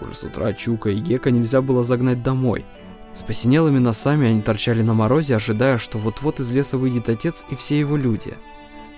Уже 0.01 0.13
с 0.13 0.23
утра 0.23 0.53
Чука 0.53 0.89
и 0.89 0.99
Гека 0.99 1.31
нельзя 1.31 1.61
было 1.61 1.83
загнать 1.83 2.23
домой– 2.23 2.65
с 3.19 3.21
посинелыми 3.21 3.79
носами 3.79 4.29
они 4.29 4.41
торчали 4.41 4.81
на 4.81 4.93
морозе, 4.93 5.35
ожидая, 5.35 5.77
что 5.77 5.97
вот-вот 5.97 6.39
из 6.39 6.53
леса 6.53 6.77
выйдет 6.77 7.09
отец 7.09 7.45
и 7.49 7.55
все 7.55 7.77
его 7.77 7.97
люди. 7.97 8.37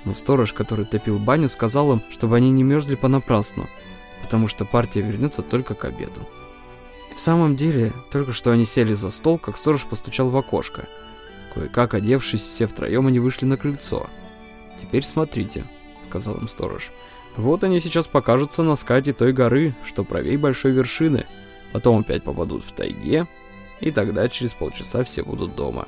Но 0.06 0.14
сторож, 0.14 0.54
который 0.54 0.86
топил 0.86 1.18
баню, 1.18 1.50
сказал 1.50 1.92
им, 1.94 2.04
чтобы 2.12 2.36
они 2.36 2.52
не 2.52 2.62
мерзли 2.62 2.94
понапрасну, 2.94 3.68
потому 4.22 4.48
что 4.48 4.64
партия 4.64 5.02
вернется 5.02 5.42
только 5.42 5.74
к 5.74 5.86
обеду. 5.86 6.22
В 7.16 7.20
самом 7.20 7.56
деле, 7.56 7.94
только 8.12 8.32
что 8.32 8.52
они 8.52 8.64
сели 8.64 8.94
за 8.94 9.10
стол, 9.10 9.40
как 9.40 9.58
сторож 9.58 9.86
постучал 9.86 10.30
в 10.30 10.38
окошко. 10.38 10.88
Кое-как 11.56 11.96
одевшись, 11.96 12.42
все 12.42 12.68
втроем 12.68 13.08
они 13.08 13.18
вышли 13.18 13.48
на 13.48 13.58
крыльцо. 13.58 14.08
«Теперь 14.80 15.04
смотрите»,— 15.04 15.66
сказал 16.08 16.36
им 16.36 16.48
сторож. 16.48 16.92
«Вот 17.38 17.64
они 17.64 17.80
сейчас 17.80 18.08
покажутся 18.08 18.62
на 18.62 18.76
скате 18.76 19.14
той 19.14 19.34
горы, 19.34 19.74
что 19.84 20.04
правей 20.04 20.38
большой 20.38 20.74
вершины. 20.74 21.26
Потом 21.74 22.02
опять 22.02 22.24
попадут 22.24 22.64
в 22.64 22.72
тайге, 22.72 23.28
и 23.82 23.92
тогда 23.92 24.30
через 24.30 24.54
полчаса 24.54 25.04
все 25.04 25.24
будут 25.24 25.56
дома». 25.56 25.88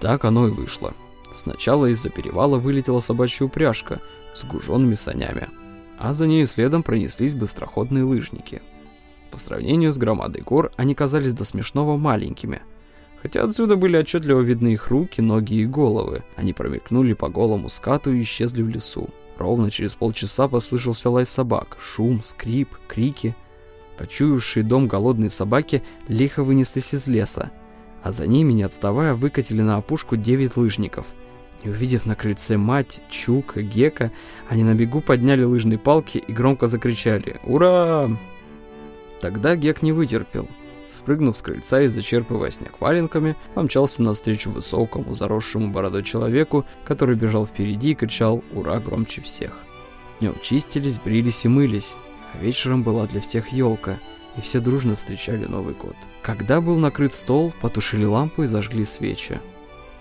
Так 0.00 0.24
оно 0.24 0.48
и 0.48 0.50
вышло. 0.50 0.94
Сначала 1.34 1.86
из-за 1.86 2.08
перевала 2.08 2.58
вылетела 2.58 3.00
собачья 3.00 3.44
упряжка 3.44 4.00
с 4.34 4.44
гуженными 4.44 4.94
санями, 4.94 5.48
а 5.98 6.12
за 6.12 6.26
нею 6.26 6.46
следом 6.46 6.82
пронеслись 6.82 7.34
быстроходные 7.34 8.04
лыжники. 8.04 8.62
По 9.30 9.38
сравнению 9.38 9.92
с 9.92 9.98
громадой 9.98 10.42
гор 10.42 10.72
они 10.76 10.94
казались 10.94 11.34
до 11.34 11.44
смешного 11.44 11.96
маленькими. 11.96 12.62
Хотя 13.20 13.42
отсюда 13.42 13.76
были 13.76 13.96
отчетливо 13.96 14.40
видны 14.40 14.74
их 14.74 14.88
руки, 14.88 15.20
ноги 15.20 15.60
и 15.60 15.66
головы. 15.66 16.24
Они 16.36 16.52
промелькнули 16.52 17.14
по 17.14 17.28
голому 17.28 17.68
скату 17.68 18.12
и 18.12 18.22
исчезли 18.22 18.62
в 18.62 18.68
лесу. 18.68 19.10
Ровно 19.36 19.70
через 19.70 19.94
полчаса 19.94 20.48
послышался 20.48 21.10
лай 21.10 21.26
собак, 21.26 21.76
шум, 21.80 22.22
скрип, 22.22 22.76
крики. 22.86 23.34
Почуявшие 23.98 24.62
дом 24.62 24.86
голодные 24.86 25.28
собаки 25.28 25.82
лихо 26.06 26.44
вынеслись 26.44 26.94
из 26.94 27.08
леса, 27.08 27.50
а 28.02 28.12
за 28.12 28.28
ними, 28.28 28.52
не 28.52 28.62
отставая, 28.62 29.14
выкатили 29.14 29.60
на 29.60 29.76
опушку 29.76 30.16
девять 30.16 30.56
лыжников. 30.56 31.06
И 31.64 31.68
увидев 31.68 32.06
на 32.06 32.14
крыльце 32.14 32.56
мать, 32.56 33.00
Чука, 33.10 33.62
Гека, 33.62 34.12
они 34.48 34.62
на 34.62 34.74
бегу 34.74 35.00
подняли 35.00 35.42
лыжные 35.42 35.78
палки 35.78 36.18
и 36.18 36.32
громко 36.32 36.68
закричали 36.68 37.40
«Ура!». 37.42 38.08
Тогда 39.20 39.56
Гек 39.56 39.82
не 39.82 39.90
вытерпел. 39.90 40.48
Спрыгнув 40.92 41.36
с 41.36 41.42
крыльца 41.42 41.80
и 41.80 41.88
зачерпывая 41.88 42.52
снег 42.52 42.80
валенками, 42.80 43.36
помчался 43.54 44.02
навстречу 44.02 44.50
высокому, 44.50 45.14
заросшему 45.14 45.72
бородой 45.72 46.04
человеку, 46.04 46.64
который 46.84 47.16
бежал 47.16 47.44
впереди 47.44 47.90
и 47.90 47.94
кричал 47.96 48.44
«Ура!» 48.52 48.78
громче 48.78 49.20
всех. 49.20 49.64
Днем 50.20 50.36
чистились, 50.40 51.00
брились 51.00 51.44
и 51.44 51.48
мылись, 51.48 51.96
а 52.34 52.38
вечером 52.38 52.82
была 52.82 53.06
для 53.06 53.20
всех 53.20 53.48
елка– 53.48 53.98
и 54.38 54.40
все 54.40 54.60
дружно 54.60 54.94
встречали 54.94 55.46
Новый 55.46 55.74
год. 55.74 55.96
Когда 56.22 56.60
был 56.60 56.78
накрыт 56.78 57.12
стол, 57.12 57.52
потушили 57.60 58.04
лампу 58.04 58.44
и 58.44 58.46
зажгли 58.46 58.84
свечи. 58.84 59.40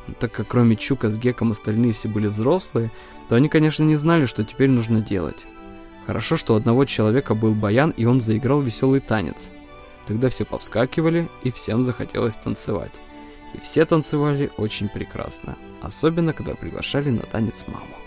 Но 0.07 0.13
так 0.13 0.31
как 0.31 0.47
кроме 0.47 0.75
Чука 0.75 1.09
с 1.09 1.17
Геком 1.17 1.51
остальные 1.51 1.93
все 1.93 2.07
были 2.07 2.27
взрослые, 2.27 2.91
то 3.27 3.35
они, 3.35 3.49
конечно, 3.49 3.83
не 3.83 3.95
знали, 3.95 4.25
что 4.25 4.43
теперь 4.43 4.69
нужно 4.69 5.01
делать. 5.01 5.45
Хорошо, 6.05 6.37
что 6.37 6.53
у 6.53 6.57
одного 6.57 6.85
человека 6.85 7.33
был 7.33 7.55
баян, 7.55 7.89
и 7.97 8.05
он 8.05 8.21
заиграл 8.21 8.61
веселый 8.61 9.01
танец. 9.01 9.49
Тогда 10.05 10.29
все 10.29 10.45
повскакивали, 10.45 11.27
и 11.43 11.51
всем 11.51 11.81
захотелось 11.81 12.37
танцевать. 12.37 12.93
И 13.53 13.59
все 13.59 13.85
танцевали 13.85 14.51
очень 14.57 14.87
прекрасно, 14.87 15.57
особенно 15.81 16.31
когда 16.31 16.53
приглашали 16.53 17.09
на 17.09 17.23
танец 17.23 17.65
маму. 17.67 17.97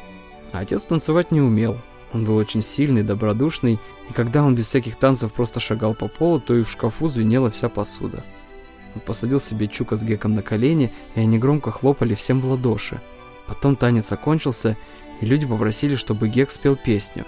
А 0.53 0.61
отец 0.61 0.85
танцевать 0.85 1.33
не 1.33 1.41
умел, 1.41 1.77
он 2.13 2.25
был 2.25 2.37
очень 2.37 2.63
сильный, 2.63 3.03
добродушный, 3.03 3.79
и 4.09 4.13
когда 4.13 4.43
он 4.43 4.55
без 4.55 4.67
всяких 4.67 4.97
танцев 4.97 5.33
просто 5.33 5.61
шагал 5.61 5.95
по 5.95 6.09
полу, 6.09 6.41
то 6.41 6.55
и 6.55 6.63
в 6.63 6.71
шкафу 6.71 7.09
звенела 7.09 7.51
вся 7.51 7.69
посуда. 7.69 8.25
Он 8.95 9.01
посадил 9.01 9.41
себе 9.41 9.69
Чука 9.69 9.97
с 9.97 10.03
Геком 10.03 10.35
на 10.35 10.43
колени, 10.43 10.93
и 11.15 11.21
они 11.21 11.39
громко 11.39 11.71
хлопали 11.71 12.15
всем 12.15 12.41
в 12.41 12.49
ладоши. 12.49 13.01
Потом 13.47 13.77
танец 13.77 14.11
окончился, 14.11 14.77
и 15.21 15.27
люди 15.27 15.47
попросили, 15.47 15.95
чтобы 15.95 16.29
Гек 16.29 16.51
спел 16.51 16.77
песню. 16.77 17.25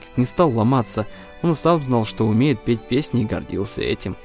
Гек 0.00 0.16
не 0.16 0.24
стал 0.24 0.50
ломаться, 0.50 1.06
он 1.42 1.54
сам 1.54 1.82
знал, 1.82 2.04
что 2.04 2.26
умеет 2.26 2.64
петь 2.64 2.82
песни 2.82 3.22
и 3.22 3.26
гордился 3.26 3.80
этим. 3.80 4.16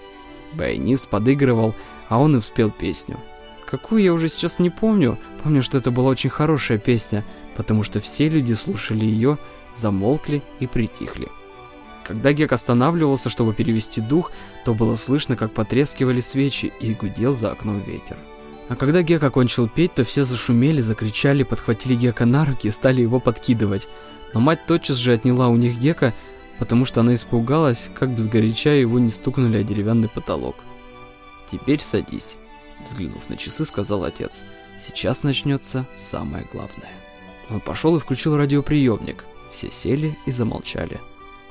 Баянист 0.53 1.09
подыгрывал, 1.09 1.75
а 2.09 2.19
он 2.19 2.37
и 2.37 2.41
спел 2.41 2.71
песню. 2.71 3.19
Какую 3.65 4.03
я 4.03 4.13
уже 4.13 4.29
сейчас 4.29 4.59
не 4.59 4.69
помню, 4.69 5.17
помню, 5.43 5.61
что 5.61 5.77
это 5.77 5.91
была 5.91 6.09
очень 6.09 6.29
хорошая 6.29 6.77
песня, 6.77 7.23
потому 7.55 7.83
что 7.83 7.99
все 7.99 8.29
люди 8.29 8.53
слушали 8.53 9.05
ее 9.05 9.37
замолкли 9.77 10.41
и 10.59 10.67
притихли. 10.67 11.29
Когда 12.05 12.33
Гек 12.33 12.51
останавливался, 12.51 13.31
чтобы 13.31 13.53
перевести 13.53 13.99
дух, 13.99 14.31
то 14.63 14.75
было 14.75 14.95
слышно, 14.95 15.35
как 15.35 15.53
потрескивали 15.53 16.21
свечи 16.21 16.71
и 16.79 16.93
гудел 16.93 17.33
за 17.33 17.51
окном 17.51 17.81
ветер. 17.81 18.15
А 18.69 18.75
когда 18.75 19.01
Гек 19.01 19.23
окончил 19.23 19.67
петь, 19.67 19.95
то 19.95 20.03
все 20.03 20.23
зашумели, 20.23 20.81
закричали, 20.81 21.43
подхватили 21.43 21.95
Гека 21.95 22.25
на 22.25 22.45
руки 22.45 22.67
и 22.67 22.71
стали 22.71 23.01
его 23.01 23.19
подкидывать. 23.19 23.87
Но 24.33 24.39
мать 24.39 24.65
тотчас 24.67 24.97
же 24.97 25.13
отняла 25.13 25.47
у 25.47 25.55
них 25.55 25.79
Гека, 25.79 26.13
потому 26.59 26.85
что 26.85 27.01
она 27.01 27.15
испугалась, 27.15 27.89
как 27.95 28.11
без 28.11 28.27
горяча 28.27 28.71
его 28.71 28.99
не 28.99 29.09
стукнули 29.09 29.57
о 29.57 29.63
деревянный 29.63 30.09
потолок. 30.09 30.57
«Теперь 31.49 31.81
садись»,— 31.81 32.37
взглянув 32.85 33.29
на 33.29 33.37
часы, 33.37 33.65
сказал 33.65 34.03
отец. 34.03 34.43
«Сейчас 34.85 35.23
начнется 35.23 35.87
самое 35.97 36.47
главное». 36.51 36.91
Он 37.49 37.59
пошел 37.59 37.95
и 37.95 37.99
включил 37.99 38.37
радиоприемник— 38.37 39.25
все 39.51 39.71
сели 39.71 40.17
и 40.25 40.31
замолчали. 40.31 40.99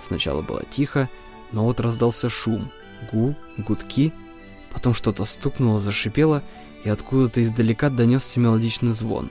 Сначала 0.00 0.42
было 0.42 0.64
тихо, 0.64 1.08
но 1.52 1.64
вот 1.64 1.80
раздался 1.80 2.28
шум, 2.28 2.70
гул, 3.10 3.36
гудки, 3.58 4.12
потом 4.72 4.94
что-то 4.94 5.24
стукнуло, 5.24 5.80
зашипело, 5.80 6.42
и 6.84 6.88
откуда-то 6.90 7.42
издалека 7.42 7.88
донесся 7.88 8.40
мелодичный 8.40 8.92
звон. 8.92 9.30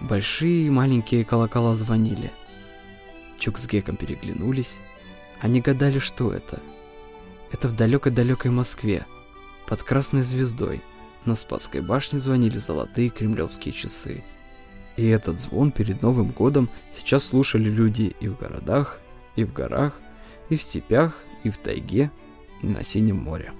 Большие 0.00 0.66
и 0.66 0.70
маленькие 0.70 1.24
колокола 1.24 1.76
звонили. 1.76 2.32
Чук 3.38 3.58
с 3.58 3.66
Геком 3.66 3.96
переглянулись. 3.96 4.76
Они 5.40 5.60
гадали, 5.60 5.98
что 5.98 6.32
это. 6.32 6.60
Это 7.52 7.68
в 7.68 7.76
далекой-далекой 7.76 8.50
Москве, 8.50 9.06
под 9.66 9.82
Красной 9.82 10.22
Звездой, 10.22 10.82
на 11.24 11.34
Спасской 11.34 11.80
башне 11.80 12.18
звонили 12.18 12.58
золотые 12.58 13.10
кремлевские 13.10 13.72
часы. 13.72 14.24
И 15.00 15.08
этот 15.08 15.40
звон 15.40 15.72
перед 15.72 16.02
Новым 16.02 16.30
годом 16.30 16.68
сейчас 16.92 17.24
слушали 17.24 17.70
люди 17.70 18.14
и 18.20 18.28
в 18.28 18.36
городах, 18.36 19.00
и 19.34 19.44
в 19.44 19.52
горах, 19.54 19.98
и 20.50 20.56
в 20.56 20.62
степях, 20.62 21.16
и 21.42 21.48
в 21.48 21.56
тайге, 21.56 22.10
и 22.60 22.66
на 22.66 22.84
Синем 22.84 23.16
море. 23.16 23.54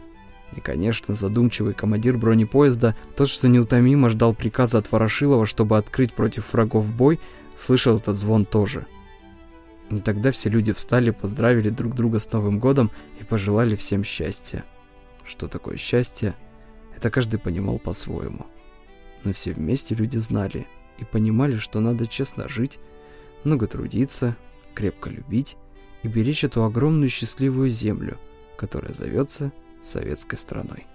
И, 0.54 0.60
конечно, 0.60 1.14
задумчивый 1.14 1.72
командир 1.72 2.18
бронепоезда, 2.18 2.94
тот, 3.16 3.30
что 3.30 3.48
неутомимо 3.48 4.10
ждал 4.10 4.34
приказа 4.34 4.76
от 4.76 4.92
Ворошилова, 4.92 5.46
чтобы 5.46 5.78
открыть 5.78 6.12
против 6.12 6.52
врагов 6.52 6.94
бой, 6.94 7.18
слышал 7.56 7.96
этот 7.96 8.18
звон 8.18 8.44
тоже. 8.44 8.86
И 9.88 9.98
тогда 10.00 10.32
все 10.32 10.50
люди 10.50 10.74
встали, 10.74 11.08
поздравили 11.08 11.70
друг 11.70 11.94
друга 11.94 12.18
с 12.18 12.30
Новым 12.30 12.58
годом 12.58 12.90
и 13.18 13.24
пожелали 13.24 13.76
всем 13.76 14.04
счастья. 14.04 14.62
Что 15.24 15.48
такое 15.48 15.78
счастье, 15.78 16.34
это 16.94 17.08
каждый 17.08 17.40
понимал 17.40 17.78
по-своему. 17.78 18.44
Но 19.24 19.32
все 19.32 19.54
вместе 19.54 19.94
люди 19.94 20.18
знали– 20.18 20.66
и 21.00 21.04
понимали, 21.04 21.56
что 21.56 21.80
надо 21.80 22.06
честно 22.06 22.48
жить, 22.48 22.78
много 23.44 23.66
трудиться, 23.66 24.36
крепко 24.74 25.10
любить 25.10 25.56
и 26.02 26.08
беречь 26.08 26.44
эту 26.44 26.64
огромную 26.64 27.08
счастливую 27.10 27.70
землю, 27.70 28.18
которая 28.56 28.94
зовется 28.94 29.52
советской 29.82 30.36
страной. 30.36 30.86